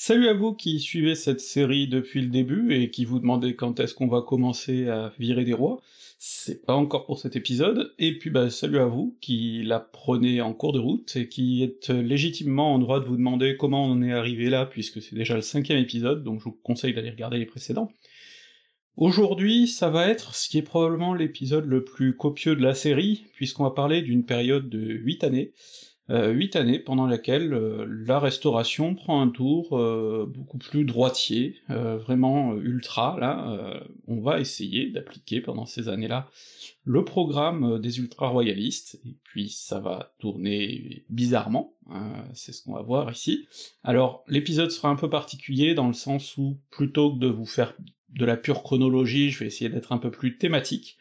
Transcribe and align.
Salut 0.00 0.28
à 0.28 0.32
vous 0.32 0.54
qui 0.54 0.78
suivez 0.78 1.16
cette 1.16 1.40
série 1.40 1.88
depuis 1.88 2.20
le 2.20 2.28
début 2.28 2.72
et 2.72 2.88
qui 2.88 3.04
vous 3.04 3.18
demandez 3.18 3.56
quand 3.56 3.80
est-ce 3.80 3.94
qu'on 3.94 4.06
va 4.06 4.22
commencer 4.22 4.86
à 4.86 5.12
virer 5.18 5.44
des 5.44 5.54
rois, 5.54 5.80
c'est 6.20 6.64
pas 6.64 6.76
encore 6.76 7.04
pour 7.04 7.18
cet 7.18 7.34
épisode, 7.34 7.92
et 7.98 8.16
puis 8.16 8.30
bah 8.30 8.48
salut 8.48 8.78
à 8.78 8.86
vous 8.86 9.18
qui 9.20 9.64
la 9.64 9.80
prenez 9.80 10.40
en 10.40 10.54
cours 10.54 10.72
de 10.72 10.78
route 10.78 11.16
et 11.16 11.28
qui 11.28 11.64
êtes 11.64 11.88
légitimement 11.88 12.74
en 12.74 12.78
droit 12.78 13.00
de 13.00 13.06
vous 13.06 13.16
demander 13.16 13.56
comment 13.56 13.84
on 13.86 14.00
est 14.00 14.12
arrivé 14.12 14.48
là, 14.48 14.66
puisque 14.66 15.02
c'est 15.02 15.16
déjà 15.16 15.34
le 15.34 15.42
cinquième 15.42 15.80
épisode, 15.80 16.22
donc 16.22 16.38
je 16.38 16.44
vous 16.44 16.56
conseille 16.62 16.94
d'aller 16.94 17.10
regarder 17.10 17.38
les 17.38 17.46
précédents. 17.46 17.90
Aujourd'hui, 18.96 19.66
ça 19.66 19.90
va 19.90 20.06
être 20.06 20.36
ce 20.36 20.48
qui 20.48 20.58
est 20.58 20.62
probablement 20.62 21.12
l'épisode 21.12 21.66
le 21.66 21.82
plus 21.82 22.16
copieux 22.16 22.54
de 22.54 22.62
la 22.62 22.74
série, 22.74 23.24
puisqu'on 23.34 23.64
va 23.64 23.72
parler 23.72 24.02
d'une 24.02 24.24
période 24.24 24.68
de 24.68 24.78
8 24.78 25.24
années, 25.24 25.54
huit 26.08 26.56
années 26.56 26.78
pendant 26.78 27.06
laquelle 27.06 27.52
euh, 27.52 27.86
la 28.06 28.18
restauration 28.18 28.94
prend 28.94 29.20
un 29.20 29.28
tour 29.28 29.78
euh, 29.78 30.26
beaucoup 30.26 30.58
plus 30.58 30.84
droitier, 30.84 31.56
vraiment 31.68 32.54
ultra, 32.56 33.16
là, 33.20 33.82
on 34.06 34.20
va 34.20 34.40
essayer 34.40 34.90
d'appliquer 34.90 35.40
pendant 35.40 35.66
ces 35.66 35.88
années-là 35.88 36.30
le 36.84 37.04
programme 37.04 37.78
des 37.78 37.98
ultra-royalistes, 37.98 38.98
et 39.04 39.14
puis 39.22 39.50
ça 39.50 39.78
va 39.78 40.14
tourner 40.18 41.04
bizarrement, 41.10 41.74
hein, 41.90 42.24
c'est 42.32 42.52
ce 42.52 42.62
qu'on 42.62 42.72
va 42.72 42.82
voir 42.82 43.12
ici. 43.12 43.46
Alors, 43.84 44.24
l'épisode 44.26 44.70
sera 44.70 44.88
un 44.88 44.96
peu 44.96 45.10
particulier 45.10 45.74
dans 45.74 45.86
le 45.86 45.92
sens 45.92 46.38
où, 46.38 46.58
plutôt 46.70 47.12
que 47.12 47.18
de 47.18 47.26
vous 47.26 47.44
faire 47.44 47.74
de 48.08 48.24
la 48.24 48.38
pure 48.38 48.62
chronologie, 48.62 49.30
je 49.30 49.40
vais 49.40 49.46
essayer 49.46 49.68
d'être 49.68 49.92
un 49.92 49.98
peu 49.98 50.10
plus 50.10 50.38
thématique, 50.38 50.96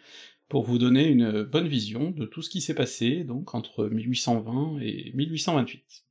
pour 0.49 0.63
vous 0.63 0.77
donner 0.77 1.07
une 1.07 1.43
bonne 1.43 1.67
vision 1.67 2.11
de 2.11 2.25
tout 2.25 2.41
ce 2.41 2.49
qui 2.49 2.61
s'est 2.61 2.73
passé, 2.73 3.23
donc 3.23 3.53
entre 3.53 3.87
1820 3.87 4.79
et 4.81 5.11
1828. 5.13 6.05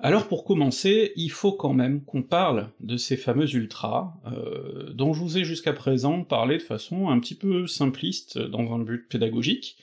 Alors 0.00 0.28
pour 0.28 0.44
commencer, 0.44 1.12
il 1.16 1.30
faut 1.30 1.52
quand 1.52 1.72
même 1.72 2.04
qu'on 2.04 2.22
parle 2.22 2.70
de 2.80 2.96
ces 2.96 3.16
fameux 3.16 3.52
ultras, 3.54 4.14
euh, 4.26 4.92
dont 4.92 5.12
je 5.12 5.20
vous 5.20 5.38
ai 5.38 5.44
jusqu'à 5.44 5.72
présent 5.72 6.22
parlé 6.22 6.58
de 6.58 6.62
façon 6.62 7.08
un 7.08 7.18
petit 7.18 7.34
peu 7.34 7.66
simpliste 7.66 8.38
dans 8.38 8.72
un 8.72 8.78
but 8.78 9.08
pédagogique, 9.08 9.76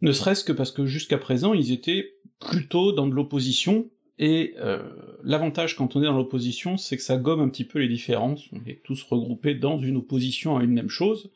ne 0.00 0.12
serait-ce 0.12 0.44
que 0.44 0.52
parce 0.52 0.72
que 0.72 0.86
jusqu'à 0.86 1.18
présent 1.18 1.52
ils 1.52 1.72
étaient 1.72 2.14
plutôt 2.40 2.92
dans 2.92 3.06
de 3.06 3.14
l'opposition 3.14 3.90
et 4.18 4.54
euh, 4.58 4.80
l'avantage 5.24 5.76
quand 5.76 5.96
on 5.96 6.02
est 6.02 6.06
dans 6.06 6.16
l'opposition, 6.16 6.76
c'est 6.76 6.96
que 6.96 7.02
ça 7.02 7.16
gomme 7.16 7.40
un 7.40 7.48
petit 7.48 7.64
peu 7.64 7.80
les 7.80 7.88
différences, 7.88 8.44
on 8.52 8.64
est 8.68 8.80
tous 8.84 9.02
regroupés 9.02 9.54
dans 9.54 9.78
une 9.80 9.96
opposition 9.96 10.56
à 10.56 10.62
une 10.62 10.72
même 10.72 10.88
chose. 10.88 11.30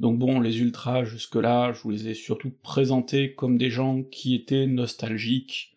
Donc 0.00 0.18
bon, 0.18 0.40
les 0.40 0.60
ultras, 0.60 1.04
jusque-là, 1.04 1.72
je 1.72 1.82
vous 1.82 1.90
les 1.90 2.08
ai 2.08 2.14
surtout 2.14 2.50
présentés 2.62 3.34
comme 3.34 3.58
des 3.58 3.70
gens 3.70 4.02
qui 4.02 4.34
étaient 4.34 4.66
nostalgiques 4.66 5.76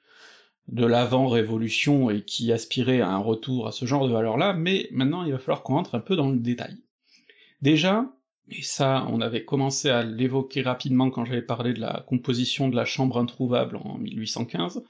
de 0.69 0.85
l'avant-révolution 0.85 2.09
et 2.09 2.21
qui 2.21 2.51
aspiraient 2.51 3.01
à 3.01 3.09
un 3.09 3.19
retour 3.19 3.67
à 3.67 3.71
ce 3.71 3.85
genre 3.85 4.07
de 4.07 4.13
valeurs-là, 4.13 4.53
mais 4.53 4.87
maintenant 4.91 5.23
il 5.23 5.31
va 5.31 5.37
falloir 5.37 5.61
qu'on 5.61 5.75
entre 5.75 5.95
un 5.95 5.99
peu 5.99 6.15
dans 6.15 6.31
le 6.31 6.37
détail. 6.37 6.75
Déjà, 7.61 8.09
et 8.49 8.63
ça 8.63 9.05
on 9.09 9.21
avait 9.21 9.45
commencé 9.45 9.89
à 9.89 10.03
l'évoquer 10.03 10.61
rapidement 10.63 11.11
quand 11.11 11.25
j'avais 11.25 11.43
parlé 11.43 11.73
de 11.73 11.81
la 11.81 12.03
composition 12.07 12.69
de 12.69 12.75
la 12.75 12.85
Chambre 12.85 13.19
introuvable 13.19 13.77
en 13.77 13.97
1815, 13.99 14.83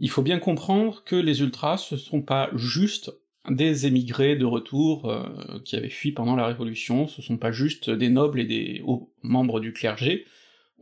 il 0.00 0.08
faut 0.08 0.22
bien 0.22 0.38
comprendre 0.38 1.04
que 1.04 1.14
les 1.14 1.42
ultras, 1.42 1.76
ce 1.76 1.96
sont 1.98 2.22
pas 2.22 2.50
juste 2.54 3.12
des 3.48 3.86
émigrés 3.86 4.34
de 4.34 4.46
retour 4.46 5.10
euh, 5.10 5.60
qui 5.64 5.76
avaient 5.76 5.90
fui 5.90 6.12
pendant 6.12 6.36
la 6.36 6.46
Révolution, 6.46 7.06
ce 7.06 7.22
sont 7.22 7.36
pas 7.36 7.52
juste 7.52 7.90
des 7.90 8.08
nobles 8.08 8.40
et 8.40 8.44
des 8.44 8.82
hauts 8.84 9.12
membres 9.22 9.60
du 9.60 9.72
clergé, 9.72 10.24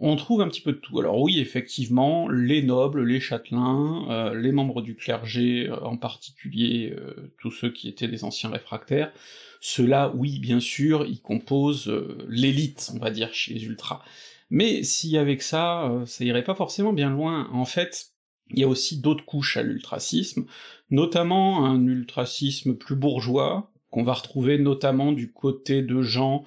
on 0.00 0.14
trouve 0.14 0.40
un 0.40 0.48
petit 0.48 0.60
peu 0.60 0.70
de 0.70 0.78
tout. 0.78 1.00
Alors 1.00 1.20
oui, 1.20 1.40
effectivement, 1.40 2.28
les 2.28 2.62
nobles, 2.62 3.02
les 3.02 3.18
châtelains, 3.18 4.06
euh, 4.08 4.34
les 4.34 4.52
membres 4.52 4.82
du 4.82 4.94
clergé, 4.94 5.68
euh, 5.68 5.80
en 5.80 5.96
particulier 5.96 6.94
tous 7.40 7.50
ceux 7.50 7.72
qui 7.72 7.88
étaient 7.88 8.06
des 8.06 8.22
anciens 8.22 8.50
réfractaires, 8.50 9.12
ceux-là, 9.60 10.12
oui, 10.14 10.38
bien 10.38 10.60
sûr, 10.60 11.04
ils 11.04 11.20
composent 11.20 11.92
l'élite, 12.28 12.92
on 12.94 13.00
va 13.00 13.10
dire, 13.10 13.34
chez 13.34 13.54
les 13.54 13.64
ultras. 13.64 14.02
Mais 14.50 14.84
si 14.84 15.18
avec 15.18 15.42
ça, 15.42 15.90
ça 16.06 16.24
irait 16.24 16.44
pas 16.44 16.54
forcément 16.54 16.92
bien 16.92 17.10
loin, 17.10 17.48
en 17.52 17.64
fait, 17.64 18.12
il 18.50 18.60
y 18.60 18.64
a 18.64 18.68
aussi 18.68 19.00
d'autres 19.00 19.24
couches 19.24 19.56
à 19.56 19.62
l'ultracisme, 19.62 20.46
notamment 20.90 21.66
un 21.66 21.86
ultracisme 21.86 22.74
plus 22.74 22.96
bourgeois, 22.96 23.70
qu'on 23.90 24.04
va 24.04 24.14
retrouver 24.14 24.58
notamment 24.58 25.12
du 25.12 25.32
côté 25.32 25.82
de 25.82 26.02
gens 26.02 26.44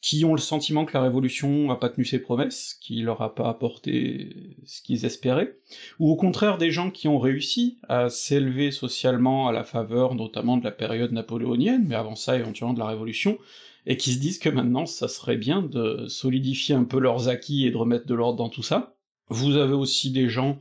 qui 0.00 0.24
ont 0.24 0.34
le 0.34 0.40
sentiment 0.40 0.84
que 0.84 0.94
la 0.94 1.02
Révolution 1.02 1.70
a 1.70 1.76
pas 1.76 1.88
tenu 1.88 2.04
ses 2.04 2.18
promesses, 2.18 2.76
qui 2.80 3.02
leur 3.02 3.22
a 3.22 3.36
pas 3.36 3.48
apporté 3.48 4.56
ce 4.64 4.82
qu'ils 4.82 5.04
espéraient, 5.04 5.56
ou 6.00 6.10
au 6.10 6.16
contraire 6.16 6.58
des 6.58 6.72
gens 6.72 6.90
qui 6.90 7.06
ont 7.06 7.20
réussi 7.20 7.78
à 7.88 8.08
s'élever 8.08 8.72
socialement 8.72 9.46
à 9.46 9.52
la 9.52 9.62
faveur 9.62 10.16
notamment 10.16 10.56
de 10.56 10.64
la 10.64 10.72
période 10.72 11.12
napoléonienne, 11.12 11.84
mais 11.86 11.94
avant 11.94 12.16
ça 12.16 12.36
éventuellement 12.36 12.74
de 12.74 12.80
la 12.80 12.88
Révolution, 12.88 13.38
et 13.86 13.96
qui 13.96 14.12
se 14.12 14.18
disent 14.18 14.40
que 14.40 14.48
maintenant 14.48 14.86
ça 14.86 15.06
serait 15.06 15.36
bien 15.36 15.62
de 15.62 16.06
solidifier 16.08 16.74
un 16.74 16.84
peu 16.84 16.98
leurs 16.98 17.28
acquis 17.28 17.64
et 17.64 17.70
de 17.70 17.76
remettre 17.76 18.06
de 18.06 18.14
l'ordre 18.14 18.38
dans 18.38 18.48
tout 18.48 18.62
ça. 18.64 18.96
Vous 19.28 19.56
avez 19.56 19.74
aussi 19.74 20.10
des 20.10 20.28
gens 20.28 20.58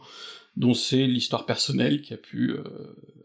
dont 0.57 0.73
c'est 0.73 1.07
l'histoire 1.07 1.45
personnelle 1.45 2.01
qui 2.01 2.13
a 2.13 2.17
pu 2.17 2.51
euh, 2.51 2.63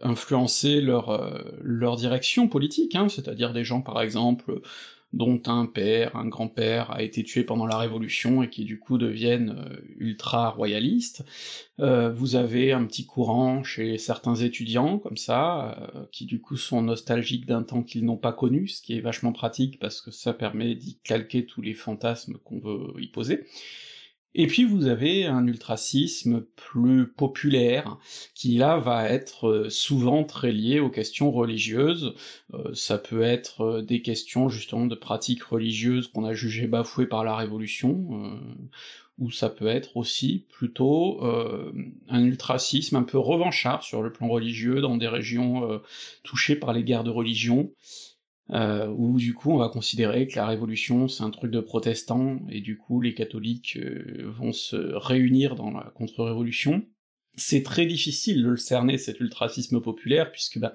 influencer 0.01 0.81
leur, 0.81 1.11
euh, 1.11 1.43
leur 1.61 1.97
direction 1.97 2.49
politique, 2.49 2.95
hein, 2.95 3.09
c'est-à-dire 3.09 3.53
des 3.53 3.65
gens 3.65 3.81
par 3.81 4.01
exemple 4.01 4.61
dont 5.13 5.41
un 5.47 5.67
père, 5.67 6.15
un 6.17 6.29
grand-père 6.29 6.91
a 6.91 7.03
été 7.03 7.25
tué 7.25 7.43
pendant 7.43 7.65
la 7.65 7.79
Révolution 7.79 8.43
et 8.43 8.51
qui 8.51 8.65
du 8.65 8.79
coup 8.79 8.99
deviennent 8.99 9.57
euh, 9.59 9.77
ultra-royalistes. 9.99 11.25
vous 11.79 12.37
avez 12.37 12.73
un 12.73 12.85
petit 12.85 13.07
courant 13.07 13.63
chez 13.63 13.99
certains 13.99 14.35
étudiants 14.35 14.99
comme 14.99 15.17
ça, 15.17 15.91
qui 16.11 16.27
du 16.27 16.41
coup 16.41 16.57
sont 16.57 16.83
nostalgiques 16.83 17.47
d'un 17.47 17.63
temps 17.63 17.83
qu'ils 17.83 18.05
n'ont 18.05 18.17
pas 18.17 18.33
connu, 18.33 18.69
ce 18.69 18.83
qui 18.83 18.97
est 18.97 19.01
vachement 19.01 19.33
pratique 19.33 19.79
parce 19.79 20.01
que 20.01 20.11
ça 20.11 20.33
permet 20.33 20.75
d'y 20.75 20.97
calquer 21.03 21.47
tous 21.47 21.63
les 21.63 21.75
fantasmes 21.75 22.39
qu'on 22.45 22.59
veut 22.59 22.95
y 23.01 23.09
poser. 23.09 23.45
Et 24.39 24.47
puis 24.47 24.65
vous 24.65 24.87
avez 24.87 25.25
un 25.25 25.47
ultracisme 25.47 26.45
plus 26.57 27.07
populaire, 27.07 27.97
qui 28.35 28.59
là 28.59 28.77
va 28.77 29.09
être 29.09 29.49
euh, 29.49 29.71
souvent 29.71 30.25
très 30.25 30.53
lié 30.53 30.79
aux 30.79 30.91
questions 30.91 31.33
religieuses, 31.33 32.15
euh, 32.53 32.75
ça 32.75 32.99
peut 32.99 33.23
être 33.23 33.63
euh, 33.63 33.83
des 33.83 34.03
questions 34.03 34.51
justement 34.51 34.85
de 34.85 34.95
pratiques 34.95 35.43
religieuses 35.43 36.09
qu'on 36.09 36.27
a 36.27 36.35
jugées 36.35 36.67
bafouées 36.67 37.07
par 37.07 37.25
la 37.25 37.35
Révolution, 37.35 38.39
ou 39.19 39.31
ça 39.31 39.49
peut 39.49 39.69
être 39.69 39.97
aussi 39.97 40.45
plutôt 40.51 41.23
un 41.23 42.23
ultracisme 42.23 42.97
un 42.97 43.03
peu 43.03 43.19
revanchard 43.19 43.83
sur 43.83 44.03
le 44.03 44.13
plan 44.13 44.29
religieux 44.29 44.83
dans 44.83 44.99
des 44.99 45.09
régions 45.09 45.81
touchées 46.23 46.57
par 46.57 46.75
les 46.75 46.85
guerres 46.85 47.05
de 47.05 47.11
religion, 47.11 47.71
euh, 48.51 48.87
où 48.97 49.19
du 49.19 49.35
coup 49.35 49.51
on 49.51 49.57
va 49.57 49.69
considérer 49.69 50.29
que 50.29 50.37
la 50.37 50.47
révolution 50.47 51.09
c'est 51.09 51.25
un 51.25 51.31
truc 51.31 51.51
de 51.51 51.61
protestants, 51.61 52.41
et 52.49 52.61
du 52.61 52.77
coup 52.77 53.01
les 53.01 53.15
catholiques 53.15 53.77
euh, 53.77 54.25
vont 54.27 54.53
se 54.53 54.77
réunir 54.77 55.57
dans 55.57 55.71
la 55.71 55.91
contre-révolution. 55.95 56.85
C'est 57.35 57.63
très 57.63 57.87
difficile 57.87 58.43
de 58.43 58.49
le 58.49 58.57
cerner 58.57 58.99
cet 58.99 59.21
ultracisme 59.21 59.81
populaire, 59.81 60.33
puisque 60.33 60.59
bah, 60.59 60.75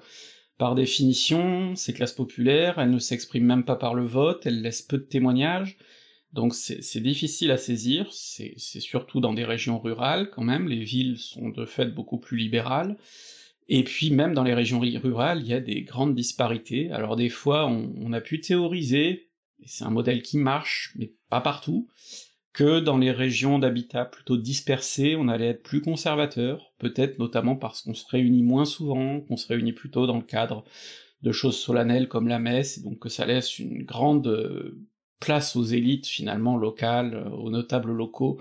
par 0.58 0.74
définition, 0.76 1.74
ces 1.74 1.92
classes 1.92 2.12
populaires, 2.12 2.78
elles 2.78 2.90
ne 2.90 2.98
s'expriment 3.00 3.46
même 3.46 3.64
pas 3.64 3.74
par 3.74 3.94
le 3.94 4.04
vote, 4.04 4.46
elles 4.46 4.62
laissent 4.62 4.82
peu 4.82 4.98
de 4.98 5.02
témoignages, 5.02 5.76
donc 6.32 6.54
c'est 6.54 7.00
difficile 7.00 7.50
à 7.50 7.58
saisir, 7.58 8.06
c'est 8.10 8.56
surtout 8.58 9.20
dans 9.20 9.34
des 9.34 9.44
régions 9.44 9.78
rurales 9.78 10.30
quand 10.30 10.44
même, 10.44 10.66
les 10.66 10.82
villes 10.82 11.18
sont 11.18 11.50
de 11.50 11.66
fait 11.66 11.86
beaucoup 11.86 12.18
plus 12.18 12.38
libérales, 12.38 12.96
et 13.74 13.84
puis 13.84 14.10
même 14.10 14.34
dans 14.34 14.44
les 14.44 14.52
régions 14.52 14.80
rurales, 14.80 15.40
il 15.40 15.46
y 15.46 15.54
a 15.54 15.60
des 15.60 15.80
grandes 15.80 16.14
disparités. 16.14 16.90
Alors 16.90 17.16
des 17.16 17.30
fois, 17.30 17.66
on, 17.66 18.12
a 18.12 18.20
pu 18.20 18.38
théoriser, 18.38 19.30
et 19.60 19.66
c'est 19.66 19.84
un 19.84 19.90
modèle 19.90 20.20
qui 20.20 20.36
marche, 20.36 20.92
mais 20.98 21.14
pas 21.30 21.40
partout, 21.40 21.88
que 22.52 22.80
dans 22.80 22.98
les 22.98 23.12
régions 23.12 23.58
d'habitat 23.58 24.04
plutôt 24.04 24.36
dispersées, 24.36 25.16
on 25.16 25.26
allait 25.26 25.46
être 25.46 25.62
plus 25.62 25.80
conservateur, 25.80 26.74
peut-être 26.76 27.18
notamment 27.18 27.56
parce 27.56 27.80
qu'on 27.80 27.94
se 27.94 28.04
réunit 28.06 28.42
moins 28.42 28.66
souvent, 28.66 29.22
qu'on 29.22 29.38
se 29.38 29.48
réunit 29.48 29.72
plutôt 29.72 30.06
dans 30.06 30.18
le 30.18 30.22
cadre 30.22 30.66
de 31.22 31.32
choses 31.32 31.56
solennelles 31.56 32.08
comme 32.08 32.28
la 32.28 32.38
messe, 32.38 32.76
et 32.76 32.82
donc 32.82 32.98
que 32.98 33.08
ça 33.08 33.24
laisse 33.24 33.58
une 33.58 33.84
grande 33.84 34.26
euh, 34.26 34.86
place 35.22 35.54
aux 35.54 35.62
élites 35.62 36.06
finalement 36.06 36.56
locales, 36.56 37.14
euh, 37.14 37.30
aux 37.30 37.50
notables 37.50 37.92
locaux, 37.92 38.38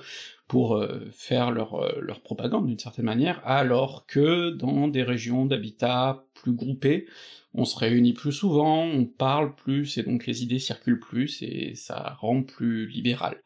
pour 0.47 0.75
euh, 0.75 1.07
faire 1.11 1.51
leur, 1.51 1.75
euh, 1.75 1.99
leur 2.01 2.21
propagande 2.21 2.65
d'une 2.67 2.79
certaine 2.79 3.05
manière, 3.05 3.39
alors 3.45 4.05
que 4.07 4.49
dans 4.49 4.87
des 4.87 5.03
régions 5.03 5.45
d'habitat 5.45 6.25
plus 6.33 6.53
groupées, 6.53 7.05
on 7.53 7.65
se 7.65 7.77
réunit 7.77 8.13
plus 8.13 8.31
souvent, 8.31 8.83
on 8.83 9.05
parle 9.05 9.53
plus, 9.55 9.97
et 9.99 10.03
donc 10.03 10.25
les 10.25 10.41
idées 10.41 10.59
circulent 10.59 10.99
plus, 10.99 11.43
et 11.43 11.75
ça 11.75 12.17
rend 12.19 12.41
plus 12.41 12.87
libéral. 12.87 13.37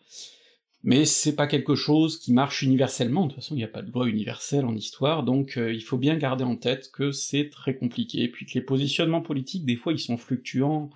Mais 0.87 1.05
c'est 1.05 1.35
pas 1.35 1.47
quelque 1.47 1.73
chose 1.73 2.19
qui 2.19 2.31
marche 2.31 2.61
universellement, 2.61 3.23
de 3.23 3.29
toute 3.29 3.41
façon 3.41 3.55
il 3.55 3.57
n'y 3.57 3.63
a 3.63 3.67
pas 3.67 3.81
de 3.81 3.91
loi 3.91 4.07
universelle 4.07 4.65
en 4.65 4.75
histoire, 4.75 5.23
donc 5.23 5.57
euh, 5.57 5.73
il 5.73 5.81
faut 5.81 5.97
bien 5.97 6.15
garder 6.15 6.43
en 6.43 6.55
tête 6.55 6.91
que 6.91 7.11
c'est 7.11 7.49
très 7.49 7.75
compliqué, 7.75 8.27
puis 8.27 8.45
que 8.45 8.53
les 8.53 8.61
positionnements 8.61 9.23
politiques 9.23 9.65
des 9.65 9.77
fois 9.77 9.93
ils 9.93 9.99
sont 9.99 10.15
fluctuants, 10.15 10.91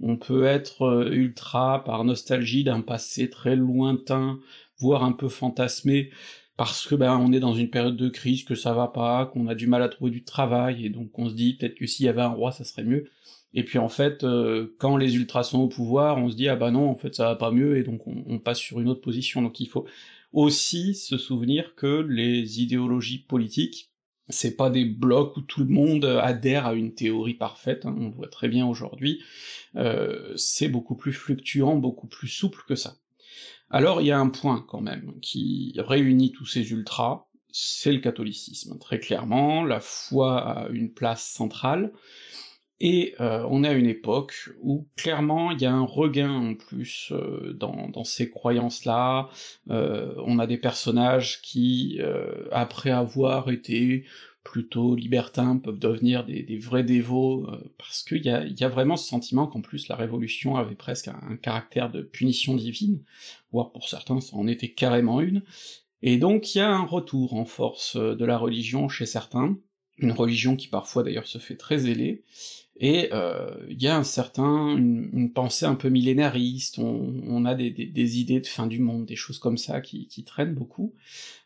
on 0.00 0.16
peut 0.16 0.44
être 0.44 1.08
ultra 1.10 1.82
par 1.82 2.04
nostalgie 2.04 2.62
d'un 2.62 2.82
passé 2.82 3.30
très 3.30 3.56
lointain, 3.56 4.38
voire 4.78 5.02
un 5.02 5.12
peu 5.12 5.28
fantasmé, 5.28 6.10
parce 6.56 6.86
que 6.86 6.94
ben 6.94 7.18
on 7.18 7.32
est 7.32 7.40
dans 7.40 7.54
une 7.54 7.70
période 7.70 7.96
de 7.96 8.08
crise, 8.08 8.44
que 8.44 8.54
ça 8.54 8.72
va 8.74 8.86
pas, 8.86 9.26
qu'on 9.26 9.48
a 9.48 9.56
du 9.56 9.66
mal 9.66 9.82
à 9.82 9.88
trouver 9.88 10.12
du 10.12 10.22
travail, 10.22 10.86
et 10.86 10.88
donc 10.88 11.18
on 11.18 11.28
se 11.28 11.34
dit 11.34 11.56
peut-être 11.56 11.74
que 11.74 11.86
s'il 11.88 12.06
y 12.06 12.08
avait 12.08 12.22
un 12.22 12.28
roi 12.28 12.52
ça 12.52 12.62
serait 12.62 12.84
mieux. 12.84 13.10
Et 13.54 13.64
puis 13.64 13.78
en 13.78 13.88
fait, 13.88 14.24
euh, 14.24 14.74
quand 14.78 14.96
les 14.96 15.16
ultras 15.16 15.42
sont 15.42 15.60
au 15.60 15.68
pouvoir, 15.68 16.18
on 16.18 16.30
se 16.30 16.36
dit 16.36 16.48
ah 16.48 16.56
bah 16.56 16.70
non, 16.70 16.88
en 16.88 16.96
fait 16.96 17.14
ça 17.14 17.24
va 17.24 17.36
pas 17.36 17.50
mieux, 17.50 17.76
et 17.76 17.82
donc 17.82 18.06
on, 18.06 18.38
passe 18.38 18.58
sur 18.58 18.80
une 18.80 18.88
autre 18.88 19.02
position. 19.02 19.42
Donc 19.42 19.60
il 19.60 19.68
faut 19.68 19.86
aussi 20.32 20.94
se 20.94 21.18
souvenir 21.18 21.74
que 21.74 22.06
les 22.08 22.62
idéologies 22.62 23.18
politiques, 23.18 23.90
c'est 24.28 24.56
pas 24.56 24.70
des 24.70 24.86
blocs 24.86 25.36
où 25.36 25.42
tout 25.42 25.60
le 25.60 25.68
monde 25.68 26.04
adhère 26.04 26.66
à 26.66 26.74
une 26.74 26.94
théorie 26.94 27.34
parfaite, 27.34 27.84
hein, 27.84 27.94
on 27.98 28.06
le 28.06 28.14
voit 28.14 28.28
très 28.28 28.48
bien 28.48 28.66
aujourd'hui, 28.66 29.22
euh, 29.76 30.32
c'est 30.36 30.68
beaucoup 30.68 30.96
plus 30.96 31.12
fluctuant, 31.12 31.76
beaucoup 31.76 32.06
plus 32.06 32.28
souple 32.28 32.62
que 32.66 32.74
ça. 32.74 32.96
Alors 33.68 34.00
il 34.00 34.06
y 34.06 34.12
a 34.12 34.18
un 34.18 34.28
point 34.28 34.64
quand 34.66 34.80
même 34.80 35.18
qui 35.20 35.74
réunit 35.76 36.32
tous 36.32 36.46
ces 36.46 36.70
ultras, 36.70 37.26
c'est 37.50 37.92
le 37.92 38.00
catholicisme, 38.00 38.78
très 38.78 38.98
clairement, 38.98 39.62
la 39.62 39.80
foi 39.80 40.40
a 40.40 40.68
une 40.70 40.90
place 40.90 41.26
centrale, 41.26 41.92
et 42.84 43.14
euh, 43.20 43.46
on 43.48 43.62
est 43.62 43.68
à 43.68 43.74
une 43.74 43.86
époque 43.86 44.50
où 44.60 44.88
clairement 44.96 45.52
il 45.52 45.62
y 45.62 45.66
a 45.66 45.72
un 45.72 45.84
regain 45.84 46.32
en 46.32 46.54
plus 46.56 47.12
euh, 47.12 47.52
dans, 47.52 48.02
ces 48.02 48.28
croyances-là, 48.28 49.30
euh, 49.70 50.12
on 50.26 50.40
a 50.40 50.48
des 50.48 50.56
personnages 50.58 51.40
qui, 51.42 52.00
après 52.50 52.90
avoir 52.90 53.50
été 53.50 54.04
plutôt 54.42 54.96
libertins, 54.96 55.58
peuvent 55.58 55.78
devenir 55.78 56.24
des, 56.24 56.58
vrais 56.58 56.82
dévots, 56.82 57.46
parce 57.78 58.02
qu'il 58.02 58.24
y 58.24 58.30
a, 58.30 58.44
y 58.44 58.64
a 58.64 58.68
vraiment 58.68 58.96
ce 58.96 59.06
sentiment 59.06 59.46
qu'en 59.46 59.60
plus 59.60 59.86
la 59.86 59.94
Révolution 59.94 60.56
avait 60.56 60.74
presque 60.74 61.06
un, 61.06 61.36
caractère 61.36 61.88
de 61.88 62.02
punition 62.02 62.56
divine, 62.56 63.04
voire 63.52 63.70
pour 63.70 63.88
certains 63.88 64.20
ça 64.20 64.34
en 64.34 64.48
était 64.48 64.72
carrément 64.72 65.20
une, 65.20 65.44
et 66.02 66.18
donc 66.18 66.56
il 66.56 66.58
y 66.58 66.60
a 66.60 66.68
un 66.68 66.84
retour 66.84 67.34
en 67.34 67.44
force 67.44 67.96
de 67.96 68.24
la 68.24 68.36
religion 68.36 68.88
chez 68.88 69.06
certains, 69.06 69.56
une 69.98 70.10
religion 70.10 70.56
qui 70.56 70.66
parfois 70.66 71.04
d'ailleurs 71.04 71.28
se 71.28 71.38
fait 71.38 71.56
très 71.56 71.78
zélée, 71.78 72.24
et 72.82 73.10
euh, 73.12 73.48
il 73.70 73.80
y 73.80 73.86
a 73.86 73.96
un 73.96 74.02
certain, 74.02 74.76
une, 74.76 75.32
pensée 75.32 75.64
un 75.64 75.76
peu 75.76 75.88
millénariste, 75.88 76.80
on, 76.80 77.44
a 77.44 77.54
des, 77.54 78.18
idées 78.18 78.40
de 78.40 78.46
fin 78.46 78.66
du 78.66 78.80
monde, 78.80 79.06
des 79.06 79.14
choses 79.14 79.38
comme 79.38 79.56
ça 79.56 79.80
qui, 79.80 80.24
traînent 80.26 80.54
beaucoup, 80.54 80.92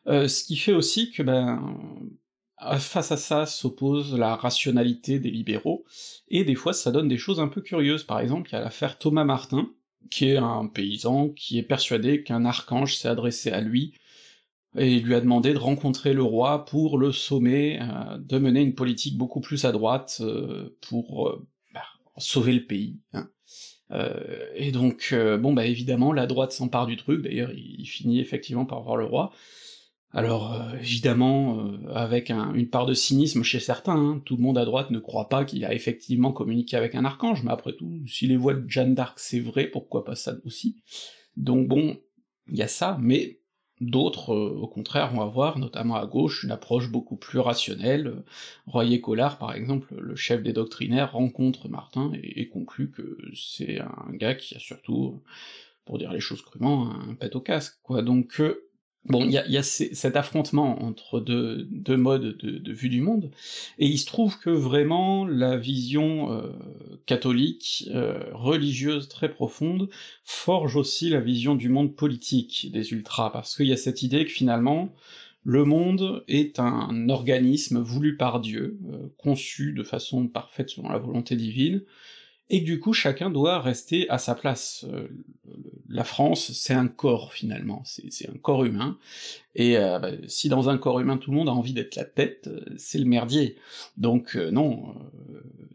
euh, 0.06 0.28
ce 0.28 0.44
qui 0.44 0.56
fait 0.56 0.72
aussi 0.72 1.12
que 1.12 1.22
ben 1.22 1.78
face 2.78 3.12
à 3.12 3.18
ça 3.18 3.44
s'oppose 3.44 4.18
la 4.18 4.34
rationalité 4.34 5.18
des 5.18 5.30
libéraux, 5.30 5.84
et 6.28 6.42
des 6.42 6.54
fois 6.54 6.72
ça 6.72 6.90
donne 6.90 7.06
des 7.06 7.18
choses 7.18 7.38
un 7.38 7.48
peu 7.48 7.60
curieuses, 7.60 8.04
par 8.04 8.20
exemple 8.20 8.48
il 8.50 8.54
y 8.54 8.56
a 8.56 8.62
l'affaire 8.62 8.98
Thomas 8.98 9.24
Martin, 9.24 9.70
qui 10.10 10.30
est 10.30 10.38
un 10.38 10.66
paysan 10.66 11.28
qui 11.28 11.58
est 11.58 11.62
persuadé 11.62 12.22
qu'un 12.22 12.46
archange 12.46 12.96
s'est 12.96 13.08
adressé 13.08 13.50
à 13.50 13.60
lui 13.60 13.92
et 14.78 14.94
il 14.94 15.04
lui 15.04 15.14
a 15.14 15.20
demandé 15.20 15.52
de 15.52 15.58
rencontrer 15.58 16.12
le 16.12 16.22
roi 16.22 16.64
pour 16.64 16.98
le 16.98 17.12
sommer 17.12 17.80
euh, 17.80 18.18
de 18.18 18.38
mener 18.38 18.60
une 18.60 18.74
politique 18.74 19.16
beaucoup 19.16 19.40
plus 19.40 19.64
à 19.64 19.72
droite 19.72 20.18
euh, 20.20 20.76
pour 20.88 21.28
euh, 21.28 21.46
bah, 21.72 21.84
sauver 22.18 22.52
le 22.52 22.64
pays. 22.64 23.00
Hein. 23.12 23.28
et 24.54 24.72
donc, 24.72 25.14
bon 25.14 25.52
bah 25.52 25.64
évidemment, 25.64 26.12
la 26.12 26.26
droite 26.26 26.52
s'empare 26.52 26.86
du 26.86 26.96
truc, 26.96 27.22
d'ailleurs 27.22 27.52
il, 27.52 27.86
finit 27.86 28.20
effectivement 28.20 28.66
par 28.66 28.82
voir 28.82 28.96
le 28.96 29.04
roi. 29.04 29.30
Alors 30.12 30.60
évidemment, 30.80 31.70
avec 31.92 32.30
une 32.30 32.68
part 32.68 32.86
de 32.86 32.94
cynisme 32.94 33.44
chez 33.44 33.60
certains, 33.60 33.94
hein, 33.94 34.22
tout 34.24 34.36
le 34.36 34.42
monde 34.42 34.58
à 34.58 34.64
droite 34.64 34.90
ne 34.90 34.98
croit 34.98 35.28
pas 35.28 35.44
qu'il 35.44 35.64
a 35.64 35.72
effectivement 35.72 36.32
communiqué 36.32 36.76
avec 36.76 36.96
un 36.96 37.04
archange, 37.04 37.44
mais 37.44 37.52
après 37.52 37.74
tout, 37.74 38.00
si 38.08 38.26
les 38.26 38.36
voix 38.36 38.54
de 38.54 38.68
Jeanne 38.68 38.94
d'Arc 38.94 39.20
c'est 39.20 39.40
vrai, 39.40 39.68
pourquoi 39.68 40.04
pas 40.04 40.16
ça 40.16 40.34
aussi? 40.44 40.82
Donc 41.36 41.68
bon, 41.68 41.96
il 42.48 42.56
y 42.56 42.62
a 42.62 42.68
ça, 42.68 42.98
mais 43.00 43.38
D'autres, 43.80 44.32
euh, 44.32 44.58
au 44.58 44.66
contraire, 44.66 45.12
vont 45.12 45.20
avoir, 45.20 45.58
notamment 45.58 45.96
à 45.96 46.06
gauche, 46.06 46.44
une 46.44 46.50
approche 46.50 46.90
beaucoup 46.90 47.16
plus 47.16 47.40
rationnelle. 47.40 48.22
Royer 48.66 49.02
Collard, 49.02 49.38
par 49.38 49.54
exemple, 49.54 49.94
le 49.98 50.16
chef 50.16 50.42
des 50.42 50.54
doctrinaires, 50.54 51.12
rencontre 51.12 51.68
Martin 51.68 52.10
et, 52.22 52.48
conclut 52.48 52.90
que 52.90 53.18
c'est 53.34 53.80
un 53.80 54.12
gars 54.12 54.34
qui 54.34 54.56
a 54.56 54.58
surtout, 54.58 55.20
pour 55.84 55.98
dire 55.98 56.12
les 56.12 56.20
choses 56.20 56.40
crûment, 56.40 56.90
un 56.90 57.14
pet 57.14 57.36
au 57.36 57.40
casque, 57.40 57.78
quoi. 57.82 58.00
Donc 58.00 58.40
euh, 58.40 58.65
Bon, 59.08 59.24
il 59.24 59.30
y 59.30 59.56
a, 59.56 59.62
cet 59.62 60.16
affrontement 60.16 60.82
entre 60.82 61.20
deux, 61.20 61.96
modes 61.96 62.36
de, 62.38 62.72
vue 62.72 62.88
du 62.88 63.00
monde, 63.00 63.30
et 63.78 63.86
il 63.86 63.98
se 63.98 64.06
trouve 64.06 64.38
que 64.38 64.50
vraiment 64.50 65.24
la 65.24 65.56
vision 65.56 66.32
euh, 66.32 66.50
catholique, 67.06 67.88
euh, 67.94 68.18
religieuse 68.32 69.08
très 69.08 69.28
profonde, 69.28 69.88
forge 70.24 70.74
aussi 70.74 71.08
la 71.08 71.20
vision 71.20 71.54
du 71.54 71.68
monde 71.68 71.94
politique 71.94 72.68
des 72.72 72.92
ultras, 72.92 73.30
parce 73.30 73.54
qu'il 73.56 73.66
y 73.66 73.72
a 73.72 73.76
cette 73.76 74.02
idée 74.02 74.24
que 74.24 74.32
finalement, 74.32 74.92
le 75.44 75.64
monde 75.64 76.24
est 76.26 76.58
un 76.58 77.08
organisme 77.08 77.78
voulu 77.78 78.16
par 78.16 78.40
Dieu, 78.40 78.76
euh, 78.90 79.06
conçu 79.18 79.72
de 79.72 79.84
façon 79.84 80.26
parfaite 80.26 80.70
selon 80.70 80.88
la 80.88 80.98
volonté 80.98 81.36
divine, 81.36 81.82
et 82.48 82.60
du 82.60 82.78
coup 82.78 82.92
chacun 82.92 83.30
doit 83.30 83.60
rester 83.60 84.08
à 84.08 84.18
sa 84.18 84.34
place. 84.34 84.84
Euh, 84.92 85.08
la 85.88 86.04
France, 86.04 86.52
c'est 86.52 86.74
un 86.74 86.88
corps 86.88 87.32
finalement, 87.32 87.82
c'est 87.84 88.28
un 88.28 88.36
corps 88.38 88.64
humain, 88.64 88.98
et 89.54 89.78
euh, 89.78 89.98
bah, 89.98 90.10
si 90.26 90.48
dans 90.48 90.68
un 90.68 90.78
corps 90.78 91.00
humain 91.00 91.16
tout 91.16 91.30
le 91.30 91.36
monde 91.36 91.48
a 91.48 91.52
envie 91.52 91.72
d'être 91.72 91.96
la 91.96 92.04
tête, 92.04 92.48
euh, 92.48 92.60
c'est 92.76 92.98
le 92.98 93.04
merdier. 93.04 93.56
Donc 93.96 94.36
non, 94.36 94.94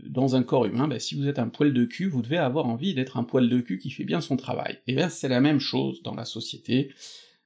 dans 0.03 0.35
un 0.35 0.43
corps 0.43 0.65
humain, 0.65 0.87
bah, 0.87 0.99
si 0.99 1.15
vous 1.15 1.27
êtes 1.27 1.39
un 1.39 1.47
poil 1.47 1.73
de 1.73 1.85
cul, 1.85 2.07
vous 2.07 2.21
devez 2.21 2.37
avoir 2.37 2.65
envie 2.65 2.93
d'être 2.93 3.17
un 3.17 3.23
poil 3.23 3.49
de 3.49 3.59
cul 3.59 3.77
qui 3.77 3.89
fait 3.89 4.03
bien 4.03 4.21
son 4.21 4.37
travail. 4.37 4.79
Et 4.87 4.95
bien 4.95 5.09
c'est 5.09 5.29
la 5.29 5.41
même 5.41 5.59
chose 5.59 6.03
dans 6.03 6.15
la 6.15 6.25
société, 6.25 6.91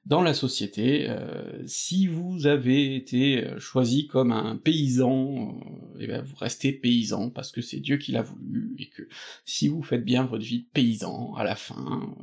dans 0.06 0.22
la 0.22 0.34
société, 0.34 1.10
euh, 1.10 1.64
si 1.66 2.06
vous 2.06 2.46
avez 2.46 2.94
été 2.94 3.44
euh, 3.44 3.58
choisi 3.58 4.06
comme 4.06 4.30
un 4.30 4.56
paysan, 4.56 5.58
euh, 5.58 5.98
eh 5.98 6.06
ben 6.06 6.22
vous 6.22 6.36
restez 6.36 6.70
paysan 6.72 7.30
parce 7.30 7.50
que 7.50 7.60
c'est 7.60 7.80
Dieu 7.80 7.96
qui 7.96 8.12
l'a 8.12 8.22
voulu, 8.22 8.76
et 8.78 8.88
que 8.88 9.08
si 9.44 9.66
vous 9.66 9.82
faites 9.82 10.04
bien 10.04 10.24
votre 10.24 10.44
vie 10.44 10.60
de 10.60 10.68
paysan, 10.72 11.34
à 11.34 11.42
la 11.42 11.56
fin, 11.56 12.14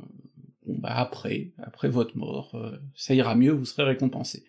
bon 0.64 0.78
bah 0.78 0.94
après, 0.94 1.52
après 1.58 1.90
votre 1.90 2.16
mort, 2.16 2.58
ça 2.94 3.14
ira 3.14 3.34
mieux, 3.34 3.52
vous 3.52 3.66
serez 3.66 3.84
récompensé. 3.84 4.44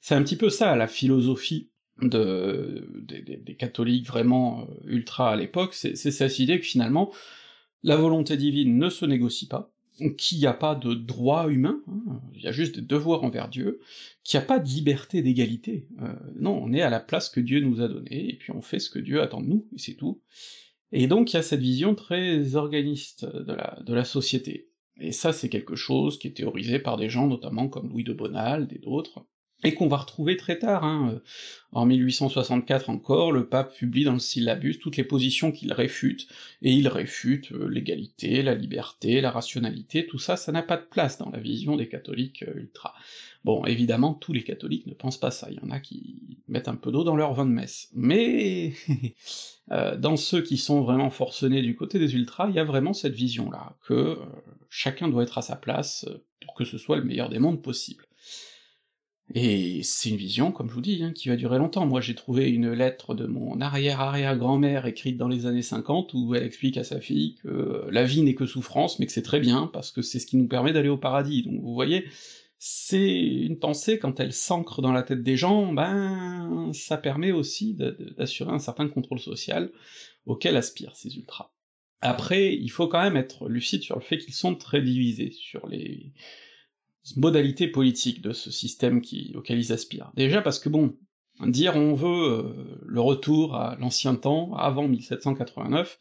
C'est 0.00 0.14
un 0.14 0.22
petit 0.22 0.36
peu 0.36 0.48
ça 0.48 0.74
la 0.74 0.86
philosophie 0.86 1.68
de, 2.00 2.88
des 3.44 3.56
catholiques 3.56 4.06
vraiment 4.06 4.66
ultra 4.86 5.32
à 5.32 5.36
l'époque, 5.36 5.74
c'est 5.74 5.94
cette 5.94 6.38
idée 6.38 6.58
que 6.58 6.64
finalement, 6.64 7.12
la 7.82 7.96
volonté 7.96 8.38
divine 8.38 8.78
ne 8.78 8.88
se 8.88 9.04
négocie 9.04 9.46
pas, 9.46 9.74
qu'il 10.16 10.38
n'y 10.38 10.46
a 10.46 10.52
pas 10.52 10.74
de 10.74 10.94
droit 10.94 11.48
humain, 11.48 11.80
hein, 11.88 12.20
il 12.34 12.42
y 12.42 12.46
a 12.46 12.52
juste 12.52 12.76
des 12.76 12.86
devoirs 12.86 13.24
envers 13.24 13.48
Dieu, 13.48 13.80
qu'il 14.24 14.38
n'y 14.38 14.44
a 14.44 14.46
pas 14.46 14.58
de 14.58 14.68
liberté 14.68 15.22
d'égalité. 15.22 15.88
Euh, 16.00 16.12
non, 16.36 16.58
on 16.62 16.72
est 16.72 16.82
à 16.82 16.90
la 16.90 17.00
place 17.00 17.28
que 17.28 17.40
Dieu 17.40 17.60
nous 17.60 17.80
a 17.80 17.88
donnée, 17.88 18.30
et 18.30 18.36
puis 18.36 18.52
on 18.52 18.62
fait 18.62 18.78
ce 18.78 18.90
que 18.90 18.98
Dieu 18.98 19.20
attend 19.20 19.40
de 19.40 19.48
nous, 19.48 19.66
et 19.74 19.78
c'est 19.78 19.94
tout. 19.94 20.20
Et 20.92 21.06
donc 21.06 21.32
il 21.32 21.36
y 21.36 21.38
a 21.38 21.42
cette 21.42 21.60
vision 21.60 21.94
très 21.94 22.54
organiste 22.54 23.24
de 23.26 23.52
la, 23.52 23.78
de 23.84 23.94
la 23.94 24.04
société. 24.04 24.70
Et 25.00 25.12
ça, 25.12 25.32
c'est 25.32 25.48
quelque 25.48 25.76
chose 25.76 26.18
qui 26.18 26.26
est 26.28 26.32
théorisé 26.32 26.78
par 26.78 26.96
des 26.96 27.08
gens, 27.08 27.26
notamment 27.26 27.68
comme 27.68 27.88
Louis 27.88 28.04
de 28.04 28.12
Bonald 28.12 28.72
et 28.72 28.78
d'autres, 28.78 29.24
et 29.64 29.74
qu'on 29.74 29.88
va 29.88 29.96
retrouver 29.96 30.36
très 30.36 30.58
tard. 30.58 30.84
Hein. 30.84 31.20
En 31.72 31.84
1864 31.84 32.88
encore, 32.88 33.32
le 33.32 33.46
pape 33.46 33.74
publie 33.74 34.04
dans 34.04 34.12
le 34.12 34.18
syllabus 34.18 34.78
toutes 34.78 34.96
les 34.96 35.04
positions 35.04 35.52
qu'il 35.52 35.72
réfute, 35.72 36.28
et 36.62 36.72
il 36.72 36.88
réfute 36.88 37.52
euh, 37.52 37.68
l'égalité, 37.68 38.42
la 38.42 38.54
liberté, 38.54 39.20
la 39.20 39.30
rationalité, 39.30 40.06
tout 40.06 40.18
ça, 40.18 40.36
ça 40.36 40.52
n'a 40.52 40.62
pas 40.62 40.76
de 40.76 40.86
place 40.88 41.18
dans 41.18 41.30
la 41.30 41.40
vision 41.40 41.76
des 41.76 41.88
catholiques 41.88 42.44
euh, 42.44 42.60
ultra. 42.60 42.94
Bon, 43.44 43.64
évidemment, 43.66 44.14
tous 44.14 44.32
les 44.32 44.42
catholiques 44.42 44.86
ne 44.86 44.94
pensent 44.94 45.20
pas 45.20 45.30
ça, 45.30 45.48
il 45.50 45.56
y 45.56 45.60
en 45.60 45.70
a 45.70 45.80
qui 45.80 46.38
mettent 46.48 46.68
un 46.68 46.76
peu 46.76 46.90
d'eau 46.90 47.04
dans 47.04 47.16
leur 47.16 47.34
vin 47.34 47.44
de 47.44 47.50
messe. 47.50 47.90
Mais 47.94 48.72
euh, 49.72 49.96
dans 49.96 50.16
ceux 50.16 50.42
qui 50.42 50.56
sont 50.56 50.80
vraiment 50.80 51.10
forcenés 51.10 51.62
du 51.62 51.76
côté 51.76 51.98
des 51.98 52.14
ultras, 52.14 52.48
il 52.48 52.54
y 52.54 52.60
a 52.60 52.64
vraiment 52.64 52.94
cette 52.94 53.14
vision-là, 53.14 53.76
que 53.86 54.18
chacun 54.70 55.08
doit 55.08 55.24
être 55.24 55.38
à 55.38 55.42
sa 55.42 55.56
place 55.56 56.06
pour 56.44 56.54
que 56.54 56.64
ce 56.64 56.78
soit 56.78 56.96
le 56.96 57.04
meilleur 57.04 57.28
des 57.28 57.38
mondes 57.38 57.62
possible. 57.62 58.04
Et 59.34 59.82
c'est 59.82 60.08
une 60.08 60.16
vision, 60.16 60.52
comme 60.52 60.70
je 60.70 60.74
vous 60.74 60.80
dis, 60.80 61.02
hein, 61.02 61.12
qui 61.12 61.28
va 61.28 61.36
durer 61.36 61.58
longtemps. 61.58 61.86
Moi 61.86 62.00
j'ai 62.00 62.14
trouvé 62.14 62.48
une 62.48 62.72
lettre 62.72 63.14
de 63.14 63.26
mon 63.26 63.60
arrière-arrière-grand-mère 63.60 64.86
écrite 64.86 65.18
dans 65.18 65.28
les 65.28 65.44
années 65.44 65.62
50 65.62 66.14
où 66.14 66.34
elle 66.34 66.44
explique 66.44 66.78
à 66.78 66.84
sa 66.84 67.00
fille 67.00 67.34
que 67.42 67.86
la 67.90 68.04
vie 68.04 68.22
n'est 68.22 68.34
que 68.34 68.46
souffrance, 68.46 68.98
mais 68.98 69.06
que 69.06 69.12
c'est 69.12 69.22
très 69.22 69.40
bien, 69.40 69.68
parce 69.72 69.92
que 69.92 70.00
c'est 70.00 70.18
ce 70.18 70.26
qui 70.26 70.38
nous 70.38 70.48
permet 70.48 70.72
d'aller 70.72 70.88
au 70.88 70.96
paradis. 70.96 71.42
Donc 71.42 71.60
vous 71.60 71.74
voyez, 71.74 72.06
c'est 72.58 73.12
une 73.12 73.58
pensée, 73.58 73.98
quand 73.98 74.18
elle 74.18 74.32
s'ancre 74.32 74.80
dans 74.80 74.92
la 74.92 75.02
tête 75.02 75.22
des 75.22 75.36
gens, 75.36 75.72
ben 75.72 76.70
ça 76.72 76.96
permet 76.96 77.30
aussi 77.30 77.74
d'assurer 77.74 78.50
un 78.50 78.58
certain 78.58 78.88
contrôle 78.88 79.20
social 79.20 79.70
auquel 80.24 80.56
aspirent 80.56 80.96
ces 80.96 81.14
ultras. 81.16 81.52
Après, 82.00 82.54
il 82.54 82.68
faut 82.68 82.88
quand 82.88 83.02
même 83.02 83.16
être 83.16 83.48
lucide 83.48 83.82
sur 83.82 83.96
le 83.96 84.02
fait 84.02 84.18
qu'ils 84.18 84.34
sont 84.34 84.54
très 84.54 84.80
divisés 84.80 85.32
sur 85.32 85.66
les 85.68 86.12
modalité 87.16 87.68
politique 87.68 88.22
de 88.22 88.32
ce 88.32 88.50
système 88.50 89.00
qui, 89.00 89.32
auquel 89.36 89.58
ils 89.58 89.72
aspirent. 89.72 90.12
Déjà 90.14 90.42
parce 90.42 90.58
que 90.58 90.68
bon, 90.68 90.96
dire 91.46 91.76
on 91.76 91.94
veut 91.94 92.28
euh, 92.28 92.80
le 92.86 93.00
retour 93.00 93.54
à 93.54 93.76
l'ancien 93.80 94.14
temps, 94.14 94.54
avant 94.54 94.88
1789, 94.88 95.98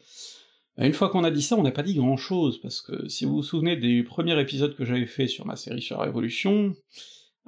une 0.79 0.93
fois 0.93 1.09
qu'on 1.09 1.23
a 1.23 1.31
dit 1.31 1.41
ça, 1.41 1.55
on 1.55 1.63
n'a 1.63 1.71
pas 1.71 1.83
dit 1.83 1.95
grand 1.95 2.17
chose, 2.17 2.61
parce 2.61 2.81
que 2.81 3.07
si 3.07 3.25
vous 3.25 3.37
vous 3.37 3.43
souvenez 3.43 3.77
des 3.77 4.03
premiers 4.03 4.39
épisodes 4.39 4.75
que 4.75 4.85
j'avais 4.85 5.07
fait 5.07 5.27
sur 5.27 5.45
ma 5.45 5.55
série 5.55 5.81
sur 5.81 5.97
la 5.97 6.03
Révolution, 6.03 6.75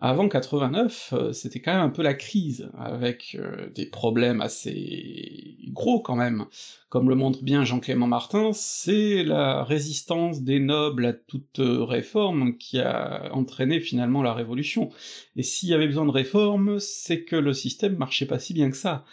Avant 0.01 0.29
89, 0.29 1.13
euh, 1.13 1.33
c'était 1.33 1.59
quand 1.59 1.73
même 1.73 1.81
un 1.81 1.89
peu 1.89 2.03
la 2.03 2.13
crise, 2.13 2.69
avec 2.77 3.35
euh, 3.37 3.69
des 3.75 3.85
problèmes 3.85 4.39
assez 4.39 5.57
gros 5.73 5.99
quand 5.99 6.15
même. 6.15 6.45
Comme 6.87 7.09
le 7.09 7.15
montre 7.15 7.43
bien 7.43 7.65
Jean-Clément 7.65 8.07
Martin, 8.07 8.51
c'est 8.53 9.23
la 9.23 9.63
résistance 9.63 10.41
des 10.41 10.59
nobles 10.59 11.05
à 11.05 11.13
toute 11.13 11.59
réforme 11.59 12.57
qui 12.57 12.79
a 12.79 13.29
entraîné 13.33 13.79
finalement 13.81 14.23
la 14.23 14.33
révolution. 14.33 14.89
Et 15.35 15.43
s'il 15.43 15.69
y 15.69 15.73
avait 15.73 15.85
besoin 15.85 16.05
de 16.05 16.11
réforme, 16.11 16.79
c'est 16.79 17.25
que 17.25 17.35
le 17.35 17.53
système 17.53 17.97
marchait 17.97 18.25
pas 18.25 18.39
si 18.39 18.53
bien 18.53 18.71
que 18.71 18.77
ça. 18.77 19.03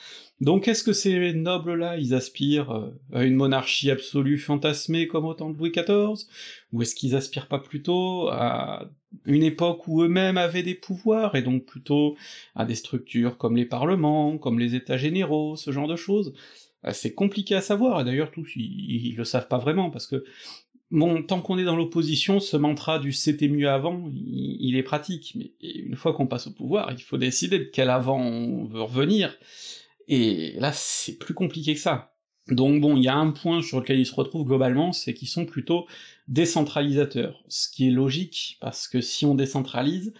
Donc 0.40 0.69
est-ce 0.69 0.85
que 0.85 0.93
ces 0.93 1.33
nobles-là, 1.33 1.97
ils 1.97 2.14
aspirent 2.14 2.71
euh, 2.71 2.90
à 3.12 3.25
une 3.25 3.37
monarchie 3.37 3.90
absolue 3.90 4.38
fantasmée 4.38 5.09
comme 5.09 5.25
au 5.25 5.33
temps 5.33 5.50
de 5.50 5.57
Louis 5.57 5.73
XIV 5.73 6.26
Ou 6.73 6.83
est-ce 6.83 6.95
qu'ils 6.95 7.16
aspirent 7.16 7.49
pas 7.49 7.59
plutôt 7.59 8.28
à 8.28 8.90
une 9.25 9.42
époque 9.42 9.87
où 9.88 10.02
eux-mêmes 10.02 10.38
avaient 10.38 10.62
des 10.62 10.75
pouvoirs, 10.75 11.35
et 11.35 11.42
donc 11.42 11.64
plutôt 11.64 12.16
à 12.54 12.64
des 12.64 12.75
structures 12.75 13.38
comme 13.38 13.56
les 13.56 13.66
parlements, 13.66 14.38
comme 14.38 14.58
les 14.58 14.75
états 14.75 14.96
généraux, 14.96 15.56
ce 15.56 15.70
genre 15.70 15.88
de 15.88 15.96
choses. 15.96 16.35
Euh, 16.85 16.90
C'est 16.92 17.14
compliqué 17.14 17.54
à 17.54 17.61
savoir, 17.61 18.00
et 18.00 18.04
d'ailleurs 18.04 18.30
tous, 18.30 18.52
ils, 18.56 19.14
le 19.16 19.25
savent 19.25 19.49
pas 19.49 19.58
vraiment, 19.58 19.90
parce 19.90 20.06
que 20.06 20.25
Bon, 20.92 21.20
tant 21.25 21.40
qu'on 21.40 21.58
est 21.58 21.64
dans 21.64 21.75
l'opposition, 21.75 22.38
ce 22.38 22.56
mantra 22.56 23.00
du 23.00 23.11
c'était 23.11 23.49
mieux 23.49 23.68
avant, 23.68 24.08
il, 24.14 24.56
il, 24.61 24.76
est 24.76 24.85
pratique, 24.85 25.32
mais 25.35 25.50
une 25.61 25.96
fois 25.96 26.12
qu'on 26.12 26.28
passe 26.28 26.46
au 26.46 26.52
pouvoir, 26.52 26.92
il 26.92 27.02
faut 27.02 27.18
décider 27.18 27.58
de 27.58 27.64
quel 27.64 27.90
avant 27.90 28.20
on 28.20 28.66
veut 28.66 28.82
revenir, 28.82 29.37
et 30.08 30.54
là, 30.58 30.73
c'est 30.73 31.18
plus 31.18 31.35
compliqué 31.35 31.75
que 31.75 31.80
ça. 31.80 32.15
Donc 32.48 32.80
bon, 32.80 32.96
il 32.96 33.02
y 33.02 33.08
a 33.08 33.16
un 33.16 33.32
point 33.32 33.60
sur 33.60 33.80
lequel 33.80 33.98
ils 33.98 34.06
se 34.06 34.14
retrouvent 34.14 34.46
globalement, 34.46 34.92
c'est 34.92 35.14
qu'ils 35.14 35.28
sont 35.28 35.46
plutôt 35.46 35.86
décentralisateurs, 36.28 37.42
ce 37.48 37.68
qui 37.68 37.88
est 37.88 37.90
logique, 37.90 38.58
parce 38.60 38.86
que 38.86 39.00
si 39.00 39.26
on 39.26 39.34
décentralise, 39.34 40.12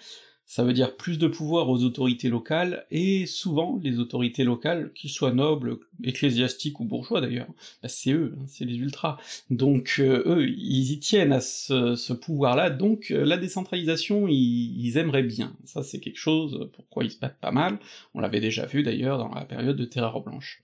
ça 0.45 0.63
veut 0.63 0.73
dire 0.73 0.97
plus 0.97 1.19
de 1.19 1.27
pouvoir 1.27 1.69
aux 1.69 1.83
autorités 1.83 2.29
locales, 2.29 2.87
et 2.93 3.27
souvent, 3.27 3.81
les 3.83 3.99
autorités 3.99 4.45
locales, 4.45 4.93
qu'ils 4.93 5.11
soient 5.11 5.33
nobles, 5.33 5.79
ecclésiastiques 6.05 6.79
ou 6.79 6.85
bourgeois 6.85 7.21
d'ailleurs, 7.21 7.49
bah 7.83 7.89
c'est 7.89 8.13
eux, 8.13 8.35
hein, 8.39 8.45
c'est 8.47 8.65
les 8.65 8.77
ultras. 8.77 9.19
Donc 9.51 9.97
euh, 9.99 10.23
eux, 10.27 10.49
ils 10.49 10.93
y 10.93 10.99
tiennent 11.01 11.33
à 11.33 11.41
ce, 11.41 12.13
pouvoir-là, 12.13 12.71
donc 12.71 13.11
euh, 13.11 13.25
la 13.25 13.37
décentralisation, 13.37 14.29
ils, 14.29 14.97
aimeraient 14.97 15.25
bien. 15.25 15.57
Ça 15.65 15.83
c'est 15.83 15.99
quelque 15.99 16.19
chose 16.19 16.71
pourquoi 16.75 17.05
ils 17.05 17.11
se 17.11 17.19
battent 17.19 17.41
pas 17.41 17.51
mal, 17.51 17.79
on 18.15 18.21
l'avait 18.21 18.41
déjà 18.41 18.67
vu 18.67 18.85
d'ailleurs 18.85 19.19
dans 19.19 19.35
la 19.35 19.45
période 19.45 19.77
de 19.77 19.85
Terreur 19.85 20.21
Blanche. 20.21 20.63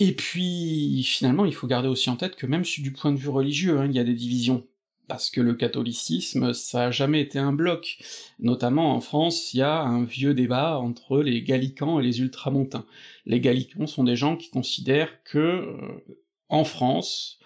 Et 0.00 0.12
puis, 0.12 1.02
finalement, 1.04 1.44
il 1.44 1.54
faut 1.54 1.66
garder 1.66 1.88
aussi 1.88 2.10
en 2.10 2.16
tête 2.16 2.36
que 2.36 2.46
même 2.46 2.62
du 2.62 2.92
point 2.92 3.12
de 3.12 3.18
vue 3.18 3.28
religieux, 3.28 3.78
hein, 3.78 3.86
il 3.86 3.94
y 3.94 4.00
a 4.00 4.04
des 4.04 4.14
divisions 4.14 4.66
parce 5.08 5.30
que 5.30 5.40
le 5.40 5.54
catholicisme, 5.54 6.54
ça 6.54 6.86
a 6.86 6.90
jamais 6.90 7.20
été 7.20 7.38
un 7.38 7.52
bloc. 7.52 7.98
Notamment 8.38 8.94
en 8.94 9.00
France, 9.00 9.52
il 9.52 9.58
y 9.58 9.62
a 9.62 9.82
un 9.82 10.04
vieux 10.04 10.34
débat 10.34 10.78
entre 10.78 11.22
les 11.22 11.42
gallicans 11.42 12.00
et 12.00 12.02
les 12.02 12.20
ultramontains. 12.20 12.86
Les 13.26 13.40
gallicans 13.40 13.86
sont 13.86 14.04
des 14.04 14.16
gens 14.16 14.36
qui 14.36 14.50
considèrent 14.50 15.22
que, 15.24 15.38
euh, 15.38 16.04
en 16.48 16.64
France, 16.64 17.38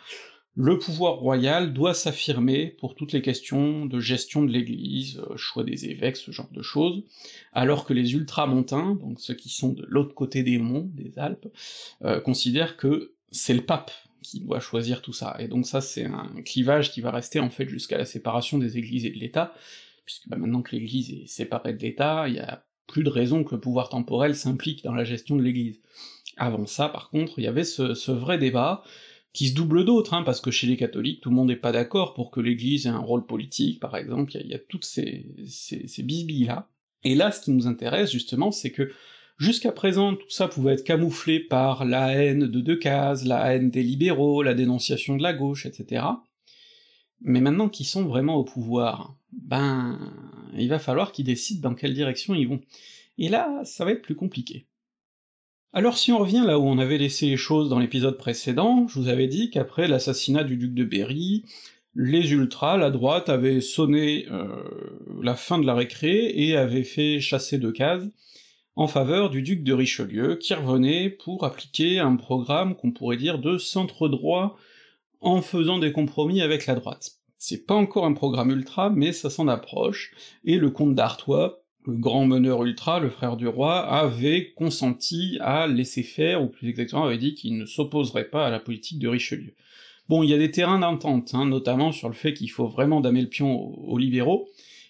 le 0.60 0.76
pouvoir 0.76 1.14
royal 1.14 1.72
doit 1.72 1.94
s'affirmer 1.94 2.66
pour 2.66 2.96
toutes 2.96 3.12
les 3.12 3.22
questions 3.22 3.86
de 3.86 4.00
gestion 4.00 4.42
de 4.42 4.50
l'Église, 4.50 5.22
euh, 5.30 5.36
choix 5.36 5.62
des 5.62 5.86
évêques, 5.86 6.16
ce 6.16 6.32
genre 6.32 6.50
de 6.50 6.62
choses, 6.62 7.04
alors 7.52 7.84
que 7.84 7.92
les 7.92 8.14
ultramontains, 8.14 8.96
donc 8.96 9.20
ceux 9.20 9.34
qui 9.34 9.50
sont 9.50 9.72
de 9.72 9.86
l'autre 9.88 10.16
côté 10.16 10.42
des 10.42 10.58
monts, 10.58 10.90
des 10.94 11.16
Alpes, 11.16 11.46
euh, 12.04 12.20
considèrent 12.20 12.76
que 12.76 13.12
c'est 13.30 13.54
le 13.54 13.60
pape 13.60 13.92
qui 14.20 14.40
doit 14.40 14.58
choisir 14.58 15.00
tout 15.00 15.12
ça. 15.12 15.36
Et 15.38 15.46
donc 15.46 15.64
ça, 15.64 15.80
c'est 15.80 16.06
un 16.06 16.42
clivage 16.44 16.90
qui 16.90 17.02
va 17.02 17.12
rester 17.12 17.38
en 17.38 17.50
fait 17.50 17.68
jusqu'à 17.68 17.96
la 17.96 18.04
séparation 18.04 18.58
des 18.58 18.78
églises 18.78 19.04
et 19.04 19.10
de 19.10 19.18
l'État, 19.18 19.54
puisque 20.04 20.28
bah, 20.28 20.36
maintenant 20.36 20.62
que 20.62 20.74
l'Église 20.74 21.12
est 21.12 21.28
séparée 21.28 21.72
de 21.72 21.82
l'État, 21.82 22.26
il 22.26 22.34
y 22.34 22.40
a 22.40 22.64
plus 22.88 23.04
de 23.04 23.10
raison 23.10 23.44
que 23.44 23.54
le 23.54 23.60
pouvoir 23.60 23.90
temporel 23.90 24.34
s'implique 24.34 24.82
dans 24.82 24.94
la 24.94 25.04
gestion 25.04 25.36
de 25.36 25.42
l'Église. 25.42 25.80
Avant 26.36 26.66
ça, 26.66 26.88
par 26.88 27.10
contre, 27.10 27.38
il 27.38 27.44
y 27.44 27.48
avait 27.48 27.64
ce, 27.64 28.10
vrai 28.10 28.38
débat, 28.38 28.82
qui 29.32 29.48
se 29.48 29.54
double 29.54 29.84
d'autres, 29.84 30.14
hein, 30.14 30.22
parce 30.22 30.40
que 30.40 30.50
chez 30.50 30.66
les 30.66 30.76
catholiques, 30.76 31.20
tout 31.20 31.30
le 31.30 31.36
monde 31.36 31.48
n'est 31.48 31.56
pas 31.56 31.72
d'accord 31.72 32.14
pour 32.14 32.30
que 32.30 32.40
l'Église 32.40 32.86
ait 32.86 32.90
un 32.90 32.98
rôle 32.98 33.26
politique, 33.26 33.78
par 33.78 33.96
exemple, 33.96 34.36
il 34.36 34.46
y, 34.46 34.54
a 34.54 34.58
toutes 34.58 34.84
ces, 34.84 35.26
ces 35.46 36.02
bisbilles-là. 36.02 36.68
Et 37.04 37.14
là, 37.14 37.30
ce 37.30 37.42
qui 37.42 37.52
nous 37.52 37.66
intéresse, 37.66 38.10
justement, 38.10 38.50
c'est 38.50 38.72
que 38.72 38.90
Jusqu'à 39.38 39.70
présent, 39.70 40.16
tout 40.16 40.30
ça 40.30 40.48
pouvait 40.48 40.72
être 40.72 40.84
camouflé 40.84 41.38
par 41.38 41.84
la 41.84 42.12
haine 42.12 42.48
de 42.48 42.60
Decazes, 42.60 43.24
la 43.24 43.54
haine 43.54 43.70
des 43.70 43.84
libéraux, 43.84 44.42
la 44.42 44.54
dénonciation 44.54 45.16
de 45.16 45.22
la 45.22 45.32
gauche, 45.32 45.64
etc. 45.64 46.04
Mais 47.20 47.40
maintenant 47.40 47.68
qu'ils 47.68 47.86
sont 47.86 48.04
vraiment 48.04 48.34
au 48.34 48.42
pouvoir, 48.42 49.16
ben, 49.32 50.12
il 50.56 50.68
va 50.68 50.80
falloir 50.80 51.12
qu'ils 51.12 51.24
décident 51.24 51.70
dans 51.70 51.76
quelle 51.76 51.94
direction 51.94 52.34
ils 52.34 52.48
vont. 52.48 52.60
Et 53.16 53.28
là, 53.28 53.62
ça 53.64 53.84
va 53.84 53.92
être 53.92 54.02
plus 54.02 54.16
compliqué. 54.16 54.66
Alors 55.74 55.98
si 55.98 56.12
on 56.12 56.18
revient 56.18 56.44
là 56.46 56.58
où 56.58 56.62
on 56.62 56.78
avait 56.78 56.96
laissé 56.96 57.26
les 57.26 57.36
choses 57.36 57.68
dans 57.68 57.78
l'épisode 57.78 58.16
précédent, 58.16 58.88
je 58.88 58.98
vous 58.98 59.08
avais 59.08 59.26
dit 59.26 59.50
qu'après 59.50 59.86
l'assassinat 59.86 60.42
du 60.42 60.56
duc 60.56 60.72
de 60.72 60.84
Berry, 60.84 61.44
les 61.94 62.32
ultras, 62.32 62.78
la 62.78 62.90
droite, 62.90 63.28
avaient 63.28 63.60
sonné 63.60 64.26
euh, 64.30 64.48
la 65.22 65.34
fin 65.34 65.58
de 65.58 65.66
la 65.66 65.74
récré 65.74 66.32
et 66.34 66.56
avaient 66.56 66.84
fait 66.84 67.20
chasser 67.20 67.58
Decazes, 67.58 68.10
en 68.76 68.86
faveur 68.86 69.28
du 69.28 69.42
duc 69.42 69.62
de 69.62 69.74
Richelieu, 69.74 70.36
qui 70.36 70.54
revenait 70.54 71.10
pour 71.10 71.44
appliquer 71.44 71.98
un 71.98 72.16
programme 72.16 72.74
qu'on 72.74 72.92
pourrait 72.92 73.16
dire 73.18 73.38
de 73.38 73.58
centre 73.58 74.08
droit 74.08 74.56
en 75.20 75.42
faisant 75.42 75.78
des 75.78 75.92
compromis 75.92 76.40
avec 76.40 76.66
la 76.66 76.76
droite. 76.76 77.16
C'est 77.36 77.66
pas 77.66 77.74
encore 77.74 78.06
un 78.06 78.14
programme 78.14 78.50
ultra, 78.50 78.88
mais 78.88 79.12
ça 79.12 79.28
s'en 79.28 79.48
approche, 79.48 80.12
et 80.44 80.56
le 80.56 80.70
comte 80.70 80.94
d'Artois, 80.94 81.62
le 81.88 81.96
grand 81.96 82.26
meneur 82.26 82.64
ultra, 82.64 83.00
le 83.00 83.08
frère 83.08 83.36
du 83.36 83.48
roi, 83.48 83.78
avait 83.78 84.52
consenti 84.52 85.38
à 85.40 85.66
laisser 85.66 86.02
faire, 86.02 86.42
ou 86.42 86.48
plus 86.48 86.68
exactement 86.68 87.04
avait 87.04 87.16
dit 87.16 87.34
qu'il 87.34 87.56
ne 87.56 87.64
s'opposerait 87.64 88.28
pas 88.28 88.46
à 88.46 88.50
la 88.50 88.60
politique 88.60 88.98
de 88.98 89.08
Richelieu. 89.08 89.54
Bon, 90.08 90.22
il 90.22 90.28
y 90.28 90.34
a 90.34 90.38
des 90.38 90.50
terrains 90.50 90.78
d'entente, 90.78 91.34
hein, 91.34 91.46
notamment 91.46 91.92
sur 91.92 92.08
le 92.08 92.14
fait 92.14 92.34
qu'il 92.34 92.50
faut 92.50 92.66
vraiment 92.66 93.00
damer 93.00 93.22
le 93.22 93.28
pion 93.28 93.54
aux 93.56 93.96
libéraux, 93.96 94.48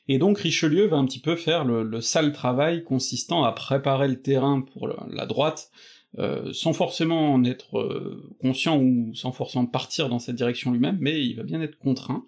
et 0.08 0.18
donc 0.18 0.38
Richelieu 0.38 0.86
va 0.86 0.96
un 0.96 1.04
petit 1.04 1.20
peu 1.20 1.36
faire 1.36 1.64
le, 1.64 2.00
sale 2.00 2.32
travail 2.32 2.82
consistant 2.82 3.44
à 3.44 3.52
préparer 3.52 4.08
le 4.08 4.20
terrain 4.20 4.60
pour 4.60 4.88
la 4.88 5.26
droite, 5.26 5.70
euh, 6.18 6.52
sans 6.52 6.72
forcément 6.72 7.34
en 7.34 7.44
être 7.44 7.78
euh, 7.78 8.34
conscient 8.40 8.78
ou 8.78 9.14
sans 9.14 9.30
forcément 9.30 9.66
partir 9.66 10.08
dans 10.08 10.18
cette 10.18 10.36
direction 10.36 10.72
lui-même, 10.72 10.96
mais 11.00 11.24
il 11.24 11.34
va 11.34 11.42
bien 11.44 11.60
être 11.60 11.78
contraint, 11.78 12.24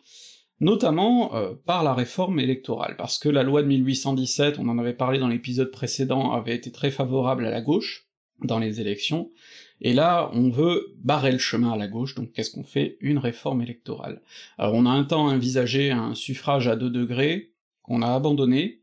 notamment 0.60 1.34
euh, 1.34 1.54
par 1.66 1.82
la 1.82 1.94
réforme 1.94 2.38
électorale, 2.38 2.96
parce 2.96 3.18
que 3.18 3.28
la 3.28 3.42
loi 3.42 3.62
de 3.62 3.68
1817, 3.68 4.58
on 4.58 4.68
en 4.68 4.78
avait 4.78 4.94
parlé 4.94 5.18
dans 5.18 5.28
l'épisode 5.28 5.70
précédent, 5.70 6.32
avait 6.32 6.54
été 6.54 6.70
très 6.70 6.90
favorable 6.90 7.46
à 7.46 7.50
la 7.50 7.60
gauche 7.60 8.06
dans 8.42 8.58
les 8.58 8.80
élections, 8.80 9.30
et 9.80 9.94
là, 9.94 10.30
on 10.34 10.50
veut 10.50 10.94
barrer 10.98 11.32
le 11.32 11.38
chemin 11.38 11.72
à 11.72 11.76
la 11.76 11.88
gauche, 11.88 12.14
donc 12.14 12.32
qu'est-ce 12.32 12.50
qu'on 12.50 12.64
fait? 12.64 12.98
Une 13.00 13.18
réforme 13.18 13.62
électorale. 13.62 14.20
Alors 14.58 14.74
on 14.74 14.84
a 14.84 14.90
un 14.90 15.04
temps 15.04 15.28
envisagé 15.28 15.90
un 15.90 16.14
suffrage 16.14 16.68
à 16.68 16.76
deux 16.76 16.90
degrés, 16.90 17.52
qu'on 17.82 18.02
a 18.02 18.14
abandonné, 18.14 18.82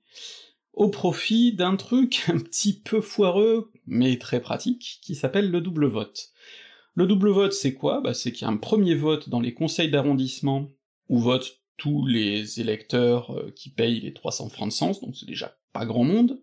au 0.73 0.89
profit 0.89 1.53
d'un 1.53 1.75
truc 1.75 2.23
un 2.29 2.39
petit 2.39 2.79
peu 2.79 3.01
foireux, 3.01 3.71
mais 3.85 4.17
très 4.17 4.41
pratique, 4.41 4.99
qui 5.03 5.13
s'appelle 5.15 5.51
le 5.51 5.61
double 5.61 5.85
vote. 5.85 6.31
Le 6.95 7.05
double 7.05 7.29
vote, 7.29 7.53
c'est 7.53 7.75
quoi? 7.75 8.01
Bah, 8.01 8.15
C'est 8.15 8.31
qu'il 8.31 8.47
y 8.47 8.49
a 8.49 8.53
un 8.53 8.57
premier 8.57 8.95
vote 8.95 9.29
dans 9.29 9.39
les 9.39 9.53
conseils 9.53 9.91
d'arrondissement, 9.91 10.67
où 11.09 11.19
votent 11.19 11.59
tous 11.77 12.05
les 12.05 12.59
électeurs 12.59 13.31
euh, 13.31 13.51
qui 13.55 13.69
payent 13.69 14.01
les 14.01 14.13
300 14.13 14.49
francs 14.49 14.69
de 14.69 14.73
sens, 14.73 14.99
donc 14.99 15.15
c'est 15.15 15.25
déjà 15.25 15.57
pas 15.73 15.85
grand 15.85 16.03
monde, 16.03 16.41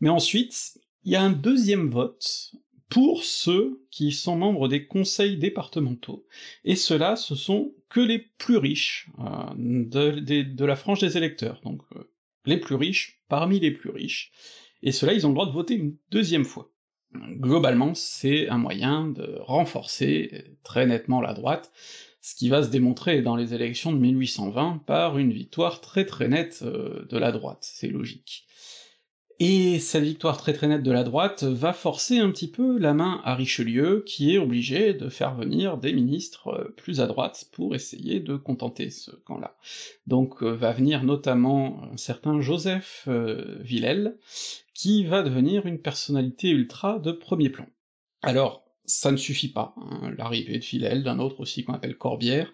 mais 0.00 0.08
ensuite, 0.08 0.78
il 1.04 1.12
y 1.12 1.16
a 1.16 1.22
un 1.22 1.30
deuxième 1.30 1.90
vote 1.90 2.52
pour 2.88 3.22
ceux 3.22 3.84
qui 3.90 4.12
sont 4.12 4.36
membres 4.36 4.68
des 4.68 4.86
conseils 4.86 5.36
départementaux, 5.36 6.26
et 6.64 6.76
ceux-là, 6.76 7.16
ce 7.16 7.34
sont 7.34 7.72
que 7.88 8.00
les 8.00 8.18
plus 8.18 8.56
riches 8.56 9.08
euh, 9.20 9.54
de, 9.56 10.64
la 10.64 10.76
frange 10.76 11.00
des 11.00 11.16
électeurs, 11.16 11.60
donc 11.64 11.82
euh, 11.96 12.10
les 12.44 12.58
plus 12.58 12.74
riches 12.74 13.22
parmi 13.28 13.60
les 13.60 13.70
plus 13.70 13.90
riches, 13.90 14.32
et 14.82 14.92
ceux-là, 14.92 15.12
ils 15.12 15.26
ont 15.26 15.30
le 15.30 15.34
droit 15.34 15.46
de 15.46 15.52
voter 15.52 15.74
une 15.74 15.96
deuxième 16.10 16.44
fois. 16.44 16.70
Globalement, 17.14 17.94
c'est 17.94 18.48
un 18.48 18.58
moyen 18.58 19.08
de 19.08 19.38
renforcer 19.40 20.56
très 20.62 20.86
nettement 20.86 21.22
la 21.22 21.32
droite, 21.32 21.72
ce 22.20 22.34
qui 22.34 22.48
va 22.48 22.62
se 22.62 22.68
démontrer 22.68 23.22
dans 23.22 23.36
les 23.36 23.54
élections 23.54 23.92
de 23.92 23.98
1820 23.98 24.82
par 24.86 25.18
une 25.18 25.32
victoire 25.32 25.80
très 25.80 26.04
très 26.04 26.28
nette 26.28 26.60
euh, 26.62 27.06
de 27.08 27.18
la 27.18 27.32
droite, 27.32 27.60
c'est 27.62 27.88
logique. 27.88 28.48
Et 29.40 29.78
cette 29.78 30.02
victoire 30.02 30.36
très 30.36 30.52
très 30.52 30.66
nette 30.66 30.82
de 30.82 30.90
la 30.90 31.04
droite 31.04 31.44
va 31.44 31.72
forcer 31.72 32.18
un 32.18 32.30
petit 32.32 32.50
peu 32.50 32.76
la 32.76 32.92
main 32.92 33.20
à 33.22 33.36
Richelieu, 33.36 34.02
qui 34.04 34.34
est 34.34 34.38
obligé 34.38 34.94
de 34.94 35.08
faire 35.08 35.36
venir 35.36 35.78
des 35.78 35.92
ministres 35.92 36.48
euh, 36.48 36.74
plus 36.76 37.00
à 37.00 37.06
droite 37.06 37.48
pour 37.52 37.76
essayer 37.76 38.18
de 38.18 38.34
contenter 38.34 38.90
ce 38.90 39.12
camp-là. 39.12 39.56
Donc 40.08 40.42
euh, 40.42 40.50
va 40.50 40.72
venir 40.72 41.04
notamment 41.04 41.80
un 41.92 41.96
certain 41.96 42.40
Joseph 42.40 43.04
euh, 43.06 43.58
Villèle, 43.60 44.18
qui 44.74 45.04
va 45.04 45.22
devenir 45.22 45.66
une 45.66 45.80
personnalité 45.80 46.48
ultra 46.48 46.98
de 46.98 47.12
premier 47.12 47.48
plan. 47.48 47.66
Alors, 48.22 48.67
ça 48.88 49.12
ne 49.12 49.16
suffit 49.16 49.48
pas. 49.52 49.74
Hein. 49.76 50.12
L'arrivée 50.16 50.58
de 50.58 50.64
Villèle, 50.64 51.04
d'un 51.04 51.18
autre 51.18 51.40
aussi 51.40 51.62
qu'on 51.62 51.74
appelle 51.74 51.96
Corbière, 51.96 52.52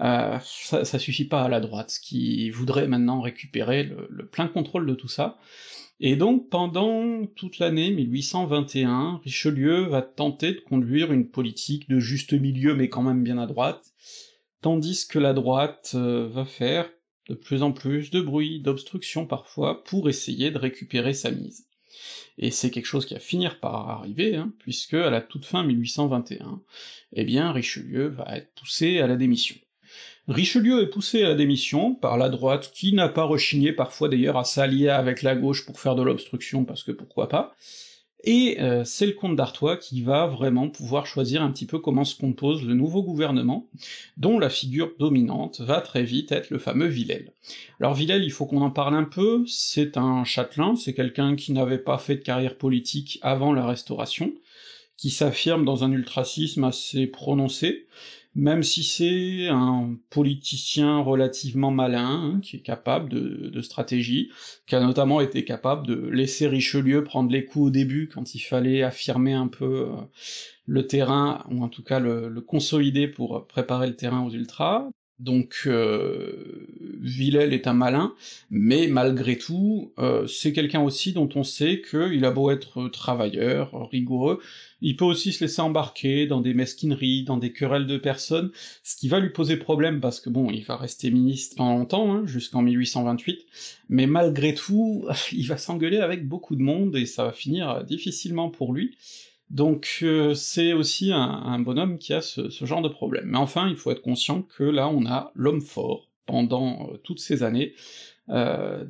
euh, 0.00 0.38
ça, 0.42 0.84
ça, 0.84 0.98
suffit 0.98 1.26
pas 1.26 1.42
à 1.42 1.48
la 1.48 1.60
droite, 1.60 1.98
qui 2.02 2.48
voudrait 2.50 2.88
maintenant 2.88 3.20
récupérer 3.20 3.84
le, 3.84 4.26
plein 4.26 4.48
contrôle 4.48 4.86
de 4.86 4.94
tout 4.94 5.08
ça. 5.08 5.38
Et 6.00 6.16
donc 6.16 6.48
pendant 6.48 7.26
toute 7.36 7.58
l'année 7.58 7.90
1821, 7.90 9.20
Richelieu 9.24 9.82
va 9.86 10.02
tenter 10.02 10.52
de 10.52 10.60
conduire 10.60 11.12
une 11.12 11.28
politique 11.28 11.88
de 11.88 12.00
juste 12.00 12.32
milieu 12.32 12.74
mais 12.74 12.88
quand 12.88 13.02
même 13.02 13.22
bien 13.22 13.38
à 13.38 13.46
droite, 13.46 13.92
tandis 14.60 15.06
que 15.06 15.18
la 15.20 15.32
droite 15.32 15.92
euh, 15.94 16.28
va 16.28 16.44
faire 16.44 16.88
de 17.28 17.34
plus 17.34 17.62
en 17.62 17.72
plus 17.72 18.10
de 18.10 18.20
bruit, 18.20 18.60
d'obstruction 18.60 19.26
parfois, 19.26 19.84
pour 19.84 20.08
essayer 20.08 20.50
de 20.50 20.58
récupérer 20.58 21.14
sa 21.14 21.30
mise. 21.30 21.66
Et 22.38 22.50
c'est 22.50 22.70
quelque 22.70 22.86
chose 22.86 23.06
qui 23.06 23.14
va 23.14 23.20
finir 23.20 23.60
par 23.60 23.88
arriver, 23.90 24.36
hein, 24.36 24.52
puisque 24.58 24.94
à 24.94 25.10
la 25.10 25.20
toute 25.20 25.44
fin 25.44 25.62
1821, 25.62 26.60
eh 27.12 27.24
bien 27.24 27.52
Richelieu 27.52 28.08
va 28.08 28.36
être 28.36 28.52
poussé 28.54 28.98
à 29.00 29.06
la 29.06 29.16
démission. 29.16 29.56
Richelieu 30.26 30.82
est 30.82 30.88
poussé 30.88 31.22
à 31.22 31.28
la 31.28 31.34
démission 31.34 31.94
par 31.94 32.16
la 32.16 32.30
droite, 32.30 32.72
qui 32.74 32.94
n'a 32.94 33.08
pas 33.08 33.24
rechigné 33.24 33.72
parfois 33.72 34.08
d'ailleurs 34.08 34.38
à 34.38 34.44
s'allier 34.44 34.88
avec 34.88 35.22
la 35.22 35.36
gauche 35.36 35.66
pour 35.66 35.78
faire 35.78 35.94
de 35.94 36.02
l'obstruction, 36.02 36.64
parce 36.64 36.82
que 36.82 36.92
pourquoi 36.92 37.28
pas, 37.28 37.54
et 38.24 38.60
euh, 38.60 38.84
c'est 38.84 39.06
le 39.06 39.12
comte 39.12 39.36
d'Artois 39.36 39.76
qui 39.76 40.02
va 40.02 40.26
vraiment 40.26 40.68
pouvoir 40.68 41.06
choisir 41.06 41.42
un 41.42 41.50
petit 41.50 41.66
peu 41.66 41.78
comment 41.78 42.04
se 42.04 42.16
compose 42.16 42.64
le 42.64 42.74
nouveau 42.74 43.02
gouvernement, 43.02 43.66
dont 44.16 44.38
la 44.38 44.48
figure 44.48 44.92
dominante 44.98 45.60
va 45.60 45.80
très 45.80 46.02
vite 46.02 46.32
être 46.32 46.50
le 46.50 46.58
fameux 46.58 46.86
Villèle. 46.86 47.32
Alors 47.80 47.94
Villèle, 47.94 48.24
il 48.24 48.32
faut 48.32 48.46
qu'on 48.46 48.62
en 48.62 48.70
parle 48.70 48.94
un 48.94 49.04
peu, 49.04 49.44
c'est 49.46 49.96
un 49.96 50.24
châtelain, 50.24 50.76
c'est 50.76 50.94
quelqu'un 50.94 51.36
qui 51.36 51.52
n'avait 51.52 51.78
pas 51.78 51.98
fait 51.98 52.16
de 52.16 52.22
carrière 52.22 52.56
politique 52.56 53.18
avant 53.22 53.52
la 53.52 53.66
Restauration, 53.66 54.32
qui 54.96 55.10
s'affirme 55.10 55.64
dans 55.64 55.84
un 55.84 55.92
ultracisme 55.92 56.64
assez 56.64 57.06
prononcé, 57.06 57.86
même 58.34 58.62
si 58.62 58.82
c'est 58.82 59.48
un 59.48 59.96
politicien 60.10 61.00
relativement 61.00 61.70
malin, 61.70 62.34
hein, 62.34 62.40
qui 62.42 62.56
est 62.56 62.62
capable 62.62 63.08
de, 63.08 63.60
stratégie, 63.62 64.30
qui 64.66 64.74
a 64.74 64.80
notamment 64.80 65.20
été 65.20 65.44
capable 65.44 65.86
de 65.86 65.94
laisser 66.08 66.46
Richelieu 66.46 67.04
prendre 67.04 67.30
les 67.30 67.44
coups 67.44 67.66
au 67.66 67.70
début 67.70 68.08
quand 68.12 68.34
il 68.34 68.40
fallait 68.40 68.82
affirmer 68.82 69.32
un 69.32 69.48
peu 69.48 69.88
euh, 69.88 69.96
le 70.66 70.86
terrain, 70.86 71.44
ou 71.50 71.62
en 71.62 71.68
tout 71.68 71.84
cas 71.84 72.00
le 72.00 72.40
consolider 72.40 73.08
pour 73.08 73.46
préparer 73.46 73.86
le 73.86 73.96
terrain 73.96 74.24
aux 74.24 74.30
ultras, 74.30 74.88
donc 75.20 75.62
euh, 75.66 76.66
Villèle 77.00 77.52
est 77.52 77.66
un 77.68 77.72
malin, 77.72 78.14
mais 78.50 78.88
malgré 78.88 79.38
tout, 79.38 79.92
euh, 79.98 80.26
c'est 80.26 80.52
quelqu'un 80.52 80.80
aussi 80.80 81.12
dont 81.12 81.28
on 81.36 81.44
sait 81.44 81.82
qu'il 81.88 82.24
a 82.24 82.30
beau 82.30 82.50
être 82.50 82.88
travailleur, 82.88 83.88
rigoureux, 83.90 84.40
il 84.80 84.96
peut 84.96 85.04
aussi 85.04 85.32
se 85.32 85.44
laisser 85.44 85.62
embarquer 85.62 86.26
dans 86.26 86.40
des 86.40 86.52
mesquineries, 86.52 87.22
dans 87.22 87.36
des 87.36 87.52
querelles 87.52 87.86
de 87.86 87.96
personnes, 87.96 88.50
ce 88.82 88.96
qui 88.96 89.08
va 89.08 89.20
lui 89.20 89.30
poser 89.30 89.56
problème 89.56 90.00
parce 90.00 90.20
que 90.20 90.30
bon, 90.30 90.50
il 90.50 90.64
va 90.64 90.76
rester 90.76 91.10
ministre 91.10 91.56
pendant 91.56 91.78
longtemps, 91.78 92.12
hein, 92.12 92.26
jusqu'en 92.26 92.62
1828, 92.62 93.46
mais 93.88 94.06
malgré 94.06 94.52
tout, 94.52 95.06
il 95.32 95.46
va 95.46 95.58
s'engueuler 95.58 95.98
avec 95.98 96.26
beaucoup 96.26 96.56
de 96.56 96.62
monde 96.62 96.96
et 96.96 97.06
ça 97.06 97.24
va 97.24 97.32
finir 97.32 97.84
difficilement 97.84 98.50
pour 98.50 98.72
lui. 98.72 98.96
Donc 99.50 100.00
euh, 100.02 100.34
c'est 100.34 100.72
aussi 100.72 101.12
un, 101.12 101.58
bonhomme 101.58 101.98
qui 101.98 102.12
a 102.12 102.20
ce, 102.20 102.48
genre 102.64 102.82
de 102.82 102.88
problème. 102.88 103.26
Mais 103.26 103.38
enfin, 103.38 103.68
il 103.68 103.76
faut 103.76 103.90
être 103.90 104.02
conscient 104.02 104.42
que 104.42 104.64
là, 104.64 104.88
on 104.88 105.06
a 105.06 105.32
l'homme 105.34 105.60
fort 105.60 106.08
pendant 106.26 106.88
euh, 106.90 106.96
toutes 106.98 107.20
ces 107.20 107.42
années 107.42 107.74
euh, 108.30 108.84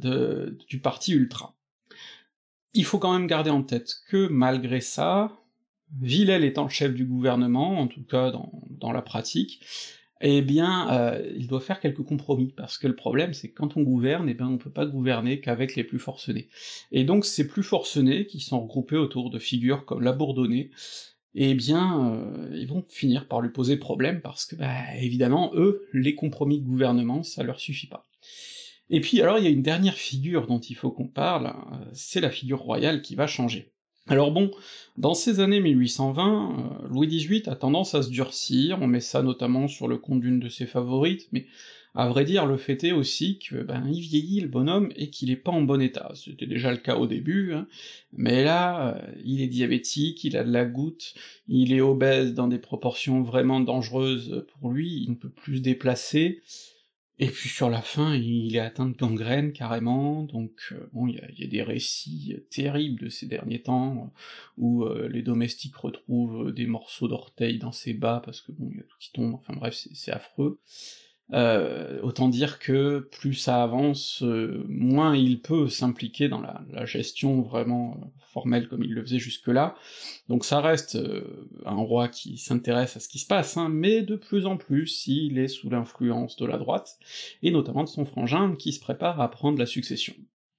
du 0.69 0.81
parti 0.81 1.13
ultra. 1.13 1.55
Il 2.73 2.85
faut 2.85 2.99
quand 2.99 3.13
même 3.13 3.27
garder 3.27 3.51
en 3.51 3.63
tête 3.63 3.95
que 4.09 4.29
malgré 4.29 4.81
ça, 4.81 5.33
Villèle 6.01 6.45
étant 6.45 6.69
chef 6.69 6.93
du 6.93 7.05
gouvernement, 7.05 7.79
en 7.79 7.87
tout 7.87 8.03
cas 8.03 8.33
dans 8.33 8.93
la 8.93 9.03
pratique, 9.03 9.61
eh 10.27 10.41
bien, 10.41 10.91
euh, 10.91 11.33
il 11.37 11.49
doit 11.49 11.61
faire 11.61 11.81
quelques 11.81 12.03
compromis, 12.03 12.55
parce 12.57 12.79
que 12.79 12.87
le 12.87 12.97
problème, 12.97 13.35
c'est 13.35 13.51
que 13.51 13.55
quand 13.55 13.77
on 13.77 13.83
gouverne, 13.83 14.27
eh 14.27 14.33
bien, 14.33 14.49
on 14.49 14.57
peut 14.57 14.71
pas 14.71 14.87
gouverner 14.87 15.41
qu'avec 15.41 15.77
les 15.77 15.85
plus 15.85 15.99
forcenés. 15.99 16.49
Et 16.93 17.05
donc, 17.05 17.27
ces 17.27 17.47
plus 17.47 17.63
forcenés, 17.63 18.27
qui 18.27 18.41
sont 18.41 18.63
regroupés 18.63 18.97
autour 18.97 19.29
de 19.29 19.39
figures 19.39 19.85
comme 19.85 20.01
la 20.01 20.13
Bourdonnais, 20.13 20.71
eh 21.35 21.53
bien, 21.55 22.15
euh, 22.15 22.51
ils 22.55 22.67
vont 22.67 22.83
finir 22.89 23.29
par 23.29 23.43
lui 23.43 23.51
poser 23.51 23.77
problème, 23.77 24.23
parce 24.23 24.47
que, 24.47 24.57
bah, 24.57 24.97
évidemment, 24.99 25.53
eux, 25.57 25.87
les 25.93 26.15
compromis 26.15 26.59
de 26.59 26.65
gouvernement, 26.67 27.23
ça 27.23 27.43
leur 27.43 27.61
suffit 27.61 27.89
pas. 27.89 28.07
Et 28.89 29.03
puis, 29.03 29.21
alors, 29.21 29.39
il 29.39 29.45
y 29.45 29.47
a 29.47 29.51
une 29.51 29.63
dernière 29.63 29.97
figure 29.97 30.47
dont 30.47 30.61
il 30.61 30.75
faut 30.75 30.91
qu'on 30.91 31.09
parle, 31.09 31.49
euh, 31.49 31.85
c'est 31.93 32.21
la 32.23 32.31
figure 32.31 32.61
royale 32.61 33.03
qui 33.03 33.15
va 33.15 33.27
changer. 33.27 33.74
Alors 34.07 34.33
bon, 34.33 34.51
dans 34.99 35.15
ces 35.15 35.41
années 35.41 35.61
1820, 35.61 36.83
euh, 36.85 36.89
Louis 36.89 37.07
XVIII 37.07 37.49
a 37.49 37.57
tendance 37.57 37.95
à 37.95 38.03
se 38.03 38.11
durcir, 38.11 38.79
on 38.83 38.87
met 38.87 39.01
ça 39.01 39.23
notamment 39.23 39.67
sur 39.67 39.89
le 39.89 39.97
compte 39.97 40.21
d'une 40.21 40.41
de 40.41 40.51
ses 40.51 40.67
favorites, 40.67 41.29
mais 41.33 41.47
à 41.95 42.09
vrai 42.09 42.25
dire, 42.25 42.45
le 42.45 42.59
fait 42.59 42.85
est 42.85 42.93
aussi 42.93 43.39
que 43.39 43.63
ben 43.63 43.87
il 43.89 44.01
vieillit 44.01 44.41
le 44.41 44.49
bonhomme 44.49 44.93
et 44.97 45.09
qu'il 45.09 45.31
est 45.31 45.37
pas 45.37 45.53
en 45.53 45.63
bon 45.63 45.81
état. 45.81 46.13
C'était 46.17 46.47
déjà 46.47 46.71
le 46.73 46.77
cas 46.77 46.97
au 46.97 47.07
début, 47.07 47.55
hein, 47.55 47.67
mais 48.13 48.45
là, 48.45 48.97
euh, 48.97 49.13
il 49.25 49.41
est 49.41 49.47
diabétique, 49.47 50.23
il 50.25 50.37
a 50.37 50.45
de 50.45 50.53
la 50.53 50.67
goutte, 50.67 51.15
il 51.49 51.73
est 51.73 51.81
obèse 51.81 52.35
dans 52.35 52.49
des 52.49 52.59
proportions 52.59 53.23
vraiment 53.23 53.61
dangereuses 53.61 54.45
pour 54.61 54.71
lui, 54.71 55.03
il 55.05 55.11
ne 55.13 55.17
peut 55.17 55.31
plus 55.31 55.59
se 55.59 55.63
déplacer, 55.63 56.43
et 57.19 57.29
puis 57.29 57.49
sur 57.49 57.71
la 57.71 57.81
fin, 57.81 58.15
il 58.15 58.57
est 58.57 58.61
atteint 58.61 58.87
de 58.89 58.97
gangrène 58.97 59.53
carrément, 59.53 60.25
donc 60.25 60.53
euh, 60.73 60.89
bon, 60.93 61.07
il 61.07 61.15
y 61.39 61.45
a, 61.45 61.47
des 61.47 61.63
récits 61.63 62.37
terribles 62.51 63.05
de 63.05 63.09
ces 63.09 63.27
derniers 63.27 63.63
temps, 63.63 64.13
où 64.59 64.85
euh, 64.85 65.09
les 65.09 65.23
domestiques 65.23 65.77
retrouvent 65.77 66.53
des 66.53 66.67
morceaux 66.67 67.07
d'orteils 67.07 67.59
dans 67.59 67.73
ses 67.73 67.95
bas, 67.95 68.21
parce 68.25 68.41
que 68.41 68.51
bon, 68.51 68.69
il 68.73 68.79
y 68.79 68.81
a 68.81 68.85
tout 68.85 68.99
qui 68.99 69.13
tombe, 69.13 69.35
enfin 69.35 69.55
bref, 69.55 69.75
c'est 69.75 70.11
affreux. 70.11 70.61
Euh, 71.33 72.01
autant 72.03 72.29
dire 72.29 72.59
que 72.59 73.09
plus 73.11 73.33
ça 73.33 73.63
avance, 73.63 74.23
euh, 74.23 74.63
moins 74.69 75.17
il 75.17 75.41
peut 75.41 75.69
s'impliquer 75.69 76.29
dans 76.29 76.43
la, 76.43 76.85
gestion 76.85 77.41
vraiment 77.41 77.97
euh, 77.99 78.07
formelle 78.19 78.69
comme 78.69 78.85
il 78.85 78.93
le 78.93 79.03
faisait 79.03 79.19
jusque-là. 79.19 79.75
Donc 80.29 80.45
ça 80.45 80.61
reste 80.61 80.99
un 81.65 81.77
roi 81.77 82.09
qui 82.09 82.37
s'intéresse 82.37 82.97
à 82.97 83.01
ce 83.01 83.09
qui 83.09 83.19
se 83.19 83.27
passe, 83.27 83.57
hein, 83.57 83.71
mais 83.71 84.03
de 84.03 84.17
plus 84.17 84.45
en 84.45 84.59
plus 84.59 85.07
il 85.07 85.39
est 85.39 85.49
sous 85.49 85.71
l'influence 85.71 86.37
de 86.37 86.45
la 86.45 86.59
droite, 86.59 86.99
et 87.43 87.51
notamment 87.51 87.85
de 87.85 87.89
son 87.89 88.05
frangin 88.05 88.55
qui 88.57 88.73
se 88.73 88.81
prépare 88.81 89.21
à 89.21 89.31
prendre 89.31 89.59
la 89.59 89.67
succession. 89.67 90.15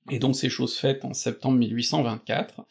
Et 0.10 0.18
donc 0.18 0.36
ces 0.36 0.50
choses 0.50 0.76
faites 0.78 1.06
en 1.06 1.14
septembre 1.14 1.58
1824, 1.60 2.62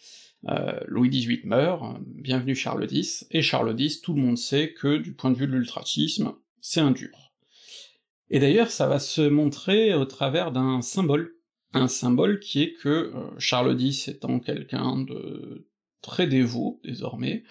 Louis 0.88 1.10
XVIII 1.10 1.42
meurt, 1.44 1.96
bienvenue 2.06 2.54
Charles 2.56 2.88
X, 2.90 3.26
et 3.30 3.40
Charles 3.40 3.74
X, 3.78 4.00
tout 4.00 4.14
le 4.14 4.20
monde 4.20 4.36
sait 4.36 4.72
que 4.72 4.98
du 4.98 5.14
point 5.14 5.30
de 5.30 5.36
vue 5.36 5.46
de 5.46 5.52
l'ultratisme, 5.52 6.32
c'est 6.60 6.80
un 6.80 6.90
dur. 6.90 7.23
Et 8.30 8.38
d'ailleurs, 8.38 8.70
ça 8.70 8.86
va 8.86 8.98
se 8.98 9.22
montrer 9.22 9.94
au 9.94 10.04
travers 10.04 10.50
d'un 10.50 10.80
symbole, 10.82 11.34
un 11.74 11.88
symbole 11.88 12.40
qui 12.40 12.62
est 12.62 12.72
que 12.72 12.88
euh, 12.88 13.38
Charles 13.38 13.80
X 13.80 14.08
étant 14.08 14.38
quelqu'un 14.40 14.98
de 14.98 15.66
très 16.00 16.26
dévot 16.26 16.80
désormais, 16.84 17.44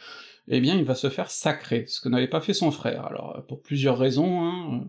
eh 0.47 0.61
bien 0.61 0.75
il 0.75 0.83
va 0.83 0.95
se 0.95 1.09
faire 1.09 1.31
sacrer, 1.31 1.85
ce 1.87 2.01
que 2.01 2.09
n'avait 2.09 2.27
pas 2.27 2.41
fait 2.41 2.53
son 2.53 2.71
frère. 2.71 3.05
Alors 3.05 3.37
euh, 3.37 3.41
pour 3.41 3.61
plusieurs 3.61 3.97
raisons, 3.97 4.41
hein, 4.41 4.81
euh, 4.81 4.87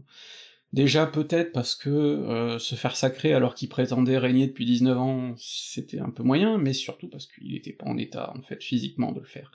déjà 0.72 1.06
peut-être 1.06 1.52
parce 1.52 1.74
que 1.74 2.56
se 2.58 2.74
faire 2.74 2.96
sacrer 2.96 3.32
alors 3.32 3.54
qu'il 3.54 3.68
prétendait 3.68 4.18
régner 4.18 4.46
depuis 4.46 4.64
19 4.64 4.98
ans, 4.98 5.34
c'était 5.36 6.00
un 6.00 6.10
peu 6.10 6.22
moyen, 6.22 6.58
mais 6.58 6.72
surtout 6.72 7.08
parce 7.08 7.26
qu'il 7.26 7.54
était 7.54 7.72
pas 7.72 7.86
en 7.86 7.96
état, 7.96 8.32
en 8.36 8.42
fait, 8.42 8.62
physiquement 8.62 9.12
de 9.12 9.20
le 9.20 9.26
faire. 9.26 9.52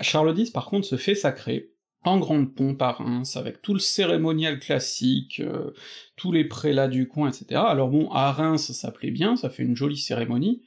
Charles 0.00 0.38
X, 0.38 0.50
par 0.50 0.66
contre, 0.66 0.86
se 0.86 0.96
fait 0.96 1.14
sacrer, 1.14 1.73
en 2.04 2.18
grande 2.18 2.54
pompe 2.54 2.80
à 2.82 2.92
Reims, 2.92 3.36
avec 3.36 3.62
tout 3.62 3.74
le 3.74 3.80
cérémonial 3.80 4.58
classique, 4.58 5.40
euh, 5.40 5.72
tous 6.16 6.32
les 6.32 6.44
prélats 6.44 6.88
du 6.88 7.08
coin, 7.08 7.30
etc. 7.30 7.60
Alors 7.66 7.88
bon, 7.88 8.10
à 8.10 8.30
Reims, 8.32 8.72
ça 8.72 8.90
plaît 8.90 9.10
bien, 9.10 9.36
ça 9.36 9.50
fait 9.50 9.62
une 9.62 9.76
jolie 9.76 9.96
cérémonie, 9.96 10.62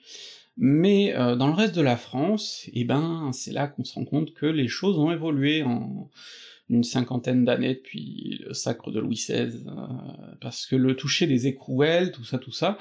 mais 0.57 1.15
euh, 1.15 1.35
dans 1.35 1.47
le 1.47 1.53
reste 1.53 1.75
de 1.75 1.81
la 1.81 1.97
France, 1.97 2.67
eh 2.73 2.83
ben, 2.83 3.31
c'est 3.33 3.53
là 3.53 3.67
qu'on 3.67 3.83
se 3.83 3.93
rend 3.93 4.05
compte 4.05 4.33
que 4.33 4.47
les 4.47 4.67
choses 4.67 4.97
ont 4.97 5.11
évolué 5.11 5.63
en 5.63 6.09
une 6.69 6.83
cinquantaine 6.83 7.45
d'années 7.45 7.75
depuis 7.75 8.41
le 8.45 8.53
sacre 8.53 8.91
de 8.91 8.99
Louis 8.99 9.15
XVI, 9.15 9.63
euh, 9.67 9.71
parce 10.41 10.65
que 10.65 10.75
le 10.75 10.95
toucher 10.95 11.27
des 11.27 11.47
écrouelles, 11.47 12.11
tout 12.11 12.25
ça, 12.25 12.39
tout 12.39 12.51
ça, 12.51 12.77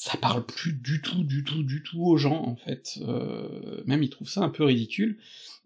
ça 0.00 0.16
parle 0.16 0.46
plus 0.46 0.72
du 0.72 1.02
tout, 1.02 1.24
du 1.24 1.44
tout, 1.44 1.62
du 1.62 1.82
tout 1.82 2.02
aux 2.02 2.16
gens, 2.16 2.42
en 2.46 2.56
fait. 2.56 2.98
Euh, 3.02 3.82
même 3.84 4.02
ils 4.02 4.08
trouvent 4.08 4.30
ça 4.30 4.40
un 4.40 4.48
peu 4.48 4.64
ridicule. 4.64 5.18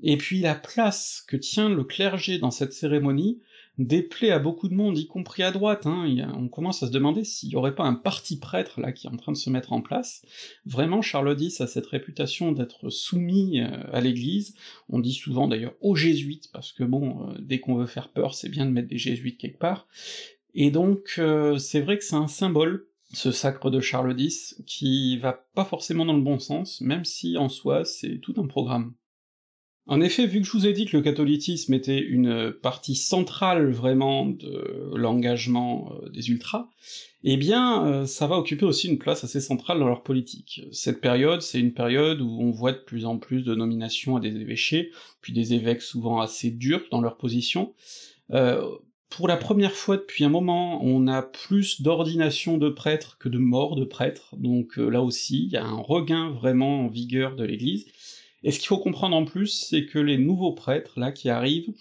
Et 0.03 0.17
puis 0.17 0.41
la 0.41 0.57
place 0.57 1.25
que 1.29 1.37
tient 1.37 1.69
le 1.69 1.85
clergé 1.85 2.41
dans 2.41 2.51
cette 2.51 2.73
cérémonie 2.73 3.39
déplaît 3.79 4.33
à 4.33 4.41
beaucoup 4.41 4.69
de 4.69 4.75
monde, 4.75 4.99
y 4.99 5.07
compris 5.07 5.45
à 5.45 5.53
droite, 5.53 5.87
hein. 5.87 6.09
on 6.37 6.49
commence 6.49 6.83
à 6.83 6.89
se 6.89 6.91
demander 6.91 7.23
s'il 7.23 7.51
y 7.51 7.55
aurait 7.55 7.77
pas 7.77 7.85
un 7.85 7.95
parti 7.95 8.37
prêtre 8.37 8.81
là 8.81 8.91
qui 8.91 9.07
est 9.07 9.11
en 9.11 9.17
train 9.17 9.31
de 9.31 9.37
se 9.37 9.51
mettre 9.51 9.73
en 9.73 9.81
place. 9.81 10.23
Vraiment, 10.67 11.01
Charles 11.01 11.37
X 11.41 11.61
a 11.61 11.69
cette 11.69 11.87
réputation 11.87 12.51
d'être 12.51 12.91
soumis 12.91 13.61
euh, 13.61 13.69
à 13.93 14.01
l'église, 14.01 14.57
on 14.89 14.99
dit 14.99 15.15
souvent 15.15 15.47
d'ailleurs 15.47 15.75
aux 15.81 15.95
jésuites, 15.95 16.51
parce 16.53 16.73
que 16.73 16.83
bon, 16.83 17.29
euh, 17.29 17.35
dès 17.39 17.61
qu'on 17.61 17.77
veut 17.77 17.87
faire 17.87 18.09
peur, 18.09 18.35
c'est 18.35 18.49
bien 18.49 18.67
de 18.67 18.73
mettre 18.73 18.89
des 18.89 18.99
jésuites 18.99 19.39
quelque 19.39 19.61
part, 19.61 19.87
et 20.57 20.73
donc 20.73 21.21
c'est 21.59 21.81
vrai 21.81 21.99
que 21.99 22.05
c'est 22.05 22.17
un 22.17 22.29
symbole 22.29 22.89
ce 23.15 23.33
sacre 23.33 23.71
de 23.71 23.81
Charles 23.81 24.19
X, 24.19 24.63
qui 24.67 25.19
va 25.19 25.33
pas 25.55 25.65
forcément 25.65 26.05
dans 26.05 26.17
le 26.17 26.23
bon 26.23 26.39
sens, 26.39 26.81
même 26.81 27.05
si 27.05 27.37
en 27.39 27.49
soi 27.49 27.85
c'est 27.85 28.19
tout 28.19 28.35
un 28.39 28.47
programme. 28.47 28.95
En 29.87 30.01
effet, 30.01 30.27
vu 30.27 30.41
que 30.41 30.47
je 30.47 30.53
vous 30.53 30.67
ai 30.67 30.73
dit 30.73 30.87
que 30.87 30.97
le 30.97 31.03
catholicisme 31.03 31.75
était 31.75 32.01
une 32.01 32.53
partie 32.63 32.95
centrale 32.95 33.71
vraiment 33.71 34.25
de 34.25 34.93
l'engagement 34.95 35.93
euh, 35.93 36.09
des 36.09 36.31
ultras, 36.31 36.71
eh 37.23 37.37
bien, 37.37 37.87
euh, 37.87 38.07
ça 38.07 38.27
va 38.27 38.39
occuper 38.39 38.65
aussi 38.65 38.89
une 38.89 38.99
place 38.99 39.25
assez 39.25 39.43
centrale 39.43 39.79
dans 39.79 39.89
leur 39.89 40.03
politique. 40.03 40.63
Cette 40.73 41.03
période, 41.03 41.43
c'est 41.43 41.61
une 41.61 41.75
période 41.75 42.23
où 42.23 42.39
on 42.41 42.51
voit 42.51 42.73
de 42.73 42.79
plus 42.79 43.05
en 43.05 43.19
plus 43.19 43.43
de 43.43 43.55
nominations 43.55 44.17
à 44.17 44.21
des 44.21 44.35
évêchés, 44.37 44.91
puis 45.21 45.35
des 45.35 45.53
évêques 45.53 45.83
souvent 45.83 46.19
assez 46.21 46.51
durs 46.51 46.85
dans 46.91 47.03
leur 47.03 47.19
position. 47.19 47.75
Euh, 48.31 48.67
pour 49.17 49.29
la 49.29 49.37
première 49.37 49.75
fois 49.75 49.97
depuis 49.97 50.25
un 50.25 50.29
moment, 50.29 50.85
on 50.85 51.07
a 51.07 51.23
plus 51.23 51.83
d'ordination 51.83 52.59
de 52.59 52.69
prêtres 52.69 53.17
que 53.19 53.29
de 53.29 53.39
morts 53.39 53.77
de 53.77 53.85
prêtres, 53.85 54.35
donc 54.37 54.77
là 54.77 55.03
aussi, 55.03 55.45
il 55.45 55.53
y 55.53 55.57
a 55.57 55.65
un 55.65 55.77
regain 55.77 56.31
vraiment 56.31 56.81
en 56.81 56.89
vigueur 56.89 57.37
de 57.37 57.45
l'Église, 57.45 57.87
et 58.43 58.51
ce 58.51 58.59
qu'il 58.59 58.67
faut 58.67 58.79
comprendre 58.79 59.15
en 59.15 59.25
plus, 59.25 59.47
c'est 59.47 59.87
que 59.87 60.01
les 60.01 60.19
nouveaux 60.19 60.53
prêtres, 60.53 60.99
là, 60.99 61.13
qui 61.13 61.29
arrivent, 61.29 61.73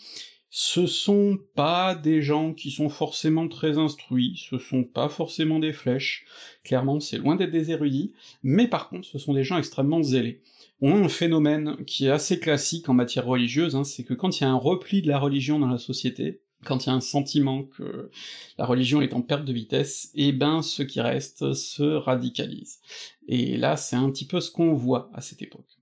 ce 0.52 0.86
sont 0.86 1.40
pas 1.56 1.96
des 1.96 2.22
gens 2.22 2.54
qui 2.54 2.70
sont 2.70 2.90
forcément 2.90 3.48
très 3.48 3.80
instruits, 3.80 4.36
ce 4.38 4.60
sont 4.60 4.84
pas 4.84 5.10
forcément 5.10 5.58
des 5.58 5.74
flèches, 5.74 6.26
clairement 6.64 7.00
c'est 7.00 7.18
loin 7.18 7.36
d'être 7.36 7.50
des 7.50 7.72
érudits, 7.72 8.14
mais 8.44 8.68
par 8.68 8.90
contre 8.90 9.08
ce 9.08 9.18
sont 9.18 9.34
des 9.34 9.44
gens 9.44 9.58
extrêmement 9.58 10.04
zélés. 10.04 10.44
On 10.82 10.96
a 10.96 11.06
un 11.06 11.10
phénomène 11.10 11.78
qui 11.88 12.06
est 12.06 12.12
assez 12.12 12.40
classique 12.40 12.90
en 12.90 12.94
matière 12.94 13.26
religieuse, 13.26 13.76
hein, 13.76 13.84
c'est 13.84 14.04
que 14.04 14.14
quand 14.14 14.40
il 14.40 14.44
y 14.44 14.46
a 14.46 14.52
un 14.52 14.56
repli 14.56 15.02
de 15.02 15.08
la 15.08 15.18
religion 15.18 15.58
dans 15.58 15.70
la 15.70 15.80
société, 15.80 16.43
quand 16.66 16.86
il 16.86 16.90
y 16.90 16.92
a 16.92 16.96
un 16.96 17.02
sentiment 17.02 17.64
que 17.64 18.10
la 18.58 18.66
religion 18.66 19.02
est 19.02 19.14
en 19.14 19.22
perte 19.22 19.46
de 19.46 19.54
vitesse, 19.54 20.12
eh 20.16 20.32
ben 20.32 20.62
ceux 20.62 20.86
qui 20.86 21.02
restent 21.02 21.54
se 21.54 21.84
radicalisent. 21.84 22.80
Et 23.28 23.58
là 23.58 23.78
c'est 23.78 23.96
un 23.96 24.10
petit 24.10 24.26
peu 24.26 24.40
ce 24.40 24.52
qu'on 24.52 24.74
voit 24.74 25.10
à 25.14 25.22
cette 25.22 25.42
époque. 25.42 25.78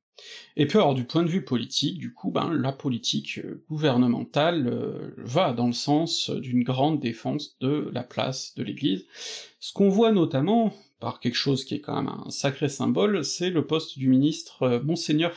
Et 0.55 0.65
puis 0.65 0.77
alors 0.77 0.93
du 0.93 1.05
point 1.05 1.23
de 1.23 1.29
vue 1.29 1.43
politique, 1.43 1.97
du 1.97 2.13
coup, 2.13 2.31
ben 2.31 2.53
la 2.53 2.71
politique 2.71 3.39
gouvernementale 3.69 4.67
euh, 4.67 5.13
va 5.17 5.53
dans 5.53 5.67
le 5.67 5.73
sens 5.73 6.29
d'une 6.29 6.63
grande 6.63 6.99
défense 6.99 7.57
de 7.59 7.89
la 7.93 8.03
place 8.03 8.53
de 8.55 8.63
l'Église. 8.63 9.05
Ce 9.59 9.73
qu'on 9.73 9.89
voit 9.89 10.11
notamment, 10.11 10.73
par 10.99 11.19
quelque 11.19 11.35
chose 11.35 11.65
qui 11.65 11.75
est 11.75 11.81
quand 11.81 11.95
même 11.95 12.13
un 12.25 12.29
sacré 12.29 12.69
symbole, 12.69 13.25
c'est 13.25 13.49
le 13.49 13.65
poste 13.65 13.97
du 13.97 14.07
ministre 14.09 14.63
euh, 14.63 14.81
Monseigneur 14.81 15.33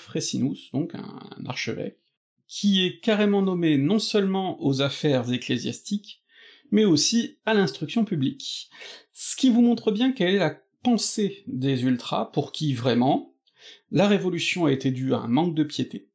donc 0.73 0.95
un 0.95 1.47
archevêque, 1.47 1.99
qui 2.47 2.85
est 2.85 3.01
carrément 3.01 3.43
nommé 3.43 3.79
non 3.79 3.99
seulement 3.99 4.63
aux 4.63 4.83
affaires 4.83 5.33
ecclésiastiques, 5.33 6.23
mais 6.71 6.85
aussi 6.85 7.39
à 7.47 7.55
l'instruction 7.55 8.05
publique. 8.05 8.71
Ce 9.13 9.37
qui 9.37 9.51
vous 9.51 9.63
montre 9.63 9.91
bien 9.91 10.13
quelle 10.13 10.35
est 10.35 10.39
la 10.39 10.59
pensée 10.83 11.45
des 11.47 11.83
ultras, 11.85 12.27
pour 12.27 12.53
qui 12.53 12.75
vraiment, 12.75 13.35
la 13.91 14.07
révolution 14.07 14.67
a 14.67 14.73
été 14.73 14.91
due 14.91 15.15
à 15.15 15.19
un 15.19 15.29
manque 15.29 15.55
de 15.55 15.65
piété, 15.65 16.09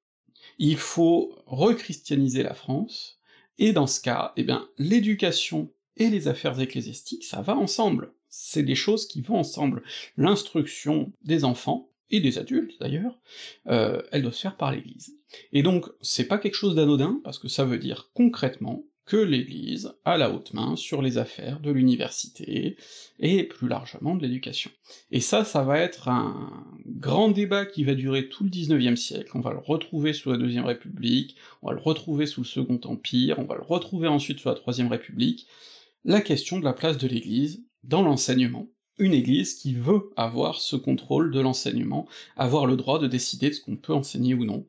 il 0.60 0.78
faut 0.78 1.42
rechristianiser 1.46 2.44
la 2.44 2.54
France, 2.54 3.20
et 3.58 3.74
dans 3.74 3.88
ce 3.88 4.02
cas, 4.02 4.34
eh 4.36 4.44
bien, 4.44 4.70
l'éducation 4.78 5.72
et 5.98 6.10
les 6.10 6.28
affaires 6.28 6.60
ecclésiastiques, 6.60 7.26
ça 7.26 7.42
va 7.42 7.56
ensemble. 7.56 8.14
C'est 8.30 8.64
des 8.64 8.76
choses 8.76 9.08
qui 9.08 9.22
vont 9.22 9.38
ensemble. 9.38 9.84
L'instruction 10.18 11.12
des 11.24 11.44
enfants, 11.44 11.89
et 12.12 12.20
des 12.20 12.38
adultes 12.38 12.80
d'ailleurs, 12.80 13.20
euh, 13.68 14.02
elle 14.12 14.24
doit 14.24 14.32
se 14.32 14.42
faire 14.42 14.58
par 14.58 14.72
l'Église. 14.72 15.16
Et 15.54 15.64
donc, 15.64 15.86
c'est 16.02 16.28
pas 16.28 16.38
quelque 16.38 16.56
chose 16.56 16.76
d'anodin, 16.76 17.22
parce 17.24 17.40
que 17.40 17.48
ça 17.48 17.66
veut 17.66 17.78
dire 17.78 18.10
concrètement 18.14 18.84
que 19.10 19.18
l'Église 19.18 19.92
a 20.06 20.18
la 20.18 20.30
haute 20.30 20.54
main 20.54 20.76
sur 20.76 21.02
les 21.02 21.18
affaires 21.18 21.60
de 21.60 21.72
l'université, 21.72 22.78
et 23.18 23.44
plus 23.44 23.68
largement 23.68 24.16
de 24.16 24.22
l'éducation. 24.22 24.70
Et 25.10 25.20
ça, 25.20 25.44
ça 25.44 25.64
va 25.64 25.80
être 25.80 26.10
un 26.10 26.64
grand 26.86 27.30
débat 27.30 27.66
qui 27.66 27.84
va 27.84 27.96
durer 27.96 28.30
tout 28.30 28.44
le 28.44 28.52
19e 28.52 28.96
siècle, 28.96 29.32
on 29.34 29.42
va 29.42 29.52
le 29.52 29.58
retrouver 29.58 30.14
sous 30.14 30.32
la 30.32 30.38
Deuxième 30.38 30.66
République, 30.66 31.36
on 31.64 31.70
va 31.70 31.74
le 31.74 31.82
retrouver 31.82 32.28
sous 32.28 32.42
le 32.42 32.46
Second 32.46 32.80
Empire, 32.84 33.40
on 33.40 33.46
va 33.46 33.56
le 33.56 33.64
retrouver 33.64 34.08
ensuite 34.08 34.40
sous 34.40 34.48
la 34.48 34.54
Troisième 34.54 34.90
République, 34.90 35.48
la 36.06 36.22
question 36.22 36.60
de 36.60 36.66
la 36.66 36.74
place 36.74 37.00
de 37.00 37.08
l'Église 37.08 37.64
dans 37.84 38.04
l'enseignement, 38.04 38.68
une 39.00 39.14
église 39.14 39.56
qui 39.56 39.74
veut 39.74 40.12
avoir 40.16 40.60
ce 40.62 40.76
contrôle 40.76 41.32
de 41.32 41.40
l'enseignement, 41.40 42.08
avoir 42.38 42.66
le 42.66 42.76
droit 42.76 43.00
de 43.00 43.08
décider 43.08 43.50
de 43.50 43.56
ce 43.56 43.62
qu'on 43.62 43.76
peut 43.76 43.94
enseigner 43.94 44.34
ou 44.34 44.46
non. 44.46 44.66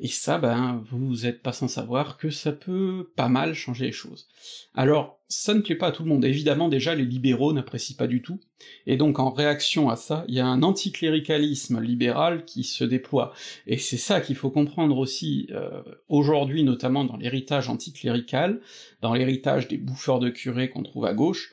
Et 0.00 0.08
ça, 0.08 0.38
ben, 0.38 0.82
vous 0.90 1.26
êtes 1.26 1.42
pas 1.42 1.52
sans 1.52 1.68
savoir 1.68 2.16
que 2.16 2.30
ça 2.30 2.52
peut 2.52 3.10
pas 3.16 3.28
mal 3.28 3.54
changer 3.54 3.86
les 3.86 3.92
choses. 3.92 4.26
Alors, 4.74 5.20
ça 5.28 5.54
ne 5.54 5.60
plaît 5.60 5.74
pas 5.74 5.88
à 5.88 5.92
tout 5.92 6.02
le 6.02 6.08
monde, 6.08 6.24
évidemment 6.24 6.68
déjà 6.68 6.94
les 6.94 7.04
libéraux 7.04 7.52
n'apprécient 7.52 7.96
pas 7.96 8.06
du 8.06 8.22
tout, 8.22 8.38
et 8.86 8.96
donc 8.96 9.18
en 9.18 9.30
réaction 9.30 9.88
à 9.88 9.96
ça, 9.96 10.24
il 10.28 10.34
y 10.34 10.40
a 10.40 10.46
un 10.46 10.62
anticléricalisme 10.62 11.80
libéral 11.80 12.44
qui 12.44 12.62
se 12.62 12.84
déploie, 12.84 13.32
et 13.66 13.78
c'est 13.78 13.96
ça 13.96 14.20
qu'il 14.20 14.36
faut 14.36 14.50
comprendre 14.50 14.98
aussi 14.98 15.48
euh, 15.50 15.82
aujourd'hui, 16.08 16.62
notamment 16.62 17.04
dans 17.04 17.16
l'héritage 17.16 17.68
anticlérical, 17.68 18.60
dans 19.00 19.14
l'héritage 19.14 19.66
des 19.66 19.78
bouffeurs 19.78 20.20
de 20.20 20.28
curés 20.28 20.70
qu'on 20.70 20.82
trouve 20.82 21.06
à 21.06 21.14
gauche, 21.14 21.52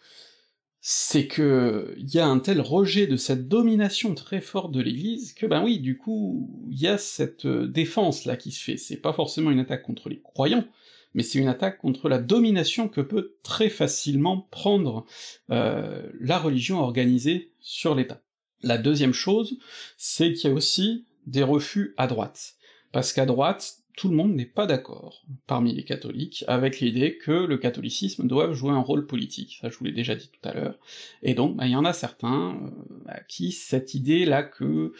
c'est 0.84 1.28
que 1.28 1.94
il 1.98 2.12
y 2.13 2.17
a 2.17 2.28
un 2.28 2.39
tel 2.39 2.60
rejet 2.60 3.06
de 3.06 3.15
cette 3.15 3.48
domination 3.48 4.15
très 4.15 4.41
forte 4.41 4.72
de 4.72 4.82
l'Église 4.82 5.34
que 5.34 5.46
ben 5.46 5.63
oui, 5.63 5.80
du 5.80 5.96
coup, 5.96 6.50
il 6.72 6.80
y 6.80 6.88
a 6.88 6.98
cette 6.98 7.46
euh, 7.46 7.67
défense 7.67 8.26
là 8.26 8.36
qui 8.36 8.52
se 8.52 8.63
fait. 8.63 8.78
C'est 8.78 8.98
pas 8.98 9.13
forcément 9.13 9.52
une 9.52 9.60
attaque 9.60 9.84
contre 9.84 10.10
les 10.10 10.20
croyants, 10.20 10.65
mais 11.13 11.22
c'est 11.22 11.38
une 11.38 11.48
attaque 11.48 11.78
contre 11.78 12.10
la 12.10 12.17
domination 12.17 12.89
que 12.89 13.02
peut 13.02 13.36
très 13.44 13.70
facilement 13.70 14.48
prendre 14.50 15.06
euh, 15.52 16.10
la 16.20 16.39
religion 16.39 16.80
organisée 16.80 17.52
sur 17.60 17.94
l'État. 17.94 18.24
La 18.63 18.80
deuxième 18.80 19.13
chose, 19.13 19.60
c'est 19.98 20.34
qu'il 20.34 20.50
y 20.50 20.54
a 20.54 20.56
aussi 20.56 21.06
des 21.28 21.44
refus 21.44 21.94
à 21.98 22.08
droite. 22.08 22.56
Parce 22.91 23.13
qu'à 23.13 23.28
droite, 23.28 23.81
tout 23.96 24.10
le 24.10 24.16
monde 24.16 24.34
n'est 24.34 24.46
pas 24.46 24.66
d'accord, 24.66 25.24
parmi 25.48 25.74
les 25.74 25.84
catholiques, 25.84 26.44
avec 26.48 26.80
l'idée 26.80 27.18
que 27.18 27.32
le 27.32 27.58
catholicisme 27.58 28.28
doit 28.28 28.54
jouer 28.54 28.72
un 28.72 28.80
rôle 28.80 29.06
politique, 29.06 29.58
ça 29.62 29.70
je 29.70 29.78
vous 29.78 29.86
l'ai 29.86 29.92
déjà 29.92 30.16
dit 30.16 30.30
tout 30.30 30.48
à 30.48 30.54
l'heure, 30.54 30.80
et 31.24 31.34
donc 31.34 31.56
bah, 31.56 31.66
il 31.66 31.72
y 31.72 31.76
en 31.76 31.86
a 31.86 31.94
certains 31.94 32.56
euh, 32.56 32.96
à 33.08 33.22
qui 33.22 33.52
cette 33.52 33.94
idée-là 33.94 34.44
que 34.44 34.94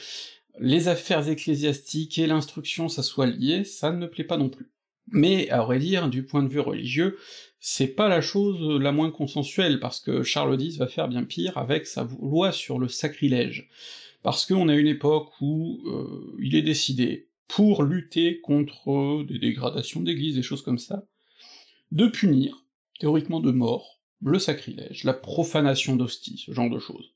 les 0.60 0.88
affaires 0.88 1.28
ecclésiastiques 1.28 2.18
et 2.18 2.28
l'instruction 2.28 2.90
ça 2.90 3.04
soit 3.04 3.28
lié, 3.28 3.64
ça 3.64 3.92
ne 3.92 4.06
plaît 4.06 4.24
pas 4.24 4.38
non 4.38 4.50
plus. 4.50 4.72
Mais 5.08 5.50
à 5.50 5.62
vrai 5.62 5.80
dire, 5.80 6.10
du 6.10 6.24
point 6.24 6.44
de 6.44 6.48
vue 6.48 6.60
religieux, 6.60 7.18
c'est 7.60 7.88
pas 7.88 8.08
la 8.08 8.22
chose 8.22 8.80
la 8.82 8.92
moins 8.92 9.12
consensuelle, 9.12 9.80
parce 9.80 10.00
que 10.00 10.24
Charles 10.24 10.62
X 10.62 10.78
va 10.78 10.88
faire 10.88 11.08
bien 11.08 11.24
pire 11.24 11.58
avec 11.58 11.86
sa 11.86 12.08
loi 12.20 12.52
sur 12.52 12.80
le 12.80 12.88
sacrilège. 12.88 13.70
Parce 14.24 14.46
qu'on 14.46 14.70
a 14.70 14.76
une 14.76 14.88
époque 14.88 15.30
où 15.42 15.82
euh, 15.88 16.38
il 16.40 16.56
est 16.56 16.62
décidé, 16.62 17.28
pour 17.52 17.84
lutter 17.84 18.40
contre 18.40 19.26
des 19.28 19.38
dégradations 19.38 20.00
d'églises, 20.00 20.36
des 20.36 20.42
choses 20.42 20.62
comme 20.62 20.78
ça, 20.78 21.06
de 21.92 22.08
punir, 22.08 22.66
théoriquement 22.98 23.42
de 23.42 23.52
mort, 23.52 24.00
le 24.22 24.40
sacrilège, 24.40 25.04
la 25.04 25.14
profanation 25.14 25.98
d'hostie, 25.98 26.42
ce 26.46 26.54
genre 26.54 26.70
de 26.70 26.80
choses. 26.80 27.14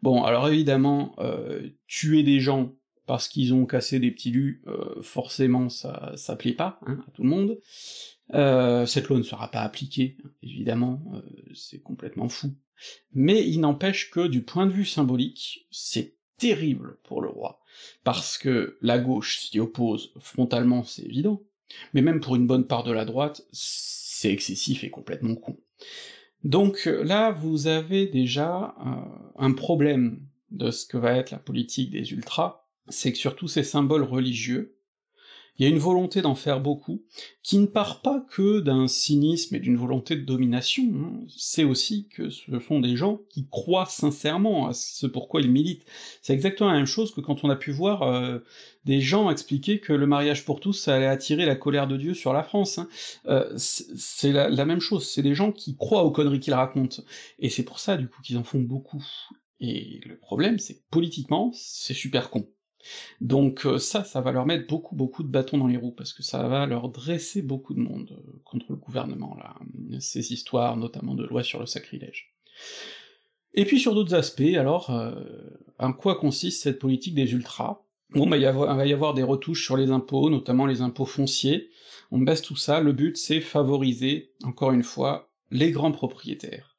Bon, 0.00 0.24
alors 0.24 0.48
évidemment, 0.48 1.14
euh, 1.18 1.68
tuer 1.86 2.22
des 2.22 2.40
gens 2.40 2.72
parce 3.04 3.28
qu'ils 3.28 3.52
ont 3.52 3.66
cassé 3.66 3.98
des 4.00 4.10
petits 4.10 4.30
lus, 4.30 4.62
euh, 4.68 5.02
forcément 5.02 5.68
ça, 5.68 6.12
ça 6.16 6.34
plaît 6.34 6.54
pas 6.54 6.80
hein, 6.86 7.00
à 7.06 7.10
tout 7.10 7.22
le 7.22 7.28
monde. 7.28 7.58
Euh, 8.32 8.86
cette 8.86 9.08
loi 9.08 9.18
ne 9.18 9.22
sera 9.22 9.50
pas 9.50 9.60
appliquée, 9.60 10.16
évidemment, 10.42 11.02
c'est 11.54 11.82
complètement 11.82 12.30
fou. 12.30 12.54
Mais 13.12 13.46
il 13.46 13.60
n'empêche 13.60 14.10
que 14.10 14.28
du 14.28 14.42
point 14.42 14.66
de 14.66 14.72
vue 14.72 14.86
symbolique, 14.86 15.66
c'est 15.70 16.16
terrible 16.38 16.98
pour 17.02 17.20
le 17.20 17.28
roi, 17.28 17.60
parce 18.04 18.38
que 18.38 18.78
la 18.80 18.98
gauche 18.98 19.38
s'y 19.38 19.60
oppose 19.60 20.12
frontalement, 20.18 20.84
c'est 20.84 21.02
évident, 21.02 21.42
mais 21.94 22.02
même 22.02 22.20
pour 22.20 22.36
une 22.36 22.46
bonne 22.46 22.66
part 22.66 22.84
de 22.84 22.92
la 22.92 23.04
droite, 23.04 23.42
c'est 23.52 24.32
excessif 24.32 24.84
et 24.84 24.90
complètement 24.90 25.34
con. 25.34 25.58
Donc 26.44 26.86
là, 26.86 27.32
vous 27.32 27.66
avez 27.66 28.06
déjà 28.06 28.74
euh, 28.80 28.90
un 29.36 29.52
problème 29.52 30.20
de 30.50 30.70
ce 30.70 30.86
que 30.86 30.96
va 30.96 31.12
être 31.14 31.30
la 31.30 31.38
politique 31.38 31.90
des 31.90 32.12
ultras, 32.12 32.64
c'est 32.88 33.12
que 33.12 33.18
sur 33.18 33.36
tous 33.36 33.48
ces 33.48 33.64
symboles 33.64 34.02
religieux, 34.02 34.77
il 35.58 35.64
y 35.64 35.66
a 35.66 35.70
une 35.70 35.78
volonté 35.78 36.22
d'en 36.22 36.36
faire 36.36 36.60
beaucoup, 36.60 37.02
qui 37.42 37.58
ne 37.58 37.66
part 37.66 38.00
pas 38.00 38.24
que 38.30 38.60
d'un 38.60 38.86
cynisme 38.86 39.56
et 39.56 39.58
d'une 39.58 39.76
volonté 39.76 40.14
de 40.14 40.24
domination, 40.24 40.84
hein. 40.94 41.24
c'est 41.36 41.64
aussi 41.64 42.08
que 42.08 42.30
ce 42.30 42.60
sont 42.60 42.80
des 42.80 42.96
gens 42.96 43.20
qui 43.28 43.48
croient 43.48 43.86
sincèrement 43.86 44.68
à 44.68 44.72
ce 44.72 45.06
pourquoi 45.06 45.40
ils 45.40 45.50
militent. 45.50 45.84
C'est 46.22 46.32
exactement 46.32 46.70
la 46.70 46.76
même 46.76 46.86
chose 46.86 47.12
que 47.12 47.20
quand 47.20 47.44
on 47.44 47.50
a 47.50 47.56
pu 47.56 47.72
voir 47.72 48.02
euh, 48.02 48.38
des 48.84 49.00
gens 49.00 49.30
expliquer 49.30 49.80
que 49.80 49.92
le 49.92 50.06
mariage 50.06 50.44
pour 50.44 50.60
tous, 50.60 50.74
ça 50.74 50.94
allait 50.94 51.06
attirer 51.06 51.44
la 51.44 51.56
colère 51.56 51.88
de 51.88 51.96
Dieu 51.96 52.14
sur 52.14 52.32
la 52.32 52.44
France. 52.44 52.78
Hein. 52.78 52.88
Euh, 53.26 53.52
c'est 53.56 54.32
la, 54.32 54.48
la, 54.48 54.64
même 54.64 54.80
chose, 54.80 55.08
c'est 55.08 55.22
des 55.22 55.34
gens 55.34 55.50
qui 55.50 55.76
croient 55.76 56.04
aux 56.04 56.12
conneries 56.12 56.40
qu'ils 56.40 56.54
racontent, 56.54 57.02
et 57.40 57.50
c'est 57.50 57.64
pour 57.64 57.80
ça 57.80 57.96
du 57.96 58.08
coup 58.08 58.22
qu'ils 58.22 58.38
en 58.38 58.44
font 58.44 58.60
beaucoup. 58.60 59.04
Et 59.60 60.00
le 60.06 60.16
problème, 60.16 60.58
c'est 60.58 60.74
que 60.74 60.84
politiquement, 60.90 61.50
c'est 61.52 61.94
super 61.94 62.30
con. 62.30 62.46
Donc 63.20 63.66
euh, 63.66 63.78
ça, 63.78 64.04
ça 64.04 64.20
va 64.20 64.32
leur 64.32 64.46
mettre 64.46 64.66
beaucoup 64.66 64.94
beaucoup 64.94 65.22
de 65.22 65.28
bâtons 65.28 65.58
dans 65.58 65.66
les 65.66 65.76
roues, 65.76 65.92
parce 65.92 66.12
que 66.12 66.22
ça 66.22 66.46
va 66.48 66.66
leur 66.66 66.88
dresser 66.88 67.42
beaucoup 67.42 67.74
de 67.74 67.80
monde 67.80 68.10
euh, 68.12 68.40
contre 68.44 68.66
le 68.70 68.76
gouvernement, 68.76 69.36
là, 69.38 69.54
ces 70.00 70.32
histoires, 70.32 70.76
notamment 70.76 71.14
de 71.14 71.24
loi 71.24 71.42
sur 71.42 71.60
le 71.60 71.66
sacrilège. 71.66 72.34
Et 73.54 73.64
puis 73.64 73.80
sur 73.80 73.94
d'autres 73.94 74.14
aspects, 74.14 74.54
alors, 74.56 74.90
euh, 74.90 75.14
en 75.78 75.92
quoi 75.92 76.16
consiste 76.16 76.62
cette 76.62 76.78
politique 76.78 77.14
des 77.14 77.32
ultras? 77.32 77.82
Bon, 78.10 78.26
bah, 78.26 78.38
il 78.38 78.46
va 78.46 78.86
y 78.86 78.92
avoir 78.92 79.12
des 79.14 79.22
retouches 79.22 79.64
sur 79.64 79.76
les 79.76 79.90
impôts, 79.90 80.30
notamment 80.30 80.64
les 80.64 80.80
impôts 80.80 81.04
fonciers, 81.04 81.70
on 82.10 82.18
baisse 82.18 82.40
tout 82.40 82.56
ça, 82.56 82.80
le 82.80 82.92
but 82.92 83.16
c'est 83.16 83.40
favoriser, 83.40 84.32
encore 84.44 84.72
une 84.72 84.82
fois, 84.82 85.30
les 85.50 85.70
grands 85.70 85.92
propriétaires. 85.92 86.76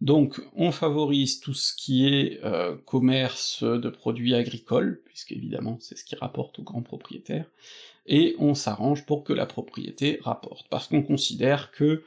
Donc 0.00 0.40
on 0.54 0.72
favorise 0.72 1.40
tout 1.40 1.54
ce 1.54 1.72
qui 1.74 2.06
est 2.06 2.40
euh, 2.44 2.76
commerce 2.86 3.62
de 3.62 3.88
produits 3.88 4.34
agricoles, 4.34 5.02
puisqu'évidemment 5.04 5.78
c'est 5.80 5.96
ce 5.96 6.04
qui 6.04 6.16
rapporte 6.16 6.58
aux 6.58 6.62
grands 6.62 6.82
propriétaires, 6.82 7.50
et 8.06 8.34
on 8.38 8.54
s'arrange 8.54 9.06
pour 9.06 9.24
que 9.24 9.32
la 9.32 9.46
propriété 9.46 10.18
rapporte, 10.22 10.66
parce 10.68 10.88
qu'on 10.88 11.02
considère 11.02 11.70
que 11.70 12.02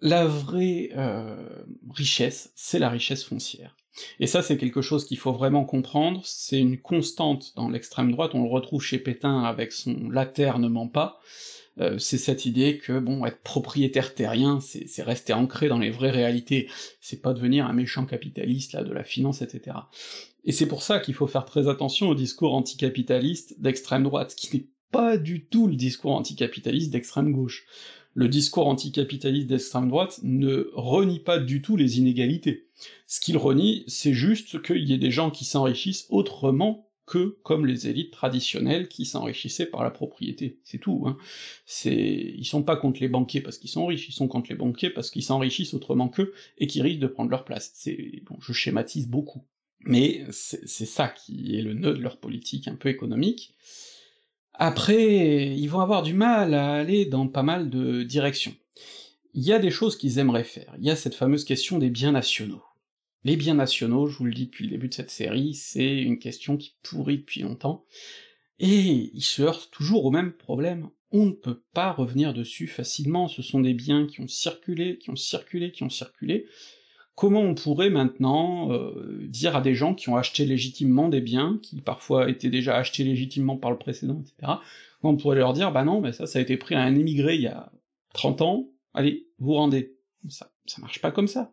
la 0.00 0.26
vraie 0.26 0.90
euh, 0.96 1.64
richesse, 1.94 2.52
c'est 2.54 2.78
la 2.78 2.90
richesse 2.90 3.24
foncière. 3.24 3.74
Et 4.20 4.26
ça, 4.26 4.42
c'est 4.42 4.58
quelque 4.58 4.82
chose 4.82 5.06
qu'il 5.06 5.16
faut 5.16 5.32
vraiment 5.32 5.64
comprendre, 5.64 6.20
c'est 6.24 6.60
une 6.60 6.78
constante 6.78 7.54
dans 7.56 7.70
l'extrême 7.70 8.12
droite, 8.12 8.34
on 8.34 8.42
le 8.42 8.50
retrouve 8.50 8.82
chez 8.82 8.98
Pétain 8.98 9.42
avec 9.42 9.72
son 9.72 10.10
«la 10.10 10.26
terre 10.26 10.58
ne 10.58 10.68
ment 10.68 10.88
pas», 10.88 11.18
euh, 11.78 11.98
c'est 11.98 12.18
cette 12.18 12.46
idée 12.46 12.78
que, 12.78 12.98
bon, 12.98 13.24
être 13.26 13.42
propriétaire 13.42 14.14
terrien, 14.14 14.60
c'est 14.60 15.02
rester 15.02 15.32
ancré 15.32 15.68
dans 15.68 15.78
les 15.78 15.90
vraies 15.90 16.10
réalités, 16.10 16.68
c'est 17.00 17.20
pas 17.20 17.34
devenir 17.34 17.66
un 17.66 17.72
méchant 17.72 18.06
capitaliste, 18.06 18.72
là, 18.72 18.82
de 18.82 18.92
la 18.92 19.04
finance, 19.04 19.42
etc. 19.42 19.76
Et 20.44 20.52
c'est 20.52 20.66
pour 20.66 20.82
ça 20.82 21.00
qu'il 21.00 21.14
faut 21.14 21.26
faire 21.26 21.44
très 21.44 21.68
attention 21.68 22.08
au 22.08 22.14
discours 22.14 22.54
anticapitaliste 22.54 23.60
d'extrême 23.60 24.04
droite, 24.04 24.34
qui 24.36 24.56
n'est 24.56 24.66
pas 24.90 25.18
du 25.18 25.44
tout 25.44 25.66
le 25.66 25.76
discours 25.76 26.12
anticapitaliste 26.12 26.90
d'extrême 26.90 27.32
gauche. 27.32 27.66
Le 28.14 28.28
discours 28.28 28.66
anticapitaliste 28.66 29.48
d'extrême 29.48 29.88
droite 29.88 30.20
ne 30.22 30.70
renie 30.72 31.18
pas 31.18 31.38
du 31.38 31.60
tout 31.60 31.76
les 31.76 31.98
inégalités. 31.98 32.68
Ce 33.06 33.20
qu'il 33.20 33.36
renie, 33.36 33.84
c'est 33.88 34.14
juste 34.14 34.62
qu'il 34.62 34.88
y 34.88 34.94
ait 34.94 34.98
des 34.98 35.10
gens 35.10 35.30
qui 35.30 35.44
s'enrichissent 35.44 36.06
autrement 36.08 36.85
que 37.06 37.38
comme 37.44 37.66
les 37.66 37.88
élites 37.88 38.10
traditionnelles 38.10 38.88
qui 38.88 39.04
s'enrichissaient 39.04 39.66
par 39.66 39.84
la 39.84 39.90
propriété, 39.90 40.58
c'est 40.64 40.78
tout, 40.78 41.04
hein. 41.06 41.16
C'est... 41.64 41.94
Ils 42.36 42.44
sont 42.44 42.64
pas 42.64 42.76
contre 42.76 43.00
les 43.00 43.08
banquiers 43.08 43.40
parce 43.40 43.58
qu'ils 43.58 43.70
sont 43.70 43.86
riches, 43.86 44.08
ils 44.08 44.12
sont 44.12 44.28
contre 44.28 44.50
les 44.50 44.56
banquiers 44.56 44.90
parce 44.90 45.10
qu'ils 45.10 45.22
s'enrichissent 45.22 45.74
autrement 45.74 46.08
qu'eux, 46.08 46.34
et 46.58 46.66
qui 46.66 46.82
risquent 46.82 47.00
de 47.00 47.06
prendre 47.06 47.30
leur 47.30 47.44
place. 47.44 47.70
C'est... 47.74 48.22
bon, 48.28 48.36
je 48.40 48.52
schématise 48.52 49.08
beaucoup. 49.08 49.44
Mais 49.80 50.24
c'est, 50.30 50.66
ça 50.66 51.08
qui 51.08 51.56
est 51.56 51.62
le 51.62 51.74
nœud 51.74 51.94
de 51.94 52.02
leur 52.02 52.18
politique 52.18 52.66
un 52.66 52.74
peu 52.74 52.88
économique. 52.88 53.54
Après, 54.52 55.54
ils 55.56 55.68
vont 55.68 55.80
avoir 55.80 56.02
du 56.02 56.12
mal 56.12 56.54
à 56.54 56.74
aller 56.74 57.06
dans 57.06 57.28
pas 57.28 57.44
mal 57.44 57.70
de 57.70 58.02
directions. 58.02 58.54
Il 59.34 59.44
y 59.44 59.52
a 59.52 59.58
des 59.58 59.70
choses 59.70 59.96
qu'ils 59.96 60.18
aimeraient 60.18 60.44
faire, 60.44 60.74
il 60.78 60.84
y 60.84 60.90
a 60.90 60.96
cette 60.96 61.14
fameuse 61.14 61.44
question 61.44 61.78
des 61.78 61.90
biens 61.90 62.12
nationaux. 62.12 62.62
Les 63.26 63.34
biens 63.34 63.54
nationaux, 63.54 64.06
je 64.06 64.18
vous 64.18 64.24
le 64.26 64.32
dis 64.32 64.46
depuis 64.46 64.66
le 64.66 64.70
début 64.70 64.86
de 64.86 64.94
cette 64.94 65.10
série, 65.10 65.52
c'est 65.52 66.00
une 66.00 66.20
question 66.20 66.56
qui 66.56 66.76
pourrit 66.84 67.18
depuis 67.18 67.40
longtemps, 67.40 67.84
et 68.60 69.10
ils 69.12 69.20
se 69.20 69.42
heurtent 69.42 69.72
toujours 69.72 70.04
au 70.04 70.12
même 70.12 70.32
problème. 70.32 70.90
On 71.10 71.26
ne 71.26 71.32
peut 71.32 71.60
pas 71.74 71.90
revenir 71.90 72.32
dessus 72.32 72.68
facilement, 72.68 73.26
ce 73.26 73.42
sont 73.42 73.58
des 73.58 73.74
biens 73.74 74.06
qui 74.06 74.20
ont 74.20 74.28
circulé, 74.28 74.96
qui 74.98 75.10
ont 75.10 75.16
circulé, 75.16 75.72
qui 75.72 75.82
ont 75.82 75.90
circulé. 75.90 76.46
Comment 77.16 77.40
on 77.40 77.56
pourrait 77.56 77.90
maintenant 77.90 78.70
euh, 78.70 79.26
dire 79.26 79.56
à 79.56 79.60
des 79.60 79.74
gens 79.74 79.96
qui 79.96 80.08
ont 80.08 80.16
acheté 80.16 80.44
légitimement 80.44 81.08
des 81.08 81.20
biens, 81.20 81.58
qui 81.64 81.80
parfois 81.80 82.30
étaient 82.30 82.48
déjà 82.48 82.76
achetés 82.76 83.02
légitimement 83.02 83.56
par 83.56 83.72
le 83.72 83.76
précédent, 83.76 84.22
etc., 84.22 84.52
on 85.02 85.16
pourrait 85.16 85.38
leur 85.38 85.52
dire, 85.52 85.72
bah 85.72 85.82
non, 85.82 86.00
mais 86.00 86.12
ça, 86.12 86.26
ça 86.26 86.38
a 86.38 86.42
été 86.42 86.56
pris 86.56 86.76
à 86.76 86.82
un 86.82 86.94
émigré 86.94 87.34
il 87.34 87.42
y 87.42 87.48
a 87.48 87.72
30 88.14 88.42
ans, 88.42 88.68
allez, 88.94 89.26
vous 89.40 89.54
rendez. 89.54 89.96
Ça, 90.28 90.52
ça 90.66 90.80
marche 90.80 91.00
pas 91.00 91.10
comme 91.10 91.26
ça. 91.26 91.52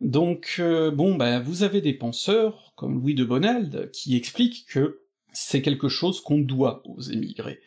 Donc, 0.00 0.56
euh, 0.58 0.90
bon, 0.90 1.14
ben, 1.14 1.40
vous 1.40 1.62
avez 1.62 1.80
des 1.80 1.92
penseurs, 1.92 2.72
comme 2.76 3.00
Louis 3.00 3.14
de 3.14 3.24
Bonald, 3.24 3.90
qui 3.92 4.16
expliquent 4.16 4.66
que 4.66 5.02
c'est 5.32 5.62
quelque 5.62 5.88
chose 5.88 6.20
qu'on 6.20 6.38
doit 6.38 6.82
aux 6.86 7.00
émigrés, 7.00 7.60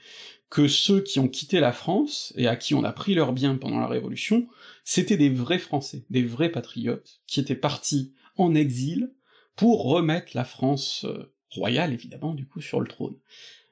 que 0.50 0.68
ceux 0.68 1.02
qui 1.02 1.20
ont 1.20 1.28
quitté 1.28 1.60
la 1.60 1.72
France, 1.72 2.34
et 2.36 2.48
à 2.48 2.56
qui 2.56 2.74
on 2.74 2.84
a 2.84 2.92
pris 2.92 3.14
leurs 3.14 3.34
biens 3.34 3.56
pendant 3.56 3.80
la 3.80 3.88
Révolution, 3.88 4.48
c'était 4.84 5.18
des 5.18 5.30
vrais 5.30 5.60
Français, 5.60 6.06
des 6.10 6.24
vrais 6.24 6.50
patriotes, 6.50 7.22
qui 7.28 7.40
étaient 7.40 7.56
partis 7.56 8.14
en 8.38 8.56
exil 8.56 9.14
pour 9.56 9.84
remettre 9.84 10.32
la 10.34 10.44
France 10.44 11.06
euh, 11.06 11.32
royale, 11.52 11.94
évidemment, 11.94 12.34
du 12.34 12.48
coup, 12.48 12.62
sur 12.62 12.82
le 12.82 12.88
trône. 12.88 13.18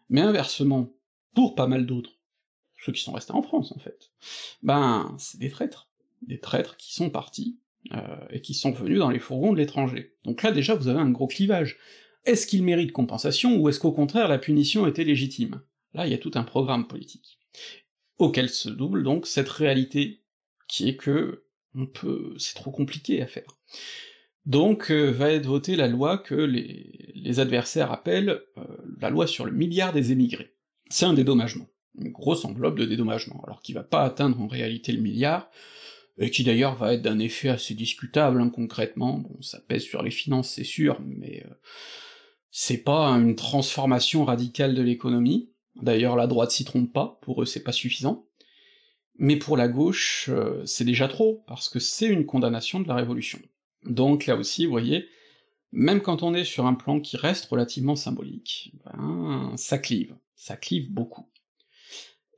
Mais 0.10 0.22
inversement, 0.22 0.94
pour 1.34 1.56
pas 1.56 1.68
mal 1.68 1.88
d'autres, 1.88 2.20
ceux 2.86 2.92
qui 2.92 3.02
sont 3.02 3.14
restés 3.14 3.34
en 3.34 3.42
France, 3.42 3.72
en 3.72 3.80
fait, 3.80 4.12
ben, 4.62 5.16
c'est 5.18 5.40
des 5.40 5.50
traîtres, 5.50 5.90
des 6.22 6.40
traîtres 6.40 6.78
qui 6.78 6.94
sont 6.94 7.10
partis 7.10 7.58
euh, 7.94 8.28
et 8.30 8.42
qui 8.42 8.54
sont 8.54 8.72
venus 8.72 9.00
dans 9.00 9.10
les 9.10 9.20
fourgons 9.20 9.54
de 9.54 9.58
l'étranger. 9.58 10.16
Donc 10.24 10.44
là 10.44 10.52
déjà 10.52 10.76
vous 10.76 10.88
avez 10.88 11.00
un 11.00 11.10
gros 11.10 11.28
clivage. 11.28 11.78
Est-ce 12.26 12.46
qu'il 12.46 12.64
mérite 12.64 12.92
compensation, 12.92 13.58
ou 13.58 13.70
est-ce 13.70 13.80
qu'au 13.80 13.92
contraire 13.92 14.28
la 14.28 14.38
punition 14.38 14.86
était 14.86 15.04
légitime? 15.04 15.62
Là 15.94 16.06
il 16.06 16.12
y 16.12 16.16
a 16.16 16.20
tout 16.20 16.32
un 16.36 16.44
programme 16.44 16.88
politique, 16.88 17.40
auquel 18.18 18.50
se 18.50 18.70
double 18.70 19.04
donc 19.04 19.26
cette 19.26 19.50
réalité 19.50 20.22
qui 20.68 20.88
est 20.88 20.96
que 20.96 21.46
on 21.74 21.88
peut... 21.88 22.36
c'est 22.38 22.56
trop 22.56 22.72
compliqué 22.72 23.22
à 23.22 23.28
faire. 23.28 23.58
Donc 24.46 24.92
euh, 24.92 25.12
va 25.12 25.32
être 25.32 25.46
votée 25.46 25.76
la 25.76 25.88
loi 25.88 26.18
que 26.18 26.36
les, 26.36 27.40
adversaires 27.40 27.92
appellent 27.92 28.42
euh, 28.58 28.64
la 29.00 29.10
loi 29.10 29.28
sur 29.28 29.46
le 29.46 29.52
milliard 29.52 29.94
des 29.94 30.12
émigrés. 30.12 30.56
C'est 30.90 31.06
un 31.06 31.14
dédommagement, 31.14 31.68
une 31.98 32.12
grosse 32.12 32.46
enveloppe 32.46 32.78
de 32.78 32.86
dédommagement, 32.86 33.42
alors 33.46 33.62
qu'il 33.62 33.76
va 33.76 33.84
pas 33.84 34.04
atteindre 34.04 34.42
en 34.42 34.48
réalité 34.48 34.92
le 34.92 35.02
milliard, 35.02 35.50
et 36.22 36.30
qui 36.30 36.44
d'ailleurs 36.44 36.76
va 36.76 36.94
être 36.94 37.02
d'un 37.02 37.20
effet 37.20 37.50
assez 37.50 37.74
discutable 37.74 38.40
hein, 38.40 38.50
concrètement, 38.50 39.18
bon 39.18 39.42
ça 39.42 39.60
pèse 39.60 39.84
sur 39.84 40.04
les 40.04 40.12
finances 40.12 40.50
c'est 40.50 40.64
sûr, 40.64 41.02
mais 41.04 41.44
euh, 41.46 41.54
c'est 42.52 42.84
pas 42.84 43.08
une 43.08 43.36
transformation 43.36 44.24
radicale 44.24 44.76
de 44.76 44.82
l'économie, 44.82 45.50
d'ailleurs 45.76 46.16
la 46.16 46.28
droite 46.28 46.52
s'y 46.52 46.64
trompe 46.64 46.94
pas, 46.94 47.20
pour 47.22 47.42
eux 47.42 47.46
c'est 47.46 47.64
pas 47.64 47.72
suffisant, 47.72 48.28
mais 49.18 49.36
pour 49.36 49.58
la 49.58 49.68
gauche 49.68 50.30
euh, 50.30 50.66
c'est 50.66 50.86
déjà 50.86 51.08
trop, 51.08 51.44
parce 51.48 51.70
que 51.70 51.80
c'est 51.80 52.08
une 52.08 52.26
condamnation 52.26 52.80
de 52.80 52.88
la 52.88 52.96
révolution. 52.96 53.40
Donc 53.84 54.28
là 54.28 54.36
aussi, 54.36 54.66
vous 54.66 54.72
voyez, 54.72 55.08
même 55.72 56.02
quand 56.02 56.22
on 56.22 56.34
est 56.36 56.44
sur 56.44 56.68
un 56.68 56.76
plan 56.76 57.00
qui 57.00 57.18
reste 57.18 57.46
relativement 57.46 57.96
symbolique, 57.96 58.74
ben, 58.86 59.54
ça 59.56 59.80
clive, 59.80 60.16
ça 60.36 60.56
clive 60.56 60.92
beaucoup. 60.92 61.31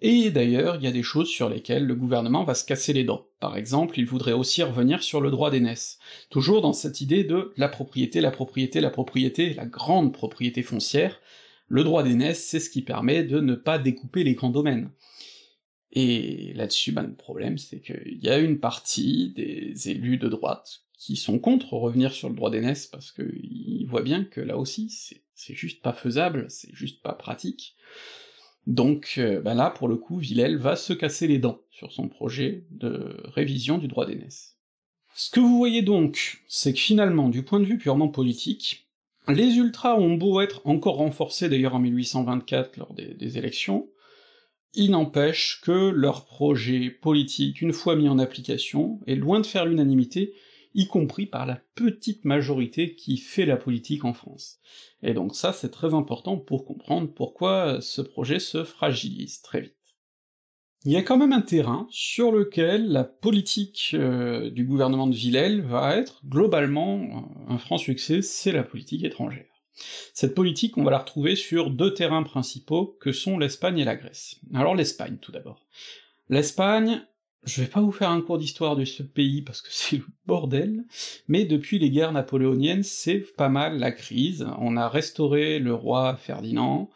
Et 0.05 0.31
d'ailleurs, 0.31 0.75
il 0.75 0.83
y 0.83 0.87
a 0.87 0.91
des 0.91 1.01
choses 1.01 1.29
sur 1.29 1.47
lesquelles 1.47 1.85
le 1.85 1.95
gouvernement 1.95 2.43
va 2.43 2.55
se 2.55 2.65
casser 2.65 2.91
les 2.91 3.05
dents. 3.05 3.25
Par 3.39 3.55
exemple, 3.55 3.97
il 3.97 4.05
voudrait 4.05 4.33
aussi 4.33 4.61
revenir 4.61 5.01
sur 5.01 5.21
le 5.21 5.31
droit 5.31 5.49
d'aînesse, 5.49 5.97
toujours 6.29 6.61
dans 6.61 6.73
cette 6.73 6.99
idée 6.99 7.23
de 7.23 7.53
la 7.55 7.69
propriété, 7.69 8.19
la 8.19 8.29
propriété, 8.29 8.81
la 8.81 8.89
propriété, 8.89 9.53
la 9.53 9.65
grande 9.65 10.11
propriété 10.11 10.61
foncière. 10.61 11.21
Le 11.69 11.85
droit 11.85 12.03
d'aînesse, 12.03 12.45
c'est 12.45 12.59
ce 12.59 12.69
qui 12.69 12.81
permet 12.81 13.23
de 13.23 13.39
ne 13.39 13.55
pas 13.55 13.79
découper 13.79 14.25
les 14.25 14.33
grands 14.33 14.49
domaines. 14.49 14.91
Et 15.93 16.51
là-dessus, 16.55 16.91
ben, 16.91 17.03
le 17.03 17.15
problème, 17.15 17.57
c'est 17.57 17.79
qu'il 17.79 18.19
y 18.21 18.29
a 18.29 18.39
une 18.39 18.59
partie 18.59 19.31
des 19.37 19.89
élus 19.89 20.17
de 20.17 20.27
droite 20.27 20.81
qui 20.97 21.15
sont 21.15 21.39
contre 21.39 21.75
revenir 21.75 22.11
sur 22.11 22.27
le 22.27 22.35
droit 22.35 22.51
d'aînesse, 22.51 22.87
parce 22.87 23.13
qu'ils 23.13 23.87
voient 23.87 24.01
bien 24.01 24.25
que 24.25 24.41
là 24.41 24.57
aussi, 24.57 24.89
c'est 25.33 25.55
juste 25.55 25.81
pas 25.81 25.93
faisable, 25.93 26.47
c'est 26.49 26.73
juste 26.75 27.01
pas 27.01 27.13
pratique. 27.13 27.77
Donc 28.67 29.15
euh, 29.17 29.41
bah 29.41 29.53
là, 29.53 29.69
pour 29.69 29.87
le 29.87 29.97
coup, 29.97 30.17
Villel 30.17 30.57
va 30.57 30.75
se 30.75 30.93
casser 30.93 31.27
les 31.27 31.39
dents 31.39 31.59
sur 31.69 31.91
son 31.91 32.07
projet 32.07 32.65
de 32.71 33.17
révision 33.25 33.77
du 33.77 33.87
droit 33.87 34.05
d'aînesse. 34.05 34.57
Ce 35.15 35.29
que 35.29 35.39
vous 35.39 35.57
voyez 35.57 35.81
donc, 35.81 36.43
c'est 36.47 36.73
que 36.73 36.79
finalement, 36.79 37.29
du 37.29 37.43
point 37.43 37.59
de 37.59 37.65
vue 37.65 37.77
purement 37.77 38.07
politique, 38.07 38.87
les 39.27 39.57
ultras 39.57 39.95
ont 39.95 40.15
beau 40.15 40.41
être 40.41 40.61
encore 40.65 40.95
renforcés 40.95 41.49
d'ailleurs 41.49 41.75
en 41.75 41.79
1824 41.79 42.77
lors 42.77 42.93
des, 42.93 43.13
des 43.13 43.37
élections, 43.37 43.89
il 44.73 44.91
n'empêche 44.91 45.61
que 45.61 45.89
leur 45.89 46.25
projet 46.25 46.89
politique, 46.89 47.61
une 47.61 47.73
fois 47.73 47.95
mis 47.95 48.09
en 48.09 48.17
application, 48.17 48.99
est 49.05 49.15
loin 49.15 49.39
de 49.39 49.45
faire 49.45 49.65
l'unanimité, 49.65 50.33
y 50.73 50.87
compris 50.87 51.25
par 51.25 51.45
la 51.45 51.61
petite 51.75 52.25
majorité 52.25 52.95
qui 52.95 53.17
fait 53.17 53.45
la 53.45 53.57
politique 53.57 54.05
en 54.05 54.13
France. 54.13 54.59
Et 55.01 55.13
donc 55.13 55.35
ça, 55.35 55.53
c'est 55.53 55.71
très 55.71 55.93
important 55.93 56.37
pour 56.37 56.65
comprendre 56.65 57.13
pourquoi 57.13 57.79
ce 57.81 58.01
projet 58.01 58.39
se 58.39 58.63
fragilise 58.63 59.41
très 59.41 59.61
vite. 59.61 59.75
Il 60.85 60.91
y 60.91 60.97
a 60.97 61.01
quand 61.01 61.17
même 61.17 61.31
un 61.31 61.41
terrain 61.41 61.87
sur 61.91 62.31
lequel 62.31 62.89
la 62.89 63.05
politique 63.05 63.91
euh, 63.93 64.49
du 64.49 64.65
gouvernement 64.65 65.07
de 65.07 65.15
Villèle 65.15 65.61
va 65.61 65.95
être 65.95 66.21
globalement 66.25 67.31
un 67.47 67.57
franc 67.57 67.77
succès, 67.77 68.21
c'est 68.21 68.51
la 68.51 68.63
politique 68.63 69.05
étrangère. 69.05 69.45
Cette 70.13 70.35
politique, 70.35 70.77
on 70.77 70.83
va 70.83 70.91
la 70.91 70.99
retrouver 70.99 71.35
sur 71.35 71.69
deux 71.69 71.93
terrains 71.93 72.23
principaux 72.23 72.97
que 72.99 73.11
sont 73.13 73.39
l'Espagne 73.39 73.79
et 73.79 73.85
la 73.85 73.95
Grèce. 73.95 74.35
Alors 74.53 74.75
l'Espagne 74.75 75.17
tout 75.21 75.31
d'abord. 75.31 75.65
L'Espagne, 76.29 77.01
je 77.45 77.61
vais 77.61 77.67
pas 77.67 77.81
vous 77.81 77.91
faire 77.91 78.09
un 78.09 78.21
cours 78.21 78.37
d'histoire 78.37 78.75
de 78.75 78.85
ce 78.85 79.03
pays 79.03 79.41
parce 79.41 79.61
que 79.61 79.69
c'est 79.71 79.97
le 79.97 80.05
bordel, 80.25 80.83
mais 81.27 81.45
depuis 81.45 81.79
les 81.79 81.89
guerres 81.89 82.13
napoléoniennes, 82.13 82.83
c'est 82.83 83.19
pas 83.19 83.49
mal 83.49 83.79
la 83.79 83.91
crise. 83.91 84.47
On 84.59 84.77
a 84.77 84.87
restauré 84.89 85.59
le 85.59 85.73
roi 85.73 86.15
Ferdinand, 86.15 86.89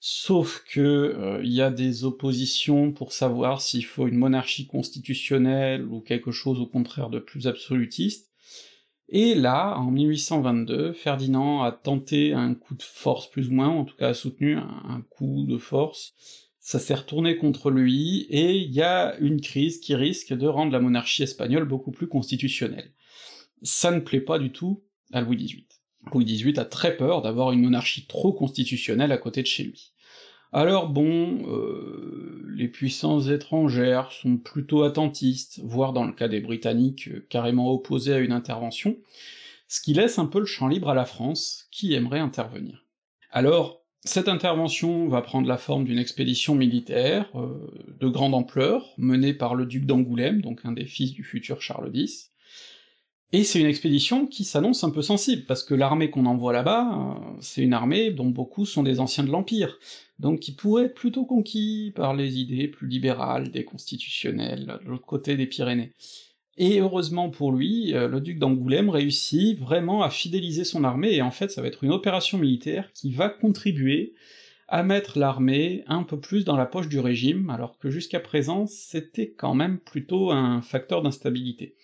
sauf 0.00 0.64
que 0.68 0.80
euh, 0.80 1.40
il 1.42 1.52
y 1.52 1.62
a 1.62 1.70
des 1.70 2.04
oppositions 2.04 2.92
pour 2.92 3.12
savoir 3.12 3.60
s'il 3.60 3.84
faut 3.84 4.06
une 4.06 4.18
monarchie 4.18 4.66
constitutionnelle 4.66 5.84
ou 5.84 6.00
quelque 6.00 6.32
chose 6.32 6.60
au 6.60 6.66
contraire 6.66 7.10
de 7.10 7.18
plus 7.18 7.46
absolutiste. 7.46 8.30
Et 9.08 9.34
là, 9.34 9.78
en 9.78 9.90
1822, 9.90 10.92
Ferdinand 10.92 11.62
a 11.62 11.70
tenté 11.70 12.32
un 12.32 12.54
coup 12.54 12.74
de 12.74 12.82
force 12.82 13.30
plus 13.30 13.48
ou 13.48 13.52
moins, 13.52 13.68
en 13.68 13.84
tout 13.84 13.96
cas 13.96 14.08
a 14.08 14.14
soutenu 14.14 14.56
un, 14.56 15.00
coup 15.10 15.44
de 15.46 15.58
force, 15.58 16.14
ça 16.66 16.80
s'est 16.80 16.96
retourné 16.96 17.36
contre 17.36 17.70
lui, 17.70 18.26
et 18.28 18.56
il 18.56 18.72
y 18.72 18.82
a 18.82 19.16
une 19.20 19.40
crise 19.40 19.78
qui 19.78 19.94
risque 19.94 20.32
de 20.32 20.48
rendre 20.48 20.72
la 20.72 20.80
monarchie 20.80 21.22
espagnole 21.22 21.64
beaucoup 21.64 21.92
plus 21.92 22.08
constitutionnelle. 22.08 22.90
Ça 23.62 23.92
ne 23.92 24.00
plaît 24.00 24.20
pas 24.20 24.40
du 24.40 24.50
tout 24.50 24.82
à 25.12 25.20
Louis 25.20 25.36
XVIII. 25.36 25.68
Louis 26.12 26.24
XVIII 26.24 26.58
a 26.58 26.64
très 26.64 26.96
peur 26.96 27.22
d'avoir 27.22 27.52
une 27.52 27.62
monarchie 27.62 28.08
trop 28.08 28.32
constitutionnelle 28.32 29.12
à 29.12 29.16
côté 29.16 29.42
de 29.42 29.46
chez 29.46 29.62
lui. 29.62 29.92
Alors 30.50 30.88
bon, 30.88 31.46
euh, 31.48 32.44
les 32.56 32.66
puissances 32.66 33.28
étrangères 33.28 34.10
sont 34.10 34.36
plutôt 34.36 34.82
attentistes, 34.82 35.60
voire 35.62 35.92
dans 35.92 36.04
le 36.04 36.14
cas 36.14 36.26
des 36.26 36.40
Britanniques, 36.40 37.06
euh, 37.06 37.24
carrément 37.30 37.72
opposés 37.72 38.14
à 38.14 38.18
une 38.18 38.32
intervention, 38.32 38.96
ce 39.68 39.80
qui 39.80 39.94
laisse 39.94 40.18
un 40.18 40.26
peu 40.26 40.40
le 40.40 40.46
champ 40.46 40.66
libre 40.66 40.88
à 40.88 40.96
la 40.96 41.04
France, 41.04 41.68
qui 41.70 41.94
aimerait 41.94 42.18
intervenir. 42.18 42.84
Alors, 43.30 43.85
cette 44.06 44.28
intervention 44.28 45.08
va 45.08 45.22
prendre 45.22 45.48
la 45.48 45.58
forme 45.58 45.84
d'une 45.84 45.98
expédition 45.98 46.54
militaire 46.54 47.28
euh, 47.34 47.48
de 48.00 48.08
grande 48.08 48.34
ampleur, 48.34 48.94
menée 48.98 49.34
par 49.34 49.54
le 49.54 49.66
duc 49.66 49.84
d'Angoulême, 49.86 50.40
donc 50.40 50.60
un 50.64 50.72
des 50.72 50.86
fils 50.86 51.12
du 51.12 51.24
futur 51.24 51.60
Charles 51.60 51.90
X, 51.94 52.30
et 53.32 53.42
c'est 53.42 53.60
une 53.60 53.66
expédition 53.66 54.26
qui 54.26 54.44
s'annonce 54.44 54.84
un 54.84 54.90
peu 54.90 55.02
sensible, 55.02 55.44
parce 55.46 55.64
que 55.64 55.74
l'armée 55.74 56.10
qu'on 56.10 56.26
envoie 56.26 56.52
là-bas, 56.52 57.20
c'est 57.40 57.62
une 57.62 57.74
armée 57.74 58.10
dont 58.10 58.30
beaucoup 58.30 58.64
sont 58.64 58.84
des 58.84 59.00
anciens 59.00 59.24
de 59.24 59.30
l'Empire, 59.30 59.78
donc 60.20 60.40
qui 60.40 60.52
pourrait 60.52 60.84
être 60.84 60.94
plutôt 60.94 61.24
conquis 61.24 61.92
par 61.96 62.14
les 62.14 62.38
idées 62.38 62.68
plus 62.68 62.86
libérales 62.86 63.50
des 63.50 63.64
constitutionnels, 63.64 64.78
de 64.84 64.88
l'autre 64.88 65.06
côté 65.06 65.36
des 65.36 65.46
Pyrénées. 65.46 65.92
Et 66.58 66.80
heureusement 66.80 67.28
pour 67.28 67.52
lui, 67.52 67.94
euh, 67.94 68.08
le 68.08 68.20
duc 68.20 68.38
d'Angoulême 68.38 68.88
réussit 68.88 69.58
vraiment 69.58 70.02
à 70.02 70.10
fidéliser 70.10 70.64
son 70.64 70.84
armée, 70.84 71.14
et 71.14 71.22
en 71.22 71.30
fait 71.30 71.50
ça 71.50 71.60
va 71.60 71.68
être 71.68 71.84
une 71.84 71.92
opération 71.92 72.38
militaire 72.38 72.90
qui 72.94 73.10
va 73.10 73.28
contribuer 73.28 74.14
à 74.68 74.82
mettre 74.82 75.18
l'armée 75.18 75.84
un 75.86 76.02
peu 76.02 76.18
plus 76.18 76.44
dans 76.44 76.56
la 76.56 76.66
poche 76.66 76.88
du 76.88 76.98
régime, 76.98 77.50
alors 77.50 77.78
que 77.78 77.90
jusqu'à 77.90 78.20
présent 78.20 78.66
c'était 78.66 79.28
quand 79.28 79.54
même 79.54 79.78
plutôt 79.78 80.30
un 80.30 80.62
facteur 80.62 81.02
d'instabilité. 81.02 81.74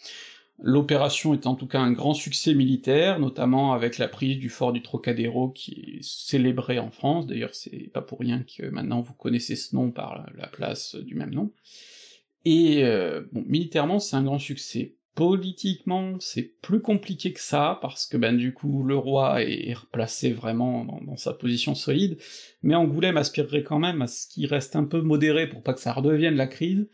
L'opération 0.59 1.35
est 1.35 1.47
en 1.47 1.55
tout 1.55 1.67
cas 1.67 1.81
un 1.81 1.93
grand 1.93 2.15
succès 2.15 2.55
militaire, 2.55 3.19
notamment 3.19 3.75
avec 3.75 3.99
la 3.99 4.09
prise 4.09 4.39
du 4.39 4.49
fort 4.49 4.73
du 4.73 4.81
Trocadéro 4.81 5.51
qui 5.51 5.99
est 5.99 6.03
célébré 6.03 6.79
en 6.79 6.91
France, 6.91 7.27
d'ailleurs 7.27 7.55
c'est 7.55 7.91
pas 7.93 8.01
pour 8.01 8.21
rien 8.21 8.43
que 8.43 8.67
maintenant 8.69 9.03
vous 9.03 9.15
connaissez 9.15 9.55
ce 9.55 9.77
nom 9.77 9.91
par 9.91 10.27
la 10.39 10.47
place 10.47 10.95
du 10.95 11.15
même 11.15 11.35
nom. 11.35 11.53
Et 12.45 12.85
euh, 12.85 13.23
bon, 13.33 13.45
militairement 13.47 13.99
c'est 13.99 14.17
un 14.17 14.25
grand 14.25 14.39
succès. 14.39 14.97
Politiquement, 15.15 16.17
c'est 16.21 16.55
plus 16.63 16.81
compliqué 16.81 17.35
que 17.35 17.41
ça, 17.41 17.79
parce 17.83 18.07
que 18.07 18.17
ben 18.17 18.35
du 18.35 18.55
coup 18.55 18.83
le 18.83 18.97
roi 18.97 19.43
est 19.43 19.75
replacé 19.75 20.33
vraiment 20.33 20.85
dans, 20.85 21.17
sa 21.17 21.35
position 21.35 21.75
solide, 21.75 22.19
mais 22.63 22.75
Angoulême 22.75 23.19
aspirerait 23.19 23.63
quand 23.63 23.79
même 23.79 24.01
à 24.01 24.07
ce 24.07 24.27
qu'il 24.27 24.47
reste 24.47 24.75
un 24.75 24.85
peu 24.85 25.03
modéré 25.03 25.49
pour 25.49 25.63
pas 25.63 25.75
que 25.75 25.81
ça 25.81 25.93
redevienne 25.93 26.37
la 26.37 26.47
crise, 26.47 26.89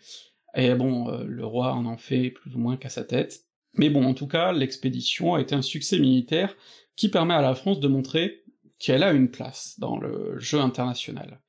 et 0.57 0.75
bon, 0.75 1.09
euh, 1.11 1.25
le 1.25 1.47
roi 1.47 1.73
en 1.75 1.87
en 1.87 1.97
fait 1.97 2.31
plus 2.31 2.57
ou 2.57 2.59
moins 2.59 2.77
qu'à 2.77 2.89
sa 2.89 3.05
tête, 3.05 3.45
mais 3.75 3.91
bon, 3.91 4.05
en 4.05 4.15
tout 4.15 4.27
cas, 4.27 4.53
l'expédition 4.53 5.35
a 5.35 5.41
été 5.41 5.55
un 5.55 5.63
succès 5.63 5.99
militaire 5.99 6.57
qui 6.97 7.09
permet 7.09 7.35
à 7.35 7.43
la 7.43 7.55
France 7.55 7.81
de 7.81 7.89
montrer 7.89 8.43
qu'elle 8.79 9.05
a 9.05 9.13
une 9.13 9.31
place 9.31 9.79
dans 9.79 9.99
le 9.99 10.39
jeu 10.39 10.59
international. 10.59 11.41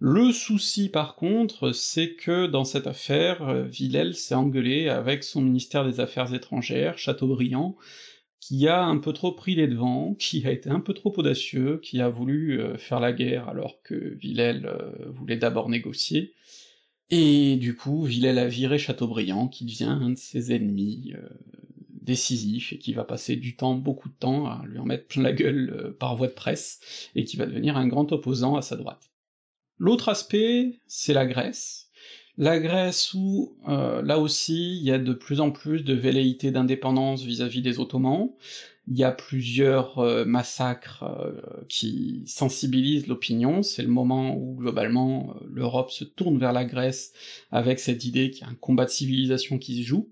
Le 0.00 0.30
souci 0.30 0.88
par 0.90 1.16
contre, 1.16 1.72
c'est 1.72 2.14
que 2.14 2.46
dans 2.46 2.62
cette 2.62 2.86
affaire, 2.86 3.42
euh, 3.42 3.64
Villèle 3.64 4.14
s'est 4.14 4.36
engueulé 4.36 4.88
avec 4.88 5.24
son 5.24 5.42
ministère 5.42 5.84
des 5.84 5.98
Affaires 5.98 6.32
étrangères, 6.32 6.98
Chateaubriand, 6.98 7.76
qui 8.38 8.68
a 8.68 8.84
un 8.84 8.98
peu 8.98 9.12
trop 9.12 9.32
pris 9.32 9.56
les 9.56 9.66
devants, 9.66 10.14
qui 10.18 10.46
a 10.46 10.52
été 10.52 10.70
un 10.70 10.78
peu 10.78 10.94
trop 10.94 11.12
audacieux, 11.16 11.80
qui 11.82 12.00
a 12.00 12.08
voulu 12.08 12.60
euh, 12.60 12.78
faire 12.78 13.00
la 13.00 13.12
guerre 13.12 13.48
alors 13.48 13.82
que 13.82 14.14
Villèle 14.20 14.66
euh, 14.66 15.10
voulait 15.10 15.36
d'abord 15.36 15.68
négocier, 15.68 16.32
et 17.10 17.56
du 17.56 17.74
coup, 17.74 18.04
Villèle 18.04 18.38
a 18.38 18.46
viré 18.46 18.78
Chateaubriand, 18.78 19.48
qui 19.48 19.64
devient 19.64 19.84
un 19.84 20.10
de 20.10 20.18
ses 20.18 20.52
ennemis 20.52 21.14
décisifs, 22.02 22.72
et 22.74 22.78
qui 22.78 22.92
va 22.92 23.02
passer 23.02 23.34
du 23.34 23.56
temps, 23.56 23.74
beaucoup 23.74 24.10
de 24.10 24.14
temps, 24.14 24.46
à 24.46 24.62
lui 24.66 24.78
en 24.78 24.84
mettre 24.84 25.08
plein 25.08 25.22
la 25.22 25.32
gueule 25.32 25.96
par 25.98 26.16
voie 26.16 26.28
de 26.28 26.34
presse, 26.34 27.10
et 27.14 27.24
qui 27.24 27.38
va 27.38 27.46
devenir 27.46 27.78
un 27.78 27.88
grand 27.88 28.12
opposant 28.12 28.56
à 28.56 28.62
sa 28.62 28.76
droite. 28.76 29.08
L'autre 29.78 30.08
aspect, 30.08 30.80
c'est 30.86 31.12
la 31.12 31.26
Grèce. 31.26 31.88
La 32.36 32.60
Grèce 32.60 33.14
où, 33.14 33.56
euh, 33.68 34.00
là 34.02 34.18
aussi, 34.20 34.76
il 34.76 34.84
y 34.84 34.92
a 34.92 34.98
de 34.98 35.12
plus 35.12 35.40
en 35.40 35.50
plus 35.50 35.82
de 35.82 35.92
velléités 35.92 36.52
d'indépendance 36.52 37.24
vis-à-vis 37.24 37.62
des 37.62 37.80
Ottomans, 37.80 38.30
il 38.86 38.96
y 38.96 39.04
a 39.04 39.10
plusieurs 39.10 39.98
euh, 39.98 40.24
massacres 40.24 41.02
euh, 41.02 41.32
qui 41.68 42.22
sensibilisent 42.26 43.08
l'opinion, 43.08 43.62
c'est 43.62 43.82
le 43.82 43.88
moment 43.88 44.36
où 44.36 44.54
globalement 44.54 45.34
l'Europe 45.46 45.90
se 45.90 46.04
tourne 46.04 46.38
vers 46.38 46.52
la 46.52 46.64
Grèce 46.64 47.12
avec 47.50 47.80
cette 47.80 48.04
idée 48.04 48.30
qu'il 48.30 48.42
y 48.42 48.44
a 48.44 48.50
un 48.52 48.54
combat 48.54 48.84
de 48.84 48.90
civilisation 48.90 49.58
qui 49.58 49.82
se 49.82 49.86
joue. 49.86 50.08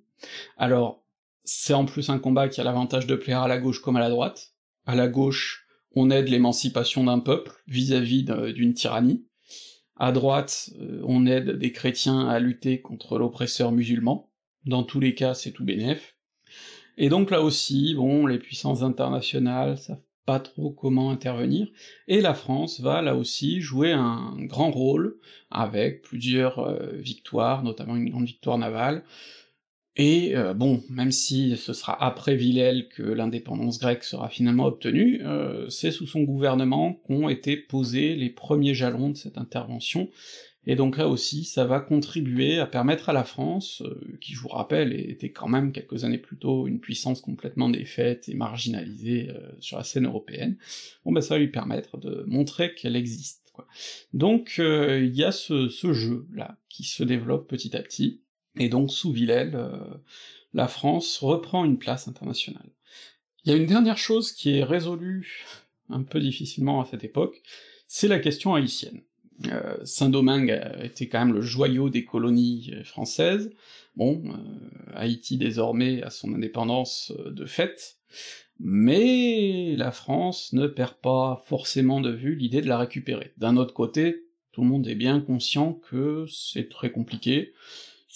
Alors, 0.59 1.05
c'est 1.45 1.75
en 1.75 1.85
plus 1.85 2.11
un 2.11 2.19
combat 2.19 2.49
qui 2.49 2.61
a 2.61 2.65
l'avantage 2.65 3.07
de 3.07 3.15
plaire 3.15 3.43
à 3.43 3.49
la 3.49 3.59
gauche 3.59 3.81
comme 3.81 3.97
à 3.97 4.01
la 4.01 4.11
droite. 4.11 4.53
À 4.85 4.97
la 4.97 5.07
gauche, 5.07 5.65
on 5.95 6.11
aide 6.11 6.29
l'émancipation 6.29 7.05
d'un 7.05 7.21
peuple 7.21 7.53
vis-à-vis 7.69 8.25
d'une 8.25 8.75
tyrannie. 8.75 9.25
À 9.97 10.13
droite, 10.13 10.71
on 11.05 11.27
aide 11.27 11.53
des 11.59 11.73
chrétiens 11.73 12.29
à 12.29 12.39
lutter 12.39 12.81
contre 12.81 13.19
l'oppresseur 13.19 13.73
musulman. 13.73 14.31
Dans 14.67 14.83
tous 14.83 15.01
les 15.01 15.15
cas, 15.15 15.35
c'est 15.35 15.53
tout 15.53 15.65
bénef. 15.65 16.17
Et 16.99 17.09
donc 17.09 17.31
là 17.31 17.43
aussi, 17.43 17.95
bon, 17.95 18.27
les 18.27 18.39
puissances 18.39 18.83
internationales 18.83 19.79
savent 19.79 20.01
pas 20.27 20.41
trop 20.41 20.71
comment 20.71 21.11
intervenir, 21.11 21.69
et 22.09 22.21
la 22.21 22.35
France 22.35 22.81
va 22.81 23.01
là 23.01 23.15
aussi 23.15 23.61
jouer 23.61 23.93
un 23.93 24.35
grand 24.39 24.73
rôle, 24.73 25.19
avec 25.53 26.03
plusieurs 26.03 26.59
euh, 26.59 26.91
victoires, 26.95 27.63
notamment 27.63 27.95
une 27.95 28.11
grande 28.11 28.27
victoire 28.27 28.59
navale, 28.59 29.05
et 29.97 30.37
euh, 30.37 30.53
bon, 30.53 30.83
même 30.91 31.11
si 31.11 31.57
ce 31.57 31.73
sera 31.73 32.03
après 32.05 32.37
Villèle 32.37 32.89
que 32.89 33.03
l'indépendance 33.03 33.79
grecque 33.79 34.05
sera 34.05 34.29
finalement 34.29 34.67
obtenue, 34.67 35.23
euh, 35.25 35.71
c'est 35.71 35.91
sous 35.91 36.07
son 36.07 36.23
gouvernement 36.23 36.93
qu'ont 37.07 37.31
été 37.31 37.57
posés 37.57 38.15
les 38.15 38.29
premiers 38.29 38.75
jalons 38.75 39.11
de 39.11 39.17
cette 39.17 39.39
intervention, 39.39 40.11
et 40.67 40.75
donc 40.75 40.99
là 40.99 41.09
aussi, 41.09 41.45
ça 41.45 41.65
va 41.65 41.81
contribuer 41.81 42.59
à 42.59 42.67
permettre 42.67 43.09
à 43.09 43.15
la 43.15 43.25
France, 43.25 43.83
euh, 43.87 44.19
qui 44.21 44.35
je 44.35 44.41
vous 44.41 44.49
rappelle 44.49 44.93
était 44.93 45.31
quand 45.31 45.49
même 45.49 45.73
quelques 45.73 46.05
années 46.05 46.19
plus 46.19 46.37
tôt 46.37 46.67
une 46.67 46.81
puissance 46.81 47.23
complètement 47.23 47.71
défaite 47.71 48.29
et 48.29 48.35
marginalisée 48.35 49.31
sur 49.61 49.79
la 49.79 49.85
scène 49.85 50.05
européenne, 50.05 50.59
bon 51.07 51.13
ben 51.13 51.23
ça 51.23 51.35
va 51.35 51.39
lui 51.39 51.51
permettre 51.51 51.97
de 51.97 52.23
montrer 52.27 52.75
qu'elle 52.75 52.97
existe. 52.97 53.51
Quoi. 53.55 53.67
Donc 54.13 54.57
il 54.59 55.15
y 55.15 55.25
a 55.25 55.33
ce, 55.33 55.71
ce 55.71 55.95
jeu-là 55.95 56.59
qui 56.69 56.85
se 56.85 57.03
développe 57.03 57.49
petit 57.49 57.75
à 57.75 57.83
petit, 57.83 58.21
et 58.59 58.69
donc 58.69 58.91
sous 58.91 59.13
Villèle, 59.13 59.59
la 60.55 60.69
France 60.69 61.19
reprend 61.19 61.65
une 61.65 61.79
place 61.79 62.09
internationale. 62.09 62.71
Il 63.45 63.53
y 63.53 63.55
a 63.55 63.57
une 63.57 63.67
dernière 63.67 63.99
chose 63.99 64.33
qui 64.33 64.59
est 64.59 64.65
résolue 64.65 65.45
un 65.89 66.03
peu 66.03 66.21
difficilement 66.21 66.81
à 66.81 66.87
cette 66.87 67.05
époque, 67.05 67.43
c'est 67.87 68.09
la 68.09 68.19
question 68.19 68.55
haïtienne. 68.55 69.03
Euh, 69.49 69.77
Saint-Domingue 69.85 70.61
était 70.83 71.09
quand 71.09 71.25
même 71.25 71.35
le 71.35 71.43
joyau 71.43 71.91
des 71.91 72.05
colonies 72.05 72.71
euh, 72.73 72.85
françaises. 72.85 73.53
Bon, 73.95 74.23
euh, 74.27 74.93
Haïti 74.95 75.37
désormais 75.37 76.03
a 76.03 76.11
son 76.11 76.35
indépendance 76.35 77.13
de 77.27 77.45
fait, 77.45 77.99
mais 78.59 79.77
la 79.77 79.93
France 79.93 80.53
ne 80.53 80.67
perd 80.67 80.95
pas 80.95 81.43
forcément 81.47 82.01
de 82.01 82.11
vue 82.11 82.35
l'idée 82.35 82.63
de 82.63 82.69
la 82.69 82.79
récupérer. 82.79 83.33
D'un 83.37 83.57
autre 83.57 83.75
côté, 83.75 84.25
tout 84.53 84.63
le 84.63 84.69
monde 84.69 84.89
est 84.89 84.95
bien 84.95 85.21
conscient 85.21 85.75
que 85.75 86.25
c'est 86.31 86.71
très 86.71 86.91
compliqué, 86.91 87.53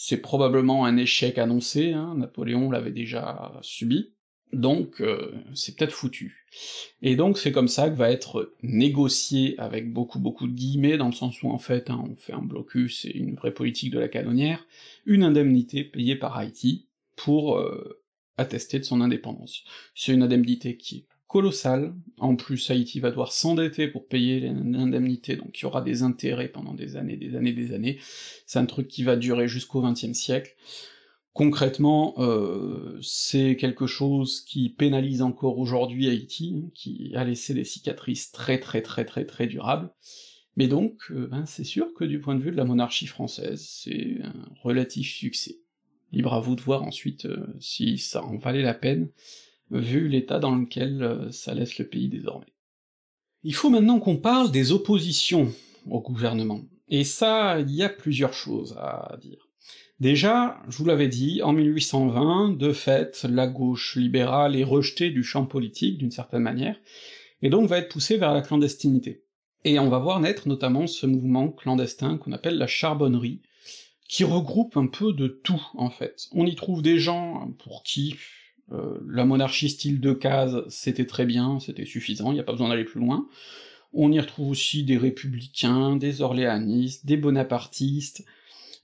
c'est 0.02 0.16
probablement 0.16 0.86
un 0.86 0.96
échec 0.96 1.36
annoncé, 1.36 1.92
hein, 1.92 2.14
Napoléon 2.16 2.70
l'avait 2.70 2.90
déjà 2.90 3.52
subi, 3.60 4.14
donc 4.50 5.02
euh, 5.02 5.30
c'est 5.52 5.76
peut-être 5.76 5.92
foutu. 5.92 6.46
Et 7.02 7.16
donc 7.16 7.36
c'est 7.36 7.52
comme 7.52 7.68
ça 7.68 7.90
que 7.90 7.96
va 7.96 8.10
être 8.10 8.54
négocié 8.62 9.56
avec 9.58 9.92
beaucoup 9.92 10.18
beaucoup 10.18 10.46
de 10.46 10.54
guillemets, 10.54 10.96
dans 10.96 11.08
le 11.08 11.12
sens 11.12 11.42
où 11.42 11.50
en 11.50 11.58
fait 11.58 11.90
hein, 11.90 12.02
on 12.10 12.16
fait 12.16 12.32
un 12.32 12.40
blocus 12.40 13.04
et 13.04 13.14
une 13.14 13.34
vraie 13.34 13.52
politique 13.52 13.90
de 13.90 13.98
la 13.98 14.08
canonnière, 14.08 14.66
une 15.04 15.22
indemnité 15.22 15.84
payée 15.84 16.16
par 16.16 16.34
Haïti 16.34 16.86
pour 17.14 17.58
euh, 17.58 18.00
attester 18.38 18.78
de 18.78 18.84
son 18.84 19.02
indépendance. 19.02 19.64
C'est 19.94 20.14
une 20.14 20.22
indemnité 20.22 20.78
qui 20.78 20.96
est 20.96 21.06
colossale, 21.30 21.94
en 22.18 22.34
plus 22.34 22.70
Haïti 22.70 22.98
va 22.98 23.10
devoir 23.10 23.32
s'endetter 23.32 23.86
pour 23.86 24.06
payer 24.08 24.40
l'indemnité, 24.40 25.36
donc 25.36 25.58
il 25.58 25.62
y 25.62 25.66
aura 25.66 25.80
des 25.80 26.02
intérêts 26.02 26.48
pendant 26.48 26.74
des 26.74 26.96
années, 26.96 27.16
des 27.16 27.36
années, 27.36 27.52
des 27.52 27.72
années, 27.72 27.98
c'est 28.46 28.58
un 28.58 28.66
truc 28.66 28.88
qui 28.88 29.04
va 29.04 29.14
durer 29.14 29.46
jusqu'au 29.46 29.80
XXe 29.80 30.12
siècle, 30.12 30.56
Concrètement, 31.32 32.14
euh, 32.18 32.98
c'est 33.02 33.56
quelque 33.56 33.86
chose 33.86 34.40
qui 34.40 34.68
pénalise 34.68 35.22
encore 35.22 35.58
aujourd'hui 35.58 36.08
Haïti, 36.08 36.56
hein, 36.56 36.70
qui 36.74 37.12
a 37.14 37.22
laissé 37.22 37.54
des 37.54 37.64
cicatrices 37.64 38.32
très 38.32 38.58
très 38.58 38.82
très 38.82 39.04
très 39.04 39.24
très 39.24 39.46
durables, 39.46 39.90
mais 40.56 40.66
donc 40.66 40.98
euh, 41.12 41.28
ben, 41.28 41.46
c'est 41.46 41.64
sûr 41.64 41.94
que 41.94 42.04
du 42.04 42.20
point 42.20 42.34
de 42.34 42.42
vue 42.42 42.50
de 42.50 42.56
la 42.56 42.64
monarchie 42.64 43.06
française, 43.06 43.64
c'est 43.64 44.18
un 44.24 44.48
relatif 44.62 45.08
succès. 45.08 45.60
Libre 46.10 46.34
à 46.34 46.40
vous 46.40 46.56
de 46.56 46.60
voir 46.60 46.82
ensuite 46.82 47.26
euh, 47.26 47.46
si 47.60 47.96
ça 47.96 48.24
en 48.24 48.36
valait 48.36 48.62
la 48.62 48.74
peine, 48.74 49.08
vu 49.70 50.08
l'état 50.08 50.38
dans 50.38 50.54
lequel 50.54 51.02
euh, 51.02 51.32
ça 51.32 51.54
laisse 51.54 51.78
le 51.78 51.86
pays 51.86 52.08
désormais. 52.08 52.52
Il 53.42 53.54
faut 53.54 53.70
maintenant 53.70 54.00
qu'on 54.00 54.16
parle 54.16 54.50
des 54.50 54.72
oppositions 54.72 55.52
au 55.88 56.00
gouvernement, 56.00 56.62
et 56.88 57.04
ça, 57.04 57.60
il 57.60 57.70
y 57.70 57.82
a 57.82 57.88
plusieurs 57.88 58.34
choses 58.34 58.76
à 58.78 59.16
dire. 59.20 59.48
Déjà, 60.00 60.62
je 60.68 60.78
vous 60.78 60.86
l'avais 60.86 61.08
dit, 61.08 61.42
en 61.42 61.52
1820, 61.52 62.56
de 62.56 62.72
fait, 62.72 63.24
la 63.28 63.46
gauche 63.46 63.96
libérale 63.96 64.56
est 64.56 64.64
rejetée 64.64 65.10
du 65.10 65.22
champ 65.22 65.44
politique 65.44 65.98
d'une 65.98 66.10
certaine 66.10 66.42
manière, 66.42 66.76
et 67.42 67.50
donc 67.50 67.68
va 67.68 67.78
être 67.78 67.90
poussée 67.90 68.16
vers 68.16 68.34
la 68.34 68.42
clandestinité. 68.42 69.24
Et 69.64 69.78
on 69.78 69.90
va 69.90 69.98
voir 69.98 70.20
naître 70.20 70.48
notamment 70.48 70.86
ce 70.86 71.06
mouvement 71.06 71.48
clandestin 71.48 72.16
qu'on 72.16 72.32
appelle 72.32 72.56
la 72.56 72.66
charbonnerie, 72.66 73.42
qui 74.08 74.24
regroupe 74.24 74.76
un 74.76 74.86
peu 74.86 75.12
de 75.12 75.28
tout, 75.28 75.62
en 75.74 75.90
fait. 75.90 76.28
On 76.32 76.46
y 76.46 76.54
trouve 76.54 76.82
des 76.82 76.98
gens 76.98 77.52
pour 77.58 77.82
qui 77.82 78.16
euh, 78.72 78.98
la 79.08 79.24
monarchie 79.24 79.68
style 79.68 80.00
de 80.00 80.12
case, 80.12 80.64
c'était 80.68 81.06
très 81.06 81.26
bien, 81.26 81.58
c'était 81.60 81.84
suffisant, 81.84 82.30
il 82.30 82.34
n'y 82.34 82.40
a 82.40 82.44
pas 82.44 82.52
besoin 82.52 82.68
d'aller 82.68 82.84
plus 82.84 83.00
loin. 83.00 83.28
On 83.92 84.12
y 84.12 84.20
retrouve 84.20 84.50
aussi 84.50 84.84
des 84.84 84.96
républicains, 84.96 85.96
des 85.96 86.22
orléanistes, 86.22 87.06
des 87.06 87.16
bonapartistes, 87.16 88.24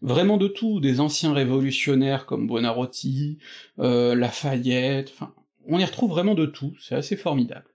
vraiment 0.03 0.37
de 0.37 0.49
tout, 0.49 0.81
des 0.81 1.01
anciens 1.01 1.33
révolutionnaires 1.33 2.27
comme 2.27 2.47
Buonarroti, 2.47 3.39
euh, 3.79 4.15
Lafayette, 4.15 5.13
enfin, 5.15 5.33
on 5.67 5.79
y 5.79 5.85
retrouve 5.85 6.11
vraiment 6.11 6.35
de 6.35 6.47
tout, 6.47 6.75
c'est 6.81 6.95
assez 6.95 7.17
formidable. 7.17 7.67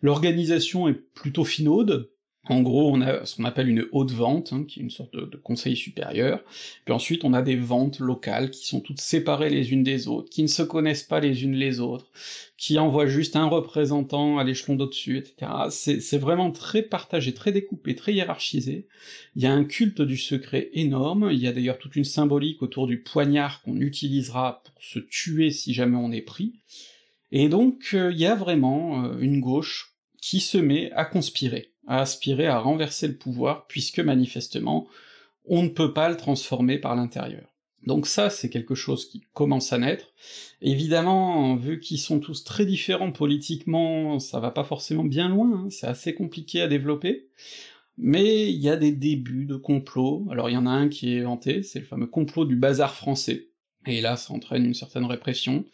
L'organisation 0.00 0.88
est 0.88 0.94
plutôt 0.94 1.44
finaude, 1.44 2.10
en 2.50 2.62
gros, 2.62 2.92
on 2.92 3.00
a 3.00 3.24
ce 3.24 3.36
qu'on 3.36 3.44
appelle 3.44 3.68
une 3.68 3.86
haute 3.92 4.10
vente, 4.10 4.52
hein, 4.52 4.64
qui 4.66 4.80
est 4.80 4.82
une 4.82 4.90
sorte 4.90 5.14
de, 5.14 5.36
conseil 5.36 5.76
supérieur, 5.76 6.42
puis 6.84 6.92
ensuite 6.92 7.24
on 7.24 7.32
a 7.32 7.42
des 7.42 7.56
ventes 7.56 8.00
locales 8.00 8.50
qui 8.50 8.66
sont 8.66 8.80
toutes 8.80 9.00
séparées 9.00 9.50
les 9.50 9.72
unes 9.72 9.84
des 9.84 10.08
autres, 10.08 10.30
qui 10.30 10.42
ne 10.42 10.48
se 10.48 10.62
connaissent 10.62 11.04
pas 11.04 11.20
les 11.20 11.44
unes 11.44 11.54
les 11.54 11.80
autres, 11.80 12.10
qui 12.56 12.78
envoient 12.78 13.06
juste 13.06 13.36
un 13.36 13.46
représentant 13.46 14.38
à 14.38 14.44
l'échelon 14.44 14.74
d'au-dessus, 14.74 15.18
etc. 15.18 15.52
C'est 15.70 16.18
vraiment 16.18 16.50
très 16.50 16.82
partagé, 16.82 17.32
très 17.32 17.52
découpé, 17.52 17.94
très 17.94 18.12
hiérarchisé. 18.12 18.86
Il 19.36 19.42
y 19.42 19.46
a 19.46 19.52
un 19.52 19.64
culte 19.64 20.02
du 20.02 20.16
secret 20.16 20.70
énorme, 20.74 21.30
il 21.32 21.38
y 21.38 21.46
a 21.46 21.52
d'ailleurs 21.52 21.78
toute 21.78 21.96
une 21.96 22.04
symbolique 22.04 22.62
autour 22.62 22.86
du 22.86 23.00
poignard 23.00 23.62
qu'on 23.62 23.80
utilisera 23.80 24.62
pour 24.64 24.82
se 24.82 24.98
tuer 24.98 25.50
si 25.50 25.72
jamais 25.72 25.96
on 25.96 26.12
est 26.12 26.20
pris, 26.20 26.54
et 27.32 27.48
donc 27.48 27.90
euh, 27.94 28.10
il 28.12 28.18
y 28.18 28.26
a 28.26 28.34
vraiment 28.34 29.04
euh, 29.04 29.18
une 29.20 29.40
gauche 29.40 29.94
qui 30.20 30.40
se 30.40 30.58
met 30.58 30.90
à 30.92 31.04
conspirer 31.04 31.69
à 31.86 32.00
aspirer 32.00 32.46
à 32.46 32.58
renverser 32.58 33.08
le 33.08 33.16
pouvoir, 33.16 33.66
puisque 33.66 34.00
manifestement, 34.00 34.86
on 35.46 35.62
ne 35.62 35.68
peut 35.68 35.92
pas 35.92 36.08
le 36.08 36.16
transformer 36.16 36.78
par 36.78 36.94
l'intérieur. 36.96 37.50
Donc 37.86 38.06
ça, 38.06 38.28
c'est 38.28 38.50
quelque 38.50 38.74
chose 38.74 39.08
qui 39.08 39.22
commence 39.32 39.72
à 39.72 39.78
naître. 39.78 40.12
Évidemment, 40.60 41.56
vu 41.56 41.80
qu'ils 41.80 41.98
sont 41.98 42.20
tous 42.20 42.44
très 42.44 42.66
différents 42.66 43.12
politiquement, 43.12 44.18
ça 44.18 44.38
va 44.38 44.50
pas 44.50 44.64
forcément 44.64 45.04
bien 45.04 45.28
loin, 45.28 45.64
hein, 45.64 45.68
c'est 45.70 45.86
assez 45.86 46.14
compliqué 46.14 46.60
à 46.60 46.68
développer, 46.68 47.28
mais 47.96 48.50
il 48.50 48.58
y 48.58 48.68
a 48.68 48.76
des 48.76 48.92
débuts 48.92 49.46
de 49.46 49.56
complots, 49.56 50.26
alors 50.30 50.50
il 50.50 50.54
y 50.54 50.58
en 50.58 50.66
a 50.66 50.70
un 50.70 50.88
qui 50.88 51.14
est 51.14 51.22
vanté, 51.22 51.62
c'est 51.62 51.80
le 51.80 51.86
fameux 51.86 52.06
complot 52.06 52.44
du 52.44 52.56
bazar 52.56 52.94
français, 52.94 53.48
et 53.86 54.02
là 54.02 54.16
ça 54.16 54.34
entraîne 54.34 54.66
une 54.66 54.74
certaine 54.74 55.06
répression, 55.06 55.64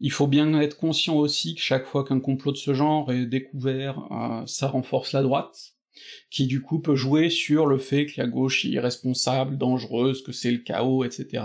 il 0.00 0.12
faut 0.12 0.26
bien 0.26 0.60
être 0.60 0.76
conscient 0.76 1.16
aussi 1.16 1.54
que 1.54 1.60
chaque 1.60 1.86
fois 1.86 2.04
qu'un 2.04 2.20
complot 2.20 2.52
de 2.52 2.56
ce 2.56 2.74
genre 2.74 3.10
est 3.12 3.26
découvert, 3.26 4.00
euh, 4.12 4.46
ça 4.46 4.68
renforce 4.68 5.12
la 5.12 5.22
droite, 5.22 5.74
qui 6.30 6.46
du 6.46 6.62
coup 6.62 6.78
peut 6.78 6.94
jouer 6.94 7.30
sur 7.30 7.66
le 7.66 7.78
fait 7.78 8.06
que 8.06 8.20
la 8.20 8.26
gauche 8.26 8.64
est 8.64 8.68
irresponsable, 8.68 9.58
dangereuse, 9.58 10.22
que 10.22 10.32
c'est 10.32 10.52
le 10.52 10.58
chaos, 10.58 11.04
etc., 11.04 11.44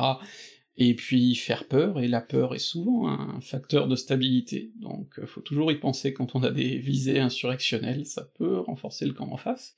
et 0.75 0.95
puis 0.95 1.35
faire 1.35 1.67
peur, 1.67 1.99
et 1.99 2.07
la 2.07 2.21
peur 2.21 2.55
est 2.55 2.59
souvent 2.59 3.07
un 3.07 3.39
facteur 3.41 3.87
de 3.87 3.95
stabilité, 3.95 4.71
donc 4.79 5.19
euh, 5.19 5.27
faut 5.27 5.41
toujours 5.41 5.71
y 5.71 5.79
penser 5.79 6.13
quand 6.13 6.35
on 6.35 6.43
a 6.43 6.49
des 6.49 6.77
visées 6.77 7.19
insurrectionnelles, 7.19 8.07
ça 8.07 8.27
peut 8.37 8.59
renforcer 8.59 9.05
le 9.05 9.13
camp 9.13 9.31
en 9.31 9.37
face. 9.37 9.77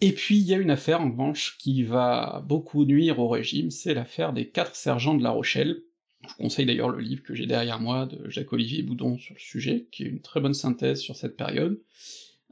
Et 0.00 0.12
puis 0.12 0.38
il 0.38 0.44
y 0.44 0.54
a 0.54 0.58
une 0.58 0.70
affaire 0.70 1.02
en 1.02 1.10
revanche 1.10 1.58
qui 1.58 1.84
va 1.84 2.42
beaucoup 2.48 2.84
nuire 2.86 3.18
au 3.18 3.28
régime, 3.28 3.70
c'est 3.70 3.94
l'affaire 3.94 4.32
des 4.32 4.48
quatre 4.48 4.76
sergents 4.76 5.14
de 5.14 5.22
La 5.22 5.30
Rochelle, 5.30 5.82
je 6.22 6.28
vous 6.28 6.42
conseille 6.42 6.66
d'ailleurs 6.66 6.90
le 6.90 7.00
livre 7.00 7.22
que 7.22 7.34
j'ai 7.34 7.46
derrière 7.46 7.80
moi 7.80 8.06
de 8.06 8.28
Jacques-Olivier 8.30 8.82
Boudon 8.82 9.18
sur 9.18 9.34
le 9.34 9.40
sujet, 9.40 9.86
qui 9.90 10.04
est 10.04 10.06
une 10.06 10.20
très 10.20 10.40
bonne 10.40 10.54
synthèse 10.54 11.00
sur 11.00 11.16
cette 11.16 11.36
période. 11.36 11.80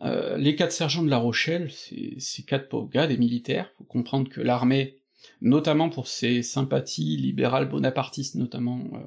Euh, 0.02 0.36
les 0.38 0.56
quatre 0.56 0.72
sergents 0.72 1.02
de 1.02 1.10
La 1.10 1.18
Rochelle, 1.18 1.70
c'est 1.70 2.18
ces 2.18 2.42
quatre 2.42 2.68
pauvres 2.68 2.88
gars, 2.88 3.06
des 3.06 3.18
militaires, 3.18 3.70
faut 3.76 3.84
comprendre 3.84 4.28
que 4.28 4.40
l'armée, 4.40 4.96
notamment 5.42 5.90
pour 5.90 6.08
ses 6.08 6.42
sympathies 6.42 7.18
libérales 7.18 7.68
bonapartistes 7.68 8.34
notamment, 8.34 8.82
euh, 8.94 8.98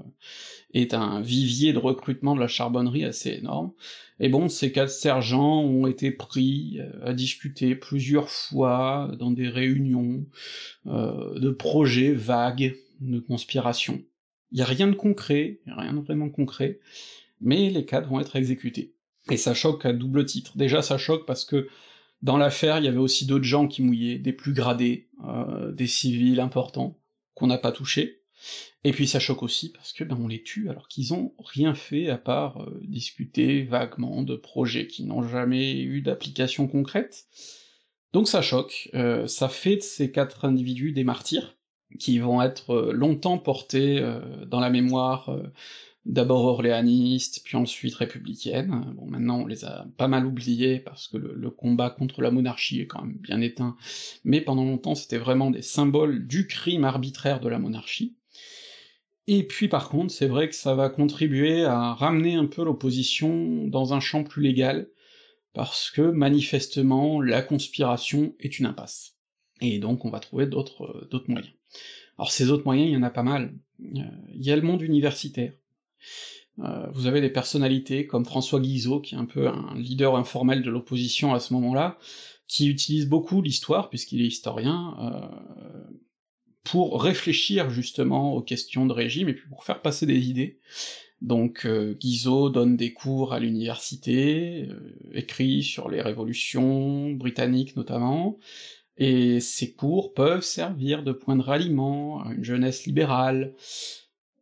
est 0.74 0.94
un 0.94 1.20
vivier 1.20 1.74
de 1.74 1.80
recrutement 1.80 2.36
de 2.36 2.40
la 2.40 2.48
charbonnerie 2.48 3.06
assez 3.06 3.32
énorme, 3.32 3.72
et 4.20 4.30
bon, 4.30 4.48
ces 4.50 4.72
quatre 4.72 4.92
sergents 4.92 5.62
ont 5.62 5.88
été 5.88 6.12
pris 6.12 6.78
euh, 6.80 7.10
à 7.10 7.14
discuter 7.14 7.76
plusieurs 7.76 8.30
fois 8.30 9.12
dans 9.18 9.32
des 9.32 9.50
réunions 9.50 10.26
de 10.86 11.50
projets 11.50 12.14
vagues 12.14 12.76
de 13.02 13.20
conspiration, 13.20 14.04
il 14.54 14.62
a 14.62 14.66
rien 14.66 14.88
de 14.88 14.96
concret, 14.96 15.60
rien 15.66 15.94
de 15.94 16.00
vraiment 16.00 16.30
concret, 16.30 16.80
mais 17.42 17.70
les 17.70 17.86
cadres 17.86 18.10
vont 18.10 18.20
être 18.20 18.36
exécutés. 18.36 18.94
Et 19.30 19.38
ça 19.38 19.54
choque 19.54 19.86
à 19.86 19.94
double 19.94 20.26
titre. 20.26 20.58
Déjà, 20.58 20.82
ça 20.82 20.98
choque 20.98 21.26
parce 21.26 21.44
que 21.44 21.68
dans 22.22 22.38
l'affaire, 22.38 22.78
il 22.78 22.86
y 22.86 22.88
avait 22.88 22.98
aussi 22.98 23.26
d'autres 23.26 23.44
gens 23.44 23.68
qui 23.68 23.82
mouillaient, 23.82 24.18
des 24.18 24.32
plus 24.32 24.54
gradés, 24.54 25.10
euh, 25.26 25.72
des 25.72 25.88
civils 25.88 26.40
importants, 26.40 26.98
qu'on 27.34 27.48
n'a 27.48 27.58
pas 27.58 27.72
touchés. 27.72 28.22
Et 28.84 28.92
puis 28.92 29.08
ça 29.08 29.20
choque 29.20 29.44
aussi 29.44 29.72
parce 29.72 29.94
que 29.94 30.04
ben 30.04 30.18
on 30.20 30.28
les 30.28 30.44
tue 30.44 30.70
alors 30.70 30.88
qu'ils 30.90 31.14
ont 31.14 31.34
rien 31.40 31.74
fait 31.74 32.10
à 32.10 32.18
part 32.18 32.62
euh, 32.62 32.82
discuter 32.84 33.64
vaguement 33.64 34.22
de 34.22 34.36
projets 34.36 34.88
qui 34.88 35.04
n'ont 35.04 35.24
jamais 35.24 35.80
eu 35.82 36.02
d'application 36.02 36.68
concrète. 36.68 37.26
Donc 38.12 38.28
ça 38.28 38.42
choque, 38.42 38.90
euh, 38.94 39.26
ça 39.28 39.48
fait 39.50 39.78
de 39.78 39.82
ces 39.82 40.12
quatre 40.12 40.46
individus 40.46 40.92
des 40.92 41.04
martyrs, 41.04 41.56
qui 42.00 42.20
vont 42.20 42.42
être 42.42 42.72
euh, 42.72 42.94
longtemps 42.94 43.38
portés 43.38 44.00
euh, 44.00 44.20
dans 44.46 44.60
la 44.60 44.70
mémoire 44.70 45.30
euh, 45.30 45.44
d'abord 46.06 46.46
orléanistes, 46.46 47.42
puis 47.46 47.56
ensuite 47.56 47.96
républicaines. 47.96 48.94
Bon, 48.96 49.06
maintenant 49.06 49.40
on 49.40 49.46
les 49.46 49.64
a 49.64 49.86
pas 49.98 50.08
mal 50.08 50.26
oubliés 50.26 50.80
parce 50.80 51.08
que 51.08 51.18
le, 51.18 51.50
combat 51.50 51.90
contre 51.90 52.22
la 52.22 52.32
monarchie 52.32 52.82
est 52.82 52.88
quand 52.88 53.04
même 53.04 53.18
bien 53.18 53.40
éteint, 53.42 53.78
mais 54.26 54.42
pendant 54.42 54.66
longtemps 54.66 54.96
c'était 54.96 55.18
vraiment 55.18 55.50
des 55.50 55.62
symboles 55.62 56.28
du 56.28 56.48
crime 56.48 56.84
arbitraire 56.84 57.40
de 57.40 57.48
la 57.48 57.60
monarchie. 57.60 58.16
Et 59.28 59.44
puis 59.44 59.70
par 59.70 59.88
contre, 59.88 60.14
c'est 60.14 60.28
vrai 60.28 60.50
que 60.50 60.56
ça 60.56 60.76
va 60.76 60.90
contribuer 60.90 61.64
à 61.64 61.94
ramener 61.94 62.36
un 62.36 62.48
peu 62.48 62.66
l'opposition 62.66 63.66
dans 63.68 63.94
un 63.94 64.02
champ 64.02 64.26
plus 64.26 64.42
légal, 64.42 64.90
parce 65.54 65.90
que 65.90 66.02
manifestement 66.02 67.22
la 67.22 67.42
conspiration 67.42 68.36
est 68.42 68.60
une 68.60 68.66
impasse. 68.66 69.16
Et 69.62 69.80
donc 69.80 70.04
on 70.04 70.10
va 70.10 70.20
trouver 70.20 70.48
d'autres 70.48 71.26
moyens. 71.30 71.54
Alors 72.18 72.32
ces 72.32 72.52
autres 72.52 72.66
moyens, 72.66 72.90
il 72.90 72.94
y 72.94 72.98
en 72.98 73.04
a 73.04 73.10
pas 73.10 73.24
mal. 73.24 73.54
Euh, 73.82 74.02
il 74.34 74.44
y 74.44 74.52
a 74.52 74.56
le 74.56 74.62
monde 74.62 74.82
universitaire. 74.82 75.54
Euh, 76.60 76.88
vous 76.94 77.08
avez 77.08 77.22
des 77.22 77.30
personnalités 77.30 78.06
comme 78.06 78.26
François 78.26 78.60
Guizot, 78.60 79.02
qui 79.02 79.16
est 79.16 79.18
un 79.18 79.26
peu 79.26 79.48
un 79.48 79.76
leader 79.76 80.16
informel 80.16 80.62
de 80.62 80.70
l'opposition 80.70 81.34
à 81.34 81.40
ce 81.40 81.54
moment-là, 81.54 81.98
qui 82.48 82.68
utilise 82.68 83.08
beaucoup 83.08 83.42
l'histoire, 83.42 83.90
puisqu'il 83.90 84.22
est 84.22 84.28
historien, 84.28 84.96
euh, 85.02 85.84
pour 86.64 87.02
réfléchir 87.02 87.70
justement 87.72 88.36
aux 88.36 88.42
questions 88.42 88.86
de 88.86 88.94
régime, 88.94 89.30
et 89.30 89.34
puis 89.34 89.50
pour 89.50 89.64
faire 89.64 89.82
passer 89.82 90.06
des 90.06 90.30
idées. 90.30 90.60
Donc 91.22 91.66
Guizot 91.66 92.50
donne 92.50 92.76
des 92.76 92.92
cours 92.94 93.34
à 93.34 93.40
l'université, 93.40 94.68
écrit 95.14 95.64
sur 95.64 95.90
les 95.90 96.02
révolutions 96.02 97.12
britanniques 97.12 97.78
notamment, 97.78 98.40
et 98.98 99.40
ces 99.40 99.74
cours 99.74 100.14
peuvent 100.14 100.44
servir 100.44 101.04
de 101.04 101.12
point 101.12 101.36
de 101.36 101.42
ralliement 101.42 102.24
à 102.24 102.34
une 102.34 102.44
jeunesse 102.44 102.86
libérale, 102.86 103.54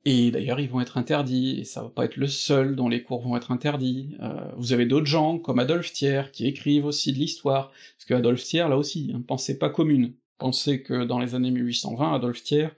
et 0.03 0.31
d'ailleurs 0.31 0.59
ils 0.59 0.69
vont 0.69 0.81
être 0.81 0.97
interdits, 0.97 1.59
et 1.59 1.63
ça 1.63 1.83
va 1.83 1.89
pas 1.89 2.05
être 2.05 2.17
le 2.17 2.27
seul 2.27 2.75
dont 2.75 2.89
les 2.89 3.03
cours 3.03 3.21
vont 3.21 3.37
être 3.37 3.51
interdits. 3.51 4.15
Euh, 4.21 4.51
vous 4.57 4.73
avez 4.73 4.85
d'autres 4.85 5.05
gens, 5.05 5.37
comme 5.37 5.59
Adolphe 5.59 5.93
Thiers, 5.93 6.31
qui 6.33 6.47
écrivent 6.47 6.85
aussi 6.85 7.13
de 7.13 7.19
l'histoire, 7.19 7.71
parce 7.97 8.05
que 8.05 8.13
Adolphe 8.13 8.43
Thiers, 8.43 8.67
là 8.67 8.77
aussi, 8.77 9.11
hein, 9.13 9.23
pensez 9.25 9.57
pas 9.57 9.69
commune. 9.69 10.13
Pensez 10.37 10.81
que 10.81 11.05
dans 11.05 11.19
les 11.19 11.35
années 11.35 11.51
1820, 11.51 12.15
Adolphe 12.15 12.43
Thiers, 12.43 12.69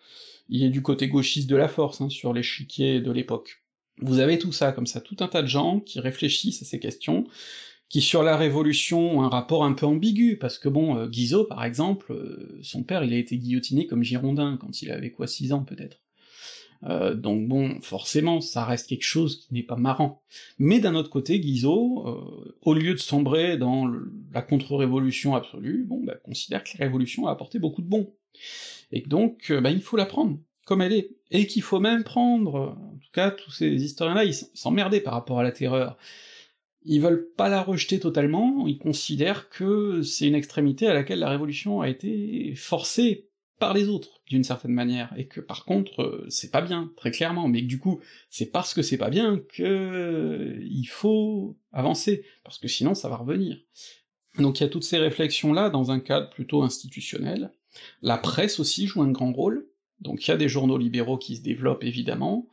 il 0.49 0.63
est 0.63 0.69
du 0.69 0.81
côté 0.81 1.07
gauchiste 1.07 1.49
de 1.49 1.55
la 1.55 1.69
force, 1.69 2.01
hein, 2.01 2.09
sur 2.09 2.33
l'échiquier 2.33 2.99
de 2.99 3.11
l'époque. 3.11 3.63
Vous 4.01 4.19
avez 4.19 4.37
tout 4.37 4.51
ça, 4.51 4.73
comme 4.73 4.87
ça, 4.87 4.99
tout 4.99 5.15
un 5.21 5.27
tas 5.27 5.41
de 5.41 5.47
gens 5.47 5.79
qui 5.79 5.99
réfléchissent 5.99 6.61
à 6.61 6.65
ces 6.65 6.79
questions, 6.79 7.25
qui 7.93 8.01
sur 8.01 8.23
la 8.23 8.35
Révolution 8.37 9.19
ont 9.19 9.21
un 9.21 9.29
rapport 9.29 9.63
un 9.63 9.73
peu 9.73 9.85
ambigu, 9.85 10.35
parce 10.39 10.57
que 10.57 10.67
bon, 10.67 10.97
euh, 10.97 11.07
Guizot, 11.07 11.43
par 11.43 11.63
exemple, 11.63 12.11
euh, 12.11 12.59
son 12.63 12.81
père, 12.81 13.03
il 13.03 13.13
a 13.13 13.17
été 13.17 13.37
guillotiné 13.37 13.85
comme 13.85 14.01
Girondin, 14.01 14.57
quand 14.59 14.81
il 14.81 14.89
avait 14.89 15.11
quoi, 15.11 15.27
six 15.27 15.53
ans 15.53 15.63
peut-être. 15.63 15.99
Euh, 16.85 17.13
donc 17.13 17.47
bon, 17.47 17.79
forcément, 17.81 18.41
ça 18.41 18.65
reste 18.65 18.89
quelque 18.89 19.03
chose 19.03 19.45
qui 19.45 19.53
n'est 19.53 19.61
pas 19.61 19.75
marrant. 19.75 20.23
Mais 20.57 20.79
d'un 20.79 20.95
autre 20.95 21.11
côté, 21.11 21.39
Guizot, 21.39 22.49
au 22.63 22.73
lieu 22.73 22.93
de 22.93 22.99
sombrer 22.99 23.59
dans 23.59 23.87
la 24.33 24.41
contre-révolution 24.41 25.35
absolue, 25.35 25.85
bon, 25.87 26.03
bah, 26.03 26.15
considère 26.15 26.63
que 26.63 26.71
la 26.79 26.85
révolution 26.85 27.27
a 27.27 27.31
apporté 27.31 27.59
beaucoup 27.59 27.83
de 27.83 27.87
bon. 27.89 28.11
Et 28.91 29.01
donc, 29.01 29.53
bah, 29.61 29.69
il 29.69 29.81
faut 29.81 29.97
la 29.97 30.07
prendre, 30.07 30.39
comme 30.65 30.81
elle 30.81 30.93
est, 30.93 31.11
et 31.29 31.45
qu'il 31.45 31.61
faut 31.61 31.79
même 31.79 32.03
prendre, 32.03 32.75
en 32.75 32.97
tout 32.99 33.11
cas 33.13 33.29
tous 33.29 33.51
ces 33.51 33.69
historiens-là, 33.69 34.25
ils 34.25 34.33
s'emmerdaient 34.33 34.99
par 34.99 35.13
rapport 35.13 35.39
à 35.39 35.43
la 35.43 35.51
terreur. 35.51 35.95
Ils 36.85 37.01
veulent 37.01 37.29
pas 37.37 37.49
la 37.49 37.61
rejeter 37.61 37.99
totalement, 37.99 38.67
ils 38.67 38.77
considèrent 38.77 39.49
que 39.49 40.01
c'est 40.01 40.27
une 40.27 40.35
extrémité 40.35 40.87
à 40.87 40.93
laquelle 40.93 41.19
la 41.19 41.29
révolution 41.29 41.81
a 41.81 41.89
été 41.89 42.53
forcée 42.55 43.29
par 43.59 43.73
les 43.73 43.87
autres, 43.87 44.21
d'une 44.27 44.43
certaine 44.43 44.73
manière, 44.73 45.13
et 45.15 45.27
que 45.27 45.39
par 45.39 45.63
contre, 45.63 46.01
euh, 46.01 46.25
c'est 46.27 46.51
pas 46.51 46.61
bien, 46.61 46.91
très 46.97 47.11
clairement, 47.11 47.47
mais 47.47 47.61
que 47.61 47.67
du 47.67 47.79
coup, 47.79 48.01
c'est 48.29 48.51
parce 48.51 48.73
que 48.73 48.81
c'est 48.81 48.97
pas 48.97 49.09
bien 49.09 49.41
que 49.53 49.63
euh, 49.63 50.59
il 50.69 50.85
faut 50.85 51.57
avancer, 51.71 52.25
parce 52.43 52.57
que 52.57 52.67
sinon 52.67 52.93
ça 52.93 53.07
va 53.07 53.15
revenir. 53.15 53.57
Donc 54.37 54.59
il 54.59 54.63
y 54.63 54.65
a 54.65 54.69
toutes 54.69 54.83
ces 54.83 54.97
réflexions-là 54.97 55.69
dans 55.69 55.91
un 55.91 55.99
cadre 55.99 56.29
plutôt 56.29 56.63
institutionnel. 56.63 57.53
La 58.01 58.17
presse 58.17 58.59
aussi 58.59 58.87
joue 58.87 59.01
un 59.01 59.11
grand 59.11 59.31
rôle, 59.31 59.67
donc 60.01 60.27
il 60.27 60.31
y 60.31 60.33
a 60.33 60.37
des 60.37 60.49
journaux 60.49 60.77
libéraux 60.77 61.17
qui 61.17 61.37
se 61.37 61.41
développent 61.41 61.83
évidemment, 61.83 62.49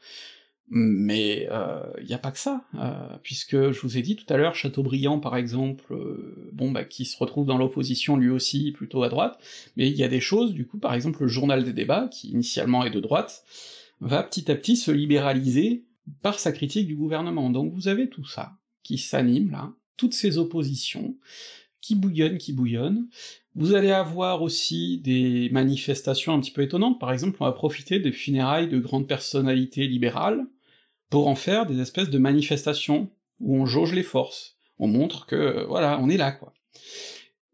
mais 0.70 1.42
il 1.42 1.48
euh, 1.50 2.04
n'y 2.06 2.14
a 2.14 2.18
pas 2.18 2.30
que 2.30 2.38
ça, 2.38 2.64
euh, 2.76 3.16
puisque 3.24 3.72
je 3.72 3.80
vous 3.80 3.98
ai 3.98 4.02
dit 4.02 4.14
tout 4.14 4.32
à 4.32 4.36
l'heure, 4.36 4.54
Chateaubriand 4.54 5.18
par 5.18 5.36
exemple, 5.36 5.92
euh, 5.92 6.48
bon 6.52 6.70
bah 6.70 6.84
qui 6.84 7.04
se 7.04 7.16
retrouve 7.18 7.44
dans 7.44 7.58
l'opposition 7.58 8.16
lui 8.16 8.30
aussi, 8.30 8.70
plutôt 8.70 9.02
à 9.02 9.08
droite, 9.08 9.38
mais 9.76 9.88
il 9.88 9.96
y 9.96 10.04
a 10.04 10.08
des 10.08 10.20
choses, 10.20 10.54
du 10.54 10.66
coup, 10.66 10.78
par 10.78 10.94
exemple 10.94 11.22
le 11.22 11.28
journal 11.28 11.64
des 11.64 11.72
débats, 11.72 12.08
qui 12.08 12.28
initialement 12.30 12.84
est 12.84 12.90
de 12.90 13.00
droite, 13.00 13.44
va 14.00 14.22
petit 14.22 14.48
à 14.50 14.54
petit 14.54 14.76
se 14.76 14.92
libéraliser 14.92 15.84
par 16.22 16.38
sa 16.38 16.52
critique 16.52 16.86
du 16.86 16.94
gouvernement. 16.94 17.50
Donc 17.50 17.72
vous 17.72 17.88
avez 17.88 18.08
tout 18.08 18.24
ça 18.24 18.52
qui 18.84 18.96
s'anime 18.96 19.50
là, 19.50 19.72
toutes 19.96 20.14
ces 20.14 20.38
oppositions, 20.38 21.16
qui 21.80 21.96
bouillonnent, 21.96 22.38
qui 22.38 22.52
bouillonnent, 22.52 23.08
vous 23.56 23.74
allez 23.74 23.90
avoir 23.90 24.42
aussi 24.42 24.98
des 24.98 25.48
manifestations 25.50 26.32
un 26.32 26.40
petit 26.40 26.52
peu 26.52 26.62
étonnantes, 26.62 27.00
par 27.00 27.12
exemple 27.12 27.38
on 27.40 27.46
va 27.46 27.52
profiter 27.52 27.98
des 27.98 28.12
funérailles 28.12 28.68
de 28.68 28.78
grandes 28.78 29.08
personnalités 29.08 29.88
libérales, 29.88 30.46
pour 31.10 31.26
en 31.26 31.34
faire 31.34 31.66
des 31.66 31.80
espèces 31.80 32.08
de 32.08 32.18
manifestations 32.18 33.10
où 33.40 33.56
on 33.56 33.66
jauge 33.66 33.92
les 33.92 34.04
forces, 34.04 34.56
on 34.78 34.86
montre 34.86 35.26
que, 35.26 35.36
euh, 35.36 35.66
voilà, 35.66 35.98
on 36.00 36.08
est 36.08 36.16
là, 36.16 36.32
quoi. 36.32 36.54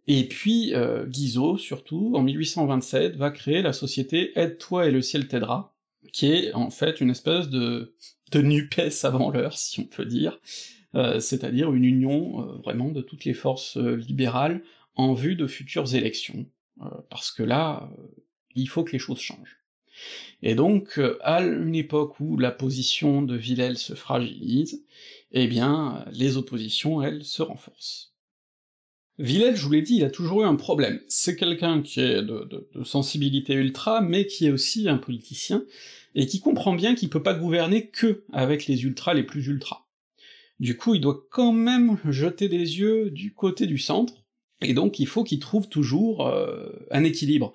Et 0.06 0.28
puis, 0.28 0.72
euh, 0.74 1.04
Guizot, 1.06 1.56
surtout, 1.56 2.12
en 2.14 2.22
1827, 2.22 3.16
va 3.16 3.30
créer 3.30 3.62
la 3.62 3.72
société 3.72 4.38
Aide-toi 4.38 4.86
et 4.86 4.90
le 4.92 5.02
ciel 5.02 5.26
t'aidera, 5.26 5.74
qui 6.12 6.26
est 6.26 6.52
en 6.54 6.70
fait 6.70 7.00
une 7.00 7.10
espèce 7.10 7.48
de, 7.48 7.94
de 8.30 8.40
NUPES 8.40 9.04
avant 9.04 9.30
l'heure, 9.30 9.58
si 9.58 9.80
on 9.80 9.84
peut 9.84 10.04
dire, 10.04 10.38
euh, 10.94 11.18
c'est-à-dire 11.18 11.72
une 11.72 11.84
union 11.84 12.46
vraiment 12.62 12.90
de 12.90 13.00
toutes 13.00 13.24
les 13.24 13.34
forces 13.34 13.76
libérales 13.76 14.62
en 14.94 15.12
vue 15.14 15.34
de 15.34 15.48
futures 15.48 15.94
élections, 15.94 16.46
parce 17.10 17.32
que 17.32 17.42
là, 17.42 17.90
il 18.54 18.68
faut 18.68 18.84
que 18.84 18.92
les 18.92 18.98
choses 18.98 19.20
changent. 19.20 19.58
Et 20.42 20.54
donc, 20.54 20.98
euh, 20.98 21.18
à 21.22 21.42
une 21.42 21.74
époque 21.74 22.20
où 22.20 22.36
la 22.38 22.50
position 22.50 23.22
de 23.22 23.36
Villèle 23.36 23.78
se 23.78 23.94
fragilise, 23.94 24.84
eh 25.32 25.46
bien, 25.46 26.04
les 26.12 26.36
oppositions, 26.36 27.02
elles, 27.02 27.24
se 27.24 27.42
renforcent. 27.42 28.12
Villèle, 29.18 29.56
je 29.56 29.64
vous 29.64 29.72
l'ai 29.72 29.82
dit, 29.82 29.96
il 29.96 30.04
a 30.04 30.10
toujours 30.10 30.42
eu 30.42 30.46
un 30.46 30.56
problème. 30.56 31.00
C'est 31.08 31.36
quelqu'un 31.36 31.80
qui 31.80 32.00
est 32.00 32.22
de, 32.22 32.68
sensibilité 32.84 33.54
ultra, 33.54 34.02
mais 34.02 34.26
qui 34.26 34.46
est 34.46 34.50
aussi 34.50 34.88
un 34.88 34.98
politicien, 34.98 35.64
et 36.14 36.26
qui 36.26 36.40
comprend 36.40 36.74
bien 36.74 36.94
qu'il 36.94 37.08
peut 37.08 37.22
pas 37.22 37.34
gouverner 37.34 37.88
que 37.88 38.24
avec 38.32 38.66
les 38.66 38.84
ultras 38.84 39.14
les 39.14 39.22
plus 39.22 39.46
ultras. 39.46 39.86
Du 40.60 40.76
coup, 40.76 40.94
il 40.94 41.00
doit 41.00 41.26
quand 41.30 41.52
même 41.52 41.98
jeter 42.08 42.48
des 42.48 42.78
yeux 42.78 43.10
du 43.10 43.32
côté 43.32 43.66
du 43.66 43.78
centre, 43.78 44.24
et 44.60 44.74
donc 44.74 44.98
il 44.98 45.06
faut 45.06 45.24
qu'il 45.24 45.38
trouve 45.38 45.68
toujours 45.68 46.26
euh, 46.26 46.68
un 46.90 47.04
équilibre. 47.04 47.54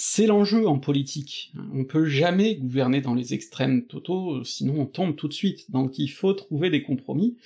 C'est 0.00 0.28
l'enjeu 0.28 0.68
en 0.68 0.78
politique. 0.78 1.52
On 1.74 1.84
peut 1.84 2.06
jamais 2.06 2.54
gouverner 2.54 3.00
dans 3.00 3.16
les 3.16 3.34
extrêmes 3.34 3.84
totaux, 3.84 4.44
sinon 4.44 4.82
on 4.82 4.86
tombe 4.86 5.16
tout 5.16 5.26
de 5.26 5.32
suite. 5.32 5.72
Donc 5.72 5.98
il 5.98 6.06
faut 6.06 6.32
trouver 6.34 6.70
des 6.70 6.84
compromis. 6.84 7.36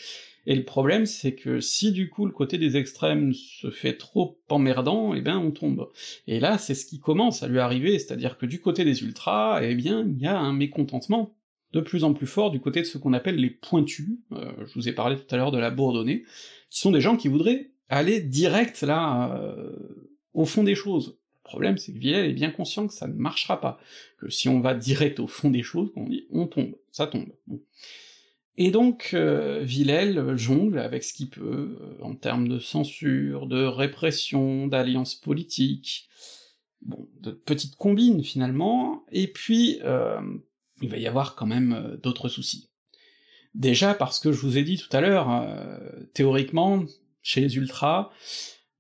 Et 0.45 0.55
le 0.55 0.63
problème, 0.63 1.07
c'est 1.07 1.35
que 1.35 1.61
si 1.61 1.93
du 1.93 2.11
coup 2.11 2.27
le 2.27 2.33
côté 2.33 2.59
des 2.59 2.77
extrêmes 2.77 3.33
se 3.33 3.71
fait 3.71 3.97
trop 3.97 4.39
emmerdant, 4.51 5.15
eh 5.15 5.23
bien 5.23 5.39
on 5.39 5.51
tombe. 5.51 5.89
Et 6.27 6.41
là, 6.41 6.59
c'est 6.59 6.75
ce 6.75 6.85
qui 6.85 7.01
commence 7.01 7.43
à 7.43 7.49
lui 7.49 7.59
arriver, 7.59 7.99
c'est-à-dire 7.99 8.37
que 8.37 8.45
du 8.45 8.61
côté 8.61 8.85
des 8.85 9.03
ultras, 9.03 9.63
eh 9.63 9.75
bien, 9.75 10.07
il 10.07 10.21
y 10.21 10.27
a 10.27 10.39
un 10.39 10.53
mécontentement 10.53 11.35
de 11.73 11.81
plus 11.81 12.05
en 12.05 12.13
plus 12.13 12.27
fort 12.27 12.51
du 12.51 12.61
côté 12.61 12.81
de 12.81 12.87
ce 12.87 12.99
qu'on 12.99 13.15
appelle 13.15 13.37
les 13.37 13.49
pointus, 13.49 14.19
euh, 14.33 14.53
je 14.67 14.75
vous 14.75 14.91
ai 14.91 14.93
parlé 14.93 15.17
tout 15.17 15.35
à 15.35 15.39
l'heure 15.39 15.53
de 15.53 15.59
la 15.59 15.71
Bourdonnais, 15.71 16.25
qui 16.69 16.81
sont 16.81 16.91
des 16.91 17.01
gens 17.01 17.17
qui 17.17 17.29
voudraient 17.29 17.71
aller 17.89 18.21
direct 18.21 18.83
là, 18.83 19.41
euh, 19.41 20.11
au 20.35 20.45
fond 20.45 20.65
des 20.65 20.75
choses, 20.75 21.17
le 21.45 21.49
problème, 21.49 21.77
c'est 21.77 21.93
que 21.93 21.99
Villèle 21.99 22.31
est 22.31 22.35
bien 22.35 22.51
conscient 22.51 22.87
que 22.87 22.95
ça 22.95 23.09
ne 23.09 23.15
marchera 23.15 23.61
pas, 23.61 23.81
que 24.19 24.31
si 24.31 24.49
on 24.49 24.61
va 24.61 24.75
direct 24.75 25.19
au 25.19 25.27
fond 25.27 25.51
des 25.51 25.63
choses, 25.63 25.91
on 25.97 26.09
dit 26.09 26.27
on 26.31 26.47
tombe, 26.47 26.75
ça 26.93 27.07
tombe. 27.07 27.29
Et 28.57 28.71
donc, 28.71 29.11
euh, 29.15 29.61
Villèle 29.63 30.37
jongle 30.37 30.79
avec 30.79 31.03
ce 31.03 31.15
qu'il 31.15 31.31
peut, 31.31 31.79
euh, 31.81 32.03
en 32.03 32.15
termes 32.15 32.49
de 32.49 32.59
censure, 32.59 33.47
de 33.47 33.65
répression, 33.65 34.67
d'alliances 34.67 35.15
politiques, 35.15 36.09
bon, 36.83 37.09
de 37.21 37.31
petites 37.31 37.77
combines 37.77 38.23
finalement, 38.23 39.05
et 39.11 39.27
puis 39.27 39.79
euh, 39.83 40.21
il 40.81 40.91
va 40.91 40.99
y 40.99 41.07
avoir 41.07 41.35
quand 41.35 41.47
même 41.47 41.73
euh, 41.73 41.97
d'autres 41.97 42.29
soucis. 42.29 42.69
Déjà 43.55 43.95
parce 43.95 44.21
que 44.21 44.33
je 44.33 44.41
vous 44.41 44.59
ai 44.59 44.63
dit 44.63 44.79
tout 44.79 44.95
à 44.97 45.03
l'heure, 45.03 45.29
théoriquement, 46.15 46.87
chez 47.21 47.43
les 47.43 47.57
ultras, 47.57 48.11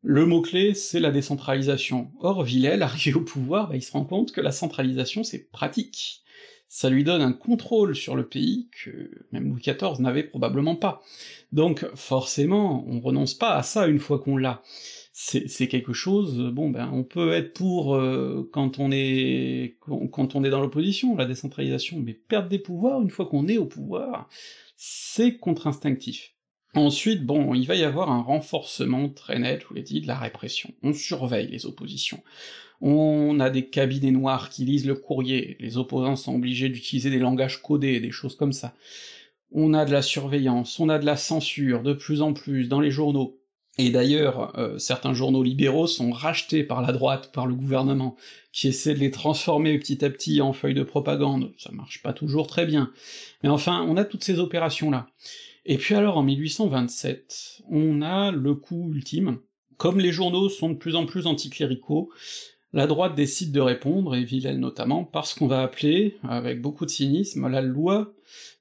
le 0.03 0.26
mot-clé, 0.26 0.74
c'est 0.74 1.00
la 1.00 1.12
décentralisation. 1.12 2.11
Or, 2.20 2.42
Villèle, 2.42 2.82
arrivé 2.82 3.14
au 3.14 3.20
pouvoir, 3.20 3.68
bah, 3.68 3.76
il 3.76 3.82
se 3.82 3.92
rend 3.92 4.05
compte 4.05 4.32
que 4.32 4.40
la 4.40 4.53
centralisation, 4.53 5.22
c'est 5.24 5.50
pratique. 5.50 6.22
Ça 6.68 6.88
lui 6.88 7.05
donne 7.05 7.20
un 7.20 7.32
contrôle 7.32 7.94
sur 7.94 8.16
le 8.16 8.26
pays 8.26 8.70
que 8.82 9.11
même 9.30 9.50
Louis 9.50 9.61
XIV 9.61 10.00
n'avait 10.00 10.22
probablement 10.22 10.74
pas. 10.74 11.03
Donc, 11.53 11.86
forcément, 11.94 12.84
on 12.88 12.98
renonce 13.00 13.34
pas 13.34 13.57
à 13.57 13.62
ça 13.62 13.86
une 13.86 13.98
fois 13.98 14.18
qu'on 14.18 14.38
l'a. 14.38 14.62
C'est 15.12 15.68
quelque 15.68 15.92
chose, 15.92 16.50
bon 16.55 16.70
ben, 16.70 16.90
on 16.90 17.05
peut 17.05 17.32
être 17.32 17.53
pour 17.53 17.94
euh, 17.94 18.48
quand 18.50 18.78
on 18.78 18.90
est 18.90 19.76
quand 19.86 20.34
on 20.34 20.42
est 20.42 20.48
dans 20.48 20.62
l'opposition, 20.62 21.14
la 21.14 21.26
décentralisation, 21.26 22.00
mais 22.00 22.14
perdre 22.14 22.48
des 22.48 22.59
pouvoirs 22.59 23.03
une 23.03 23.11
fois 23.11 23.26
qu'on 23.26 23.46
est 23.46 23.59
au 23.59 23.66
pouvoir, 23.66 24.30
c'est 24.74 25.36
contre-instinctif. 25.36 26.32
Ensuite, 26.75 27.25
bon, 27.25 27.55
il 27.55 27.66
va 27.66 27.75
y 27.75 27.85
avoir 27.85 28.11
un 28.11 28.23
renforcement 28.23 29.11
très 29.11 29.39
net, 29.39 29.61
je 29.61 29.66
vous 29.66 29.75
l'ai 29.75 29.83
dit, 29.83 30.01
de 30.01 30.07
la 30.07 30.18
répression. 30.18 30.73
On 30.83 30.95
surveille 30.95 31.49
les 31.49 31.66
oppositions. 31.66 32.23
On 32.81 33.39
a 33.41 33.51
des 33.51 33.68
cabinets 33.68 34.11
noirs 34.11 34.49
qui 34.49 34.64
lisent 34.64 34.87
le 34.87 34.95
courrier, 34.95 35.57
les 35.61 35.77
opposants 35.77 36.16
sont 36.16 36.35
obligés 36.35 36.68
d'utiliser 36.68 37.11
des 37.11 37.18
langages 37.18 37.62
codés, 37.62 38.01
des 38.01 38.11
choses 38.11 38.37
comme 38.37 38.53
ça. 38.53 38.75
On 39.53 39.75
a 39.75 39.85
de 39.85 39.93
la 39.93 40.03
surveillance, 40.03 40.81
on 40.81 40.89
a 40.89 40.99
de 40.99 41.05
la 41.05 41.16
censure, 41.16 41.83
de 41.83 41.93
plus 41.93 42.23
en 42.23 42.33
plus, 42.33 42.68
dans 42.68 42.81
les 42.81 42.91
journaux. 42.91 43.39
Et 43.79 43.91
d'ailleurs, 43.91 44.59
euh, 44.59 44.79
certains 44.79 45.14
journaux 45.14 45.43
libéraux 45.43 45.87
sont 45.87 46.11
rachetés 46.11 46.64
par 46.64 46.83
la 46.83 46.93
droite, 46.93 47.33
par 47.33 47.47
le 47.47 47.55
gouvernement, 47.55 48.16
qui 48.53 48.68
essaie 48.68 48.95
de 48.95 48.99
les 48.99 49.11
transformer 49.11 49.79
petit 49.79 50.05
à 50.05 50.11
petit 50.11 50.41
en 50.41 50.53
feuilles 50.53 50.75
de 50.75 50.83
propagande, 50.83 51.53
ça 51.59 51.70
marche 51.73 52.03
pas 52.03 52.12
toujours 52.12 52.47
très 52.47 52.66
bien. 52.66 52.93
Mais 53.43 53.49
enfin, 53.49 53.85
on 53.89 53.97
a 53.97 54.05
toutes 54.05 54.25
ces 54.25 54.39
opérations-là. 54.39 55.07
Et 55.64 55.76
puis 55.78 55.94
alors 55.94 56.18
en 56.18 56.22
1827, 56.22 57.62
on 57.70 58.02
a 58.02 58.32
le 58.32 58.54
coup 58.54 58.90
ultime. 58.92 59.38
Comme 59.76 60.00
les 60.00 60.12
journaux 60.12 60.48
sont 60.48 60.70
de 60.70 60.74
plus 60.76 60.96
en 60.96 61.06
plus 61.06 61.26
anticléricaux, 61.26 62.10
la 62.72 62.86
droite 62.86 63.14
décide 63.14 63.52
de 63.52 63.60
répondre, 63.60 64.14
et 64.14 64.24
Villèle 64.24 64.58
notamment, 64.58 65.04
par 65.04 65.26
ce 65.26 65.34
qu'on 65.34 65.46
va 65.46 65.62
appeler, 65.62 66.16
avec 66.22 66.60
beaucoup 66.60 66.86
de 66.86 66.90
cynisme, 66.90 67.46
la 67.48 67.60
loi 67.60 68.14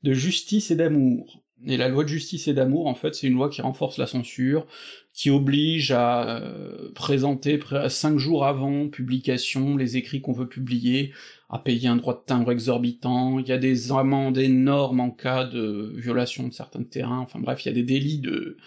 de 0.03 0.13
justice 0.13 0.69
et 0.69 0.75
d'amour. 0.75 1.40
Et 1.67 1.77
la 1.77 1.89
loi 1.89 2.03
de 2.03 2.09
justice 2.09 2.47
et 2.47 2.53
d'amour, 2.53 2.87
en 2.87 2.95
fait, 2.95 3.13
c'est 3.13 3.27
une 3.27 3.35
loi 3.35 3.49
qui 3.49 3.61
renforce 3.61 3.97
la 3.97 4.07
censure, 4.07 4.65
qui 5.13 5.29
oblige 5.29 5.91
à 5.91 6.39
euh, 6.39 6.91
présenter 6.95 7.59
cinq 7.89 8.17
jours 8.17 8.45
avant 8.45 8.87
publication 8.89 9.77
les 9.77 9.97
écrits 9.97 10.21
qu'on 10.21 10.31
veut 10.31 10.47
publier, 10.47 11.11
à 11.49 11.59
payer 11.59 11.89
un 11.89 11.97
droit 11.97 12.13
de 12.13 12.23
timbre 12.25 12.51
exorbitant, 12.51 13.37
il 13.37 13.47
y 13.47 13.51
a 13.51 13.57
des 13.57 13.91
amendes 13.91 14.37
énormes 14.37 15.01
en 15.01 15.11
cas 15.11 15.43
de 15.43 15.93
violation 15.97 16.47
de 16.47 16.53
certains 16.53 16.83
terrains, 16.83 17.19
enfin 17.19 17.39
bref, 17.39 17.65
il 17.65 17.67
y 17.67 17.71
a 17.71 17.75
des 17.75 17.83
délits 17.83 18.19
de 18.19 18.57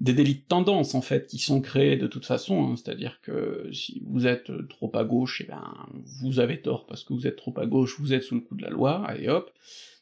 des 0.00 0.14
délits 0.14 0.36
de 0.36 0.44
tendance 0.48 0.94
en 0.94 1.02
fait 1.02 1.26
qui 1.26 1.38
sont 1.38 1.60
créés 1.60 1.96
de 1.96 2.06
toute 2.06 2.24
façon, 2.24 2.64
hein, 2.64 2.74
c'est-à-dire 2.76 3.20
que 3.20 3.68
si 3.72 4.02
vous 4.06 4.26
êtes 4.26 4.50
trop 4.68 4.90
à 4.94 5.04
gauche, 5.04 5.42
et 5.42 5.44
eh 5.46 5.50
ben 5.50 5.74
vous 6.22 6.40
avez 6.40 6.62
tort. 6.62 6.86
Parce 6.86 7.04
que 7.04 7.12
vous 7.12 7.26
êtes 7.26 7.36
trop 7.36 7.52
à 7.58 7.66
gauche, 7.66 8.00
vous 8.00 8.14
êtes 8.14 8.22
sous 8.22 8.34
le 8.34 8.40
coup 8.40 8.54
de 8.54 8.62
la 8.62 8.70
loi, 8.70 9.06
et 9.18 9.28
hop. 9.28 9.50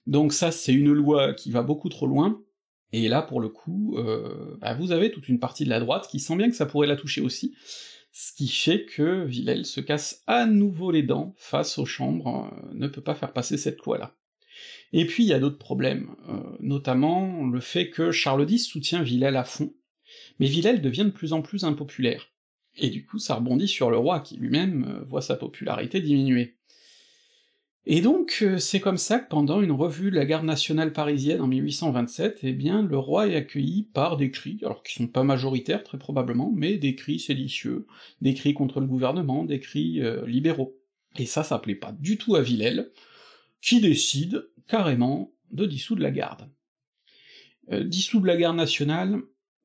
Donc 0.09 0.33
ça 0.33 0.53
c'est 0.53 0.73
une 0.73 0.91
loi 0.91 1.35
qui 1.35 1.51
va 1.51 1.63
beaucoup 1.63 1.91
trop 1.91 2.07
loin, 2.07 2.43
et 2.93 3.09
là 3.09 3.21
pour 3.21 3.43
le 3.43 3.51
coup, 3.51 3.95
euh, 3.99 4.57
bah, 4.59 4.73
vous 4.73 4.91
avez 4.91 5.11
toute 5.11 5.29
une 5.29 5.39
partie 5.39 5.65
de 5.65 5.69
la 5.69 5.81
droite 5.81 6.09
qui 6.11 6.19
sent 6.19 6.35
bien 6.35 6.49
que 6.49 6.57
ça 6.57 6.65
pourrait 6.65 6.87
la 6.87 6.97
toucher 6.97 7.21
aussi, 7.21 7.55
ce 8.11 8.33
qui 8.33 8.49
fait 8.49 8.87
que 8.87 9.27
Villèle 9.27 9.67
se 9.67 9.83
casse 9.83 10.23
à 10.27 10.47
nouveau 10.47 10.91
les 10.91 11.03
dents 11.03 11.35
face 11.37 11.77
aux 11.77 11.85
chambres, 11.85 12.51
euh, 12.51 12.71
ne 12.73 12.89
peut 12.89 13.03
pas 13.03 13.15
faire 13.15 13.35
passer 13.35 13.59
cette 13.59 13.85
loi-là. 13.85 14.17
Et 14.95 15.05
puis 15.05 15.25
il 15.25 15.29
y 15.29 15.35
a 15.35 15.39
d'autres 15.39 15.59
problèmes, 15.59 16.17
euh, 16.31 16.57
notamment 16.61 17.47
le 17.47 17.61
fait 17.61 17.91
que 17.91 18.11
Charles 18.11 18.51
X 18.51 18.65
soutient 18.65 19.03
Villèle 19.03 19.37
à 19.37 19.45
fond, 19.45 19.75
mais 20.41 20.47
Villèle 20.47 20.81
devient 20.81 21.05
de 21.05 21.11
plus 21.11 21.35
en 21.35 21.43
plus 21.43 21.65
impopulaire, 21.65 22.31
et 22.79 22.89
du 22.89 23.05
coup 23.05 23.19
ça 23.19 23.35
rebondit 23.35 23.69
sur 23.69 23.91
le 23.91 23.99
roi 23.99 24.21
qui 24.21 24.39
lui-même 24.39 25.05
voit 25.07 25.21
sa 25.21 25.37
popularité 25.37 26.01
diminuer. 26.01 26.58
Et 27.91 28.03
donc, 28.03 28.41
euh, 28.43 28.59
c'est 28.59 28.81
comme 28.81 28.99
ça 28.99 29.19
que 29.19 29.31
pendant 29.31 29.63
une 29.63 29.73
revue 29.73 30.11
de 30.11 30.17
la 30.17 30.27
garde 30.27 30.45
nationale 30.45 30.93
parisienne 30.93 31.41
en 31.41 31.47
1827, 31.47 32.41
eh 32.43 32.53
bien, 32.53 32.83
le 32.83 32.99
roi 32.99 33.29
est 33.29 33.35
accueilli 33.35 33.85
par 33.95 34.19
des 34.19 34.31
cris, 34.31 34.59
alors 34.61 34.83
qui 34.83 34.93
sont 34.93 35.07
pas 35.07 35.25
majoritaires 35.25 35.83
très 35.83 35.97
probablement, 35.97 36.53
mais 36.55 36.77
des 36.77 36.95
cris 36.95 37.19
séditieux, 37.19 37.87
des 38.21 38.35
cris 38.35 38.53
contre 38.53 38.81
le 38.81 38.87
gouvernement, 38.87 39.43
des 39.43 39.59
cris 39.59 40.03
euh, 40.03 40.27
libéraux. 40.27 40.77
Et 41.17 41.25
ça, 41.25 41.43
ça 41.43 41.59
plaît 41.59 41.75
pas 41.75 41.93
du 41.93 42.19
tout 42.19 42.37
à 42.37 42.43
Villèle, 42.43 42.91
qui 43.63 43.81
décide 43.81 44.51
carrément 44.67 45.33
de 45.51 45.65
dissoudre 45.65 46.03
la 46.03 46.11
garde. 46.11 46.47
Euh, 47.73 47.85
dissoudre 47.85 48.27
la 48.27 48.37
garde 48.37 48.59
nationale, 48.59 49.23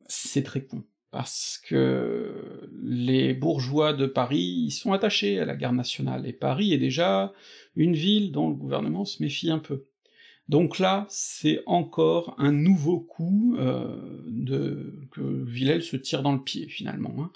c'est 0.07 0.43
très 0.43 0.63
con 0.63 0.85
parce 1.13 1.61
que 1.63 2.67
les 2.81 3.35
bourgeois 3.35 3.93
de 3.93 4.07
Paris 4.07 4.71
sont 4.71 4.93
attachés 4.93 5.39
à 5.39 5.45
la 5.45 5.55
garde 5.55 5.75
nationale, 5.75 6.25
et 6.25 6.33
Paris 6.33 6.73
est 6.73 6.79
déjà 6.79 7.33
une 7.75 7.93
ville 7.93 8.31
dont 8.31 8.49
le 8.49 8.55
gouvernement 8.55 9.05
se 9.05 9.21
méfie 9.21 9.51
un 9.51 9.59
peu. 9.59 9.85
Donc 10.49 10.79
là, 10.79 11.05
c'est 11.09 11.61
encore 11.67 12.33
un 12.39 12.51
nouveau 12.51 12.99
coup 12.99 13.55
euh, 13.59 14.23
de... 14.25 15.07
que 15.11 15.21
Villèle 15.21 15.83
se 15.83 15.97
tire 15.97 16.23
dans 16.23 16.33
le 16.33 16.41
pied, 16.41 16.67
finalement, 16.67 17.13
hein, 17.19 17.31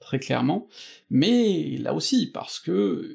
très 0.00 0.18
clairement, 0.18 0.66
mais 1.08 1.76
là 1.78 1.94
aussi, 1.94 2.32
parce 2.32 2.58
que 2.58 3.14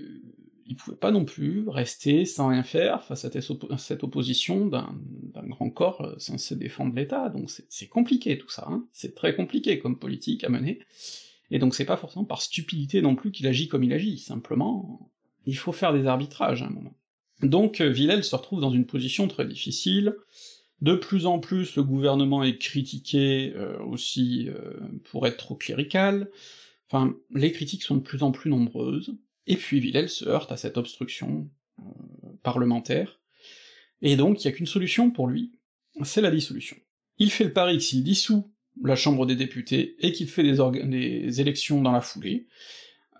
il 0.66 0.76
pouvait 0.76 0.97
pas 0.97 1.11
non 1.11 1.26
plus 1.26 1.68
rester 1.68 2.26
sans 2.26 2.49
rien 2.49 2.63
faire 2.63 3.03
face 3.03 3.26
à 3.26 3.78
cette 3.78 4.03
opposition 4.03 4.66
d'un 4.66 5.47
grand 5.47 5.70
corps 5.70 6.01
euh, 6.01 6.16
censé 6.18 6.55
défendre 6.55 6.95
l'État, 6.95 7.30
donc 7.30 7.51
c'est 7.70 7.88
compliqué 7.88 8.38
tout 8.38 8.49
ça, 8.49 8.66
hein. 8.70 8.86
c'est 8.91 9.16
très 9.16 9.36
compliqué 9.36 9.80
comme 9.80 9.99
politique 9.99 10.43
à 10.43 10.49
mener, 10.49 10.80
et 11.51 11.59
donc 11.59 11.76
c'est 11.76 11.86
pas 11.86 11.97
forcément 11.97 12.26
par 12.26 12.41
stupidité 12.41 13.01
non 13.01 13.16
plus 13.16 13.32
qu'il 13.32 13.47
agit 13.47 13.68
comme 13.68 13.84
il 13.84 13.93
agit, 13.93 14.18
simplement 14.18 15.11
il 15.45 15.57
faut 15.57 15.72
faire 15.72 15.93
des 15.93 16.07
arbitrages 16.07 16.63
à 16.63 16.66
un 16.66 16.72
moment. 16.72 16.95
Donc 17.43 17.82
euh, 17.82 17.89
Villèle 17.89 18.24
se 18.24 18.36
retrouve 18.36 18.61
dans 18.61 18.72
une 18.72 18.88
position 18.88 19.28
très 19.28 19.45
difficile, 19.45 20.16
de 20.82 20.95
plus 20.95 21.28
en 21.28 21.39
plus 21.39 21.76
le 21.76 21.84
gouvernement 21.84 22.43
est 22.43 22.57
critiqué 22.57 23.53
euh, 23.55 23.78
aussi 23.84 24.49
pour 25.11 25.28
être 25.28 25.38
trop 25.38 25.55
clérical, 25.55 26.32
enfin 26.89 27.16
les 27.36 27.51
critiques 27.51 27.84
sont 27.84 27.97
de 27.97 28.01
plus 28.01 28.24
en 28.24 28.32
plus 28.32 28.49
nombreuses, 28.49 29.16
et 29.48 29.56
puis 29.56 29.80
Villèle 29.80 30.10
se 30.10 30.26
heurte 30.26 30.52
à 30.52 30.58
cette 30.58 30.78
obstruction 30.78 31.50
euh, 31.80 31.84
parlementaire, 32.43 33.20
et 34.02 34.16
donc 34.16 34.43
il 34.43 34.46
y 34.46 34.48
a 34.50 34.52
qu'une 34.52 34.66
solution 34.66 35.12
pour 35.12 35.28
lui, 35.28 35.52
c'est 36.04 36.22
la 36.22 36.32
dissolution. 36.32 36.78
Il 37.18 37.32
fait 37.32 37.46
le 37.46 37.54
pari 37.54 37.78
que 37.78 37.84
s'il 37.84 38.04
dissout 38.04 38.52
la 38.84 38.96
Chambre 38.96 39.26
des 39.26 39.36
députés 39.36 39.96
et 40.00 40.12
qu'il 40.12 40.28
fait 40.28 40.43
des, 40.43 41.41
élections 41.41 41.82
dans 41.82 41.91
la 41.91 42.02
foulée, 42.02 42.48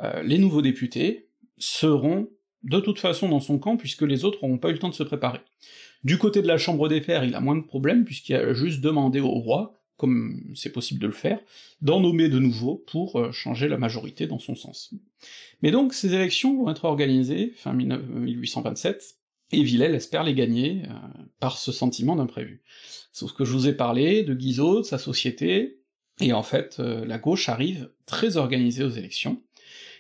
euh, 0.02 0.22
les 0.24 0.38
nouveaux 0.38 0.62
députés 0.62 1.30
seront 1.58 2.30
de 2.64 2.80
toute 2.80 3.00
façon 3.00 3.30
dans 3.30 3.40
son 3.40 3.60
camp, 3.60 3.78
puisque 3.78 4.02
les 4.02 4.26
autres 4.26 4.40
n'auront 4.42 4.58
pas 4.58 4.70
eu 4.70 4.74
le 4.74 4.80
temps 4.80 4.90
de 4.90 4.96
se 4.96 5.04
préparer. 5.04 5.40
Du 6.04 6.18
côté 6.18 6.42
de 6.42 6.48
la 6.48 6.58
Chambre 6.58 6.90
des 6.90 7.00
Pairs, 7.00 7.24
il 7.24 7.36
a 7.36 7.40
moins 7.40 7.56
de 7.56 7.62
problèmes, 7.62 8.04
puisqu'il 8.06 8.36
a 8.36 8.54
juste 8.54 8.82
demandé 8.82 9.20
au 9.20 9.30
roi 9.30 9.74
comme 9.98 10.42
c'est 10.56 10.72
possible 10.72 11.00
de 11.00 11.08
le 11.08 11.14
faire, 11.14 11.40
d'en 11.82 12.00
nommer 12.00 12.30
de 12.30 12.40
nouveaux 12.40 12.84
pour 12.88 13.18
euh, 13.18 13.32
changer 13.32 13.68
la 13.68 13.78
majorité 13.78 14.28
dans 14.28 14.40
son 14.40 14.56
sens. 14.56 14.94
Mais 15.62 15.72
donc 15.72 15.94
ces 15.94 16.14
élections 16.14 16.58
vont 16.58 16.70
être 16.70 16.86
organisées 16.86 17.54
fin 17.56 17.74
1827, 17.74 19.16
et 19.52 19.64
Villèle 19.64 19.96
espère 19.96 20.24
les 20.24 20.34
gagner 20.34 20.84
euh, 20.86 20.94
par 21.40 21.58
ce 21.58 21.72
sentiment 21.72 22.16
d'imprévu. 22.16 22.62
Sauf 23.14 23.34
que 23.34 23.46
je 23.46 23.54
vous 23.54 23.68
ai 23.68 23.74
parlé 23.74 24.24
de 24.24 24.34
Guizot, 24.34 24.80
de 24.80 24.86
sa 24.86 24.98
société, 24.98 25.80
et 26.20 26.34
en 26.34 26.44
fait 26.44 26.78
euh, 26.80 27.06
la 27.06 27.18
gauche 27.18 27.48
arrive 27.48 27.90
très 28.06 28.38
organisée 28.38 28.84
aux 28.84 28.90
élections, 28.90 29.42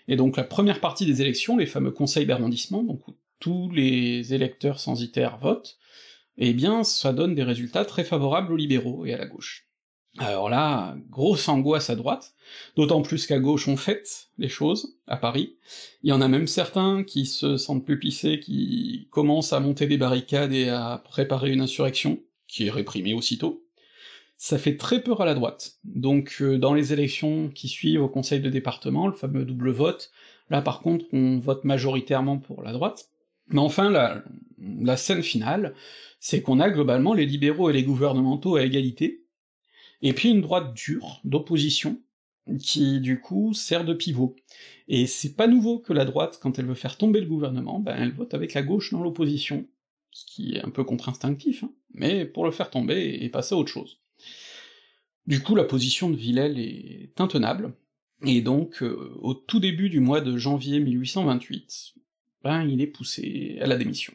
et 0.07 0.17
donc 0.17 0.35
la 0.35 0.43
première 0.43 0.81
partie 0.81 1.05
des 1.05 1.21
élections, 1.21 1.57
les 1.57 1.65
fameux 1.65 1.91
conseils 1.91 2.25
d'arrondissement, 2.25 2.83
donc 2.83 3.07
où 3.07 3.15
tous 3.39 3.71
les 3.71 4.33
électeurs 4.33 4.79
censitaires 4.79 5.37
votent, 5.37 5.77
eh 6.37 6.53
bien 6.53 6.83
ça 6.83 7.13
donne 7.13 7.35
des 7.35 7.43
résultats 7.43 7.85
très 7.85 8.03
favorables 8.03 8.51
aux 8.51 8.57
libéraux 8.57 9.05
et 9.05 9.13
à 9.13 9.17
la 9.17 9.25
gauche. 9.25 9.67
Alors 10.18 10.49
là, 10.49 10.95
grosse 11.09 11.49
angoisse 11.49 11.89
à 11.89 11.95
droite, 11.95 12.34
d'autant 12.78 13.01
plus 13.01 13.28
qu'à 13.28 13.39
gauche 13.39 13.68
on 13.68 13.76
fête 13.76 14.30
les 14.38 14.47
choses, 14.47 14.97
à 15.07 15.18
Paris. 15.18 15.57
Il 16.03 16.09
y 16.09 16.13
en 16.13 16.22
a 16.22 16.30
même 16.30 16.47
certains 16.47 17.03
qui 17.03 17.26
se 17.26 17.57
sentent 17.57 17.84
plus 17.84 17.99
pissés, 17.99 18.39
qui 18.39 19.09
commencent 19.11 19.51
à 19.51 19.59
monter 19.59 19.88
des 19.88 19.97
barricades 19.97 20.53
et 20.53 20.70
à 20.70 21.01
préparer 21.03 21.51
une 21.51 21.61
insurrection, 21.61 22.20
qui 22.47 22.68
est 22.68 22.72
réprimée 22.72 23.13
aussitôt. 23.13 23.66
Ça 24.38 24.57
fait 24.57 24.78
très 24.78 25.01
peur 25.03 25.20
à 25.22 25.26
la 25.26 25.34
droite. 25.34 25.80
Donc 25.84 26.38
euh, 26.41 26.57
dans 26.57 26.74
les 26.74 26.93
élections 26.93 27.49
qui 27.49 27.68
suivent 27.68 28.03
au 28.03 28.09
conseil 28.09 28.39
de 28.39 28.49
département, 28.49 29.07
le 29.07 29.13
fameux 29.13 29.43
double 29.43 29.72
vote, 29.72 30.11
là 30.49 30.61
par 30.61 30.80
contre 30.80 31.05
on 31.11 31.39
vote 31.39 31.66
majoritairement 31.66 32.38
pour 32.38 32.61
la 32.61 32.72
droite. 32.72 33.09
Mais 33.49 33.59
enfin, 33.59 33.89
la, 33.89 34.24
la 34.82 34.97
scène 34.97 35.24
finale, 35.24 35.76
c'est 36.20 36.41
qu'on 36.41 36.59
a 36.59 36.70
globalement 36.70 37.13
les 37.13 37.26
libéraux 37.26 37.70
et 37.70 37.74
les 37.74 37.84
gouvernementaux 37.84 38.55
à 38.55 38.63
égalité, 38.63 39.24
et 40.06 40.14
puis 40.14 40.30
une 40.30 40.41
droite 40.41 40.76
dure, 40.76 41.20
d'opposition, 41.24 41.99
qui 42.60 42.99
du 42.99 43.20
coup 43.20 43.56
sert 43.56 43.84
de 43.84 43.95
pivot. 43.95 44.36
Et 44.88 45.08
c'est 45.08 45.36
pas 45.36 45.47
nouveau 45.47 45.80
que 45.80 45.93
la 45.93 46.06
droite, 46.06 46.38
quand 46.39 46.60
elle 46.60 46.68
veut 46.68 46.76
faire 46.76 46.97
tomber 46.97 47.20
le 47.20 47.26
gouvernement, 47.26 47.80
ben 47.80 47.95
elle 47.97 48.12
vote 48.12 48.36
avec 48.36 48.53
la 48.53 48.62
gauche 48.62 48.91
dans 48.91 49.01
l'opposition, 49.01 49.68
ce 50.12 50.26
qui 50.28 50.53
est 50.53 50.64
un 50.64 50.70
peu 50.70 50.84
contre-instinctif, 50.84 51.64
hein, 51.64 51.72
mais 51.95 52.24
pour 52.24 52.45
le 52.45 52.51
faire 52.51 52.70
tomber 52.70 53.18
et 53.20 53.30
passer 53.30 53.56
à 53.56 53.58
autre 53.58 53.72
chose. 53.72 53.99
Du 55.26 55.41
coup, 55.41 55.56
la 55.56 55.64
position 55.64 56.12
de 56.12 56.16
Villèle 56.16 56.60
est 56.60 57.20
intenable, 57.20 57.74
et 58.24 58.41
donc, 58.41 58.84
euh, 58.84 59.12
au 59.22 59.34
tout 59.34 59.60
début 59.60 59.89
du 59.89 60.01
mois 60.01 60.22
de 60.22 60.38
janvier 60.38 60.80
1828, 60.80 61.95
ben 62.43 62.64
il 62.64 62.80
est 62.80 62.88
poussé 62.88 63.58
à 63.60 63.66
la 63.66 63.76
démission. 63.76 64.14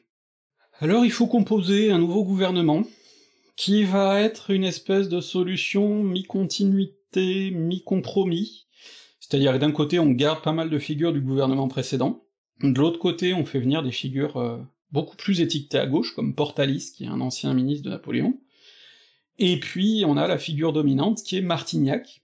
Alors 0.78 1.05
il 1.05 1.11
faut 1.11 1.26
composer 1.26 1.91
un 1.91 1.99
nouveau 1.99 2.24
gouvernement, 2.24 2.84
qui 3.61 3.84
va 3.84 4.22
être 4.22 4.52
une 4.52 4.64
espèce 4.64 5.11
de 5.11 5.20
solution 5.20 6.02
mi-continuité, 6.02 7.50
mi-compromis, 7.50 8.66
c'est-à-dire 9.20 9.52
que 9.52 9.58
d'un 9.58 9.70
côté 9.70 9.98
on 9.98 10.12
garde 10.12 10.42
pas 10.42 10.54
mal 10.54 10.70
de 10.70 10.78
figures 10.78 11.12
du 11.12 11.20
gouvernement 11.20 11.68
précédent, 11.68 12.24
de 12.62 12.80
l'autre 12.80 12.98
côté 12.98 13.34
on 13.34 13.44
fait 13.44 13.61
venir 13.61 13.82
des 13.82 13.92
figures 13.92 14.38
euh, 14.38 14.56
beaucoup 14.92 15.14
plus 15.14 15.42
étiquetées 15.42 15.76
à 15.76 15.86
gauche, 15.86 16.14
comme 16.14 16.34
Portalis, 16.34 16.92
qui 16.96 17.04
est 17.04 17.08
un 17.08 17.20
ancien 17.20 17.52
ministre 17.52 17.84
de 17.84 17.90
Napoléon, 17.90 18.40
et 19.38 19.61
puis 19.61 20.04
on 20.06 20.16
a 20.16 20.26
la 20.26 20.38
figure 20.38 20.72
dominante 20.72 21.22
qui 21.22 21.36
est 21.36 21.42
Martignac. 21.42 22.22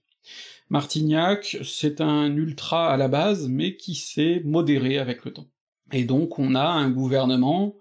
Martignac, 0.71 1.59
c'est 1.63 2.01
un 2.01 2.35
ultra 2.35 2.91
à 2.91 2.97
la 2.97 3.09
base, 3.09 3.47
mais 3.47 3.77
qui 3.77 3.93
s'est 3.93 4.41
modéré 4.43 4.97
avec 4.97 5.23
le 5.23 5.33
temps. 5.33 5.51
Et 5.91 6.03
donc 6.03 6.39
on 6.39 6.55
a 6.55 6.65
un 6.65 6.89
gouvernement 6.89 7.75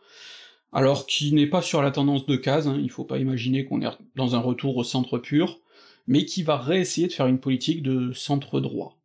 alors 0.72 1.06
qui 1.06 1.32
n'est 1.32 1.46
pas 1.46 1.62
sur 1.62 1.82
la 1.82 1.90
tendance 1.90 2.26
de 2.26 2.36
case, 2.36 2.68
hein, 2.68 2.78
il 2.82 2.90
faut 2.90 3.04
pas 3.04 3.18
imaginer 3.18 3.64
qu'on 3.64 3.82
est 3.82 3.88
dans 4.14 4.34
un 4.34 4.40
retour 4.40 4.76
au 4.76 4.84
centre 4.84 5.18
pur, 5.18 5.60
mais 6.06 6.24
qui 6.24 6.42
va 6.42 6.56
réessayer 6.56 7.08
de 7.08 7.12
faire 7.12 7.26
une 7.26 7.40
politique 7.40 7.82
de 7.82 8.12
centre 8.12 8.60
droit. 8.60 8.98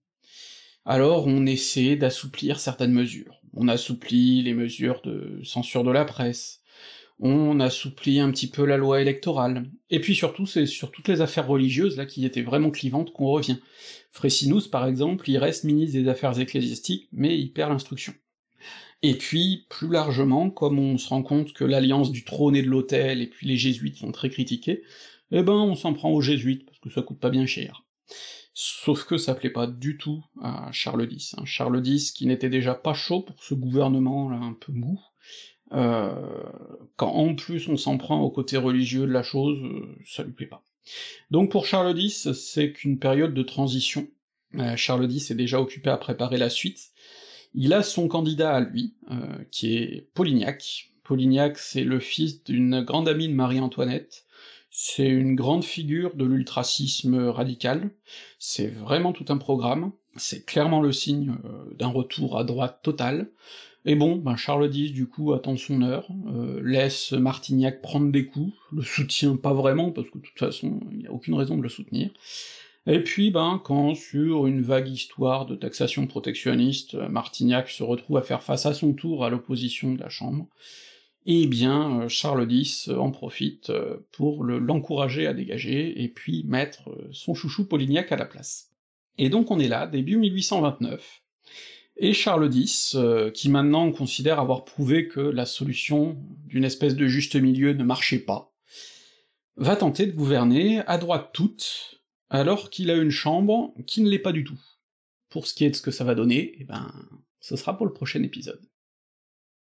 Alors 0.85 1.27
on 1.27 1.45
essaie 1.45 1.95
d'assouplir 1.95 2.59
certaines 2.59 2.93
mesures. 2.93 3.39
On 3.53 3.67
assouplit 3.67 4.41
les 4.41 4.53
mesures 4.53 5.01
de 5.03 5.39
censure 5.43 5.83
de 5.83 5.91
la 5.91 6.05
presse, 6.05 6.61
on 7.19 7.59
assouplit 7.59 8.19
un 8.19 8.31
petit 8.31 8.47
peu 8.47 8.65
la 8.65 8.77
loi 8.77 8.99
électorale, 8.99 9.69
et 9.91 9.99
puis 9.99 10.15
surtout 10.15 10.47
c'est 10.47 10.65
sur 10.65 10.89
toutes 10.89 11.07
les 11.07 11.21
affaires 11.21 11.47
religieuses 11.47 11.97
là 11.97 12.07
qui 12.07 12.25
étaient 12.25 12.41
vraiment 12.41 12.71
clivantes 12.71 13.13
qu'on 13.13 13.27
revient. 13.27 13.57
Frécinus 14.11 14.67
par 14.67 14.87
exemple, 14.87 15.29
il 15.29 15.37
reste 15.37 15.63
ministre 15.63 15.99
des 15.99 16.07
affaires 16.07 16.39
ecclésiastiques, 16.39 17.07
mais 17.11 17.37
il 17.37 17.53
perd 17.53 17.71
l'instruction. 17.71 18.13
Et 19.03 19.15
puis, 19.15 19.65
plus 19.69 19.89
largement, 19.89 20.49
comme 20.49 20.77
on 20.77 20.97
se 20.97 21.09
rend 21.09 21.23
compte 21.23 21.53
que 21.53 21.63
l'alliance 21.63 22.11
du 22.11 22.23
trône 22.23 22.55
et 22.55 22.61
de 22.61 22.69
l'autel, 22.69 23.21
et 23.21 23.27
puis 23.27 23.47
les 23.47 23.57
jésuites 23.57 23.97
sont 23.97 24.11
très 24.11 24.29
critiqués, 24.29 24.83
eh 25.31 25.41
ben 25.41 25.53
on 25.53 25.75
s'en 25.75 25.93
prend 25.93 26.11
aux 26.11 26.21
jésuites, 26.21 26.65
parce 26.65 26.79
que 26.79 26.89
ça 26.89 27.01
coûte 27.01 27.19
pas 27.19 27.29
bien 27.29 27.45
cher. 27.45 27.83
Sauf 28.53 29.05
que 29.05 29.17
ça 29.17 29.33
plaît 29.33 29.49
pas 29.49 29.65
du 29.65 29.97
tout 29.97 30.23
à 30.41 30.69
Charles 30.71 31.07
X. 31.09 31.35
Hein. 31.37 31.45
Charles 31.45 31.81
X, 31.85 32.11
qui 32.11 32.25
n'était 32.25 32.49
déjà 32.49 32.75
pas 32.75 32.93
chaud 32.93 33.21
pour 33.21 33.41
ce 33.43 33.53
gouvernement 33.53 34.29
là 34.29 34.37
un 34.37 34.53
peu 34.53 34.73
mou, 34.73 34.99
euh, 35.73 36.43
quand 36.97 37.11
en 37.11 37.33
plus 37.33 37.69
on 37.69 37.77
s'en 37.77 37.97
prend 37.97 38.19
au 38.21 38.29
côté 38.29 38.57
religieux 38.57 39.07
de 39.07 39.11
la 39.11 39.23
chose, 39.23 39.57
euh, 39.63 39.95
ça 40.05 40.23
lui 40.23 40.33
plaît 40.33 40.47
pas. 40.47 40.63
Donc 41.29 41.49
pour 41.49 41.65
Charles 41.65 41.97
X, 41.97 42.33
c'est 42.33 42.73
qu'une 42.73 42.99
période 42.99 43.33
de 43.33 43.43
transition. 43.43 44.07
Euh, 44.55 44.75
Charles 44.75 45.09
X 45.09 45.31
est 45.31 45.35
déjà 45.35 45.61
occupé 45.61 45.89
à 45.89 45.97
préparer 45.97 46.37
la 46.37 46.49
suite, 46.49 46.91
il 47.53 47.73
a 47.73 47.83
son 47.83 48.07
candidat 48.07 48.55
à 48.55 48.59
lui, 48.61 48.93
euh, 49.11 49.15
qui 49.51 49.75
est 49.75 50.07
Polignac. 50.13 50.91
Polignac, 51.03 51.57
c'est 51.57 51.83
le 51.83 51.99
fils 51.99 52.43
d'une 52.43 52.81
grande 52.81 53.07
amie 53.07 53.27
de 53.27 53.33
Marie-Antoinette, 53.33 54.25
c'est 54.69 55.09
une 55.09 55.35
grande 55.35 55.65
figure 55.65 56.15
de 56.15 56.23
l'ultracisme 56.23 57.27
radical, 57.27 57.91
c'est 58.39 58.67
vraiment 58.67 59.11
tout 59.11 59.25
un 59.29 59.37
programme, 59.37 59.91
c'est 60.15 60.45
clairement 60.45 60.81
le 60.81 60.93
signe 60.93 61.35
euh, 61.45 61.73
d'un 61.75 61.89
retour 61.89 62.37
à 62.37 62.43
droite 62.43 62.79
total, 62.81 63.29
et 63.83 63.95
bon, 63.95 64.15
ben 64.15 64.35
Charles 64.35 64.69
X, 64.73 64.91
du 64.91 65.07
coup, 65.07 65.33
attend 65.33 65.57
son 65.57 65.81
heure, 65.81 66.07
euh, 66.27 66.61
laisse 66.63 67.13
Martignac 67.13 67.81
prendre 67.81 68.11
des 68.11 68.27
coups, 68.27 68.53
le 68.71 68.83
soutient 68.83 69.35
pas 69.35 69.53
vraiment, 69.53 69.91
parce 69.91 70.09
que 70.09 70.19
de 70.19 70.23
toute 70.23 70.37
façon, 70.37 70.79
il 70.91 70.99
n'y 70.99 71.07
a 71.07 71.11
aucune 71.11 71.33
raison 71.33 71.57
de 71.57 71.63
le 71.63 71.69
soutenir, 71.69 72.11
Et 72.87 73.03
puis, 73.03 73.29
ben, 73.29 73.61
quand 73.63 73.93
sur 73.93 74.47
une 74.47 74.61
vague 74.61 74.89
histoire 74.89 75.45
de 75.45 75.55
taxation 75.55 76.07
protectionniste, 76.07 76.95
Martignac 76.95 77.69
se 77.69 77.83
retrouve 77.83 78.17
à 78.17 78.23
faire 78.23 78.41
face 78.41 78.65
à 78.65 78.73
son 78.73 78.93
tour 78.93 79.23
à 79.23 79.29
l'opposition 79.29 79.93
de 79.93 79.99
la 79.99 80.09
Chambre, 80.09 80.47
eh 81.27 81.45
bien, 81.45 82.07
Charles 82.07 82.51
X 82.51 82.87
en 82.89 83.11
profite 83.11 83.71
pour 84.11 84.43
l'encourager 84.43 85.27
à 85.27 85.33
dégager, 85.33 86.03
et 86.03 86.07
puis 86.07 86.43
mettre 86.45 86.89
son 87.11 87.35
chouchou 87.35 87.67
Polignac 87.67 88.11
à 88.11 88.17
la 88.17 88.25
place. 88.25 88.71
Et 89.19 89.29
donc 89.29 89.51
on 89.51 89.59
est 89.59 89.67
là, 89.67 89.85
début 89.85 90.17
1829, 90.17 91.21
et 91.97 92.13
Charles 92.13 92.51
X, 92.51 92.97
qui 93.35 93.49
maintenant 93.49 93.91
considère 93.91 94.39
avoir 94.39 94.65
prouvé 94.65 95.07
que 95.07 95.19
la 95.19 95.45
solution 95.45 96.17
d'une 96.47 96.63
espèce 96.63 96.95
de 96.95 97.05
juste 97.05 97.35
milieu 97.35 97.73
ne 97.73 97.83
marchait 97.83 98.17
pas, 98.17 98.51
va 99.57 99.75
tenter 99.75 100.07
de 100.07 100.13
gouverner 100.13 100.79
à 100.87 100.97
droite 100.97 101.29
toute, 101.33 102.00
alors 102.31 102.69
qu'il 102.69 102.89
a 102.89 102.95
une 102.95 103.11
chambre 103.11 103.73
qui 103.85 104.01
ne 104.01 104.09
l'est 104.09 104.17
pas 104.17 104.31
du 104.31 104.45
tout. 104.45 104.59
Pour 105.29 105.47
ce 105.47 105.53
qui 105.53 105.65
est 105.65 105.69
de 105.69 105.75
ce 105.75 105.81
que 105.81 105.91
ça 105.91 106.05
va 106.05 106.15
donner, 106.15 106.55
eh 106.59 106.63
ben, 106.63 106.91
ce 107.41 107.55
sera 107.57 107.77
pour 107.77 107.85
le 107.85 107.93
prochain 107.93 108.23
épisode. 108.23 108.61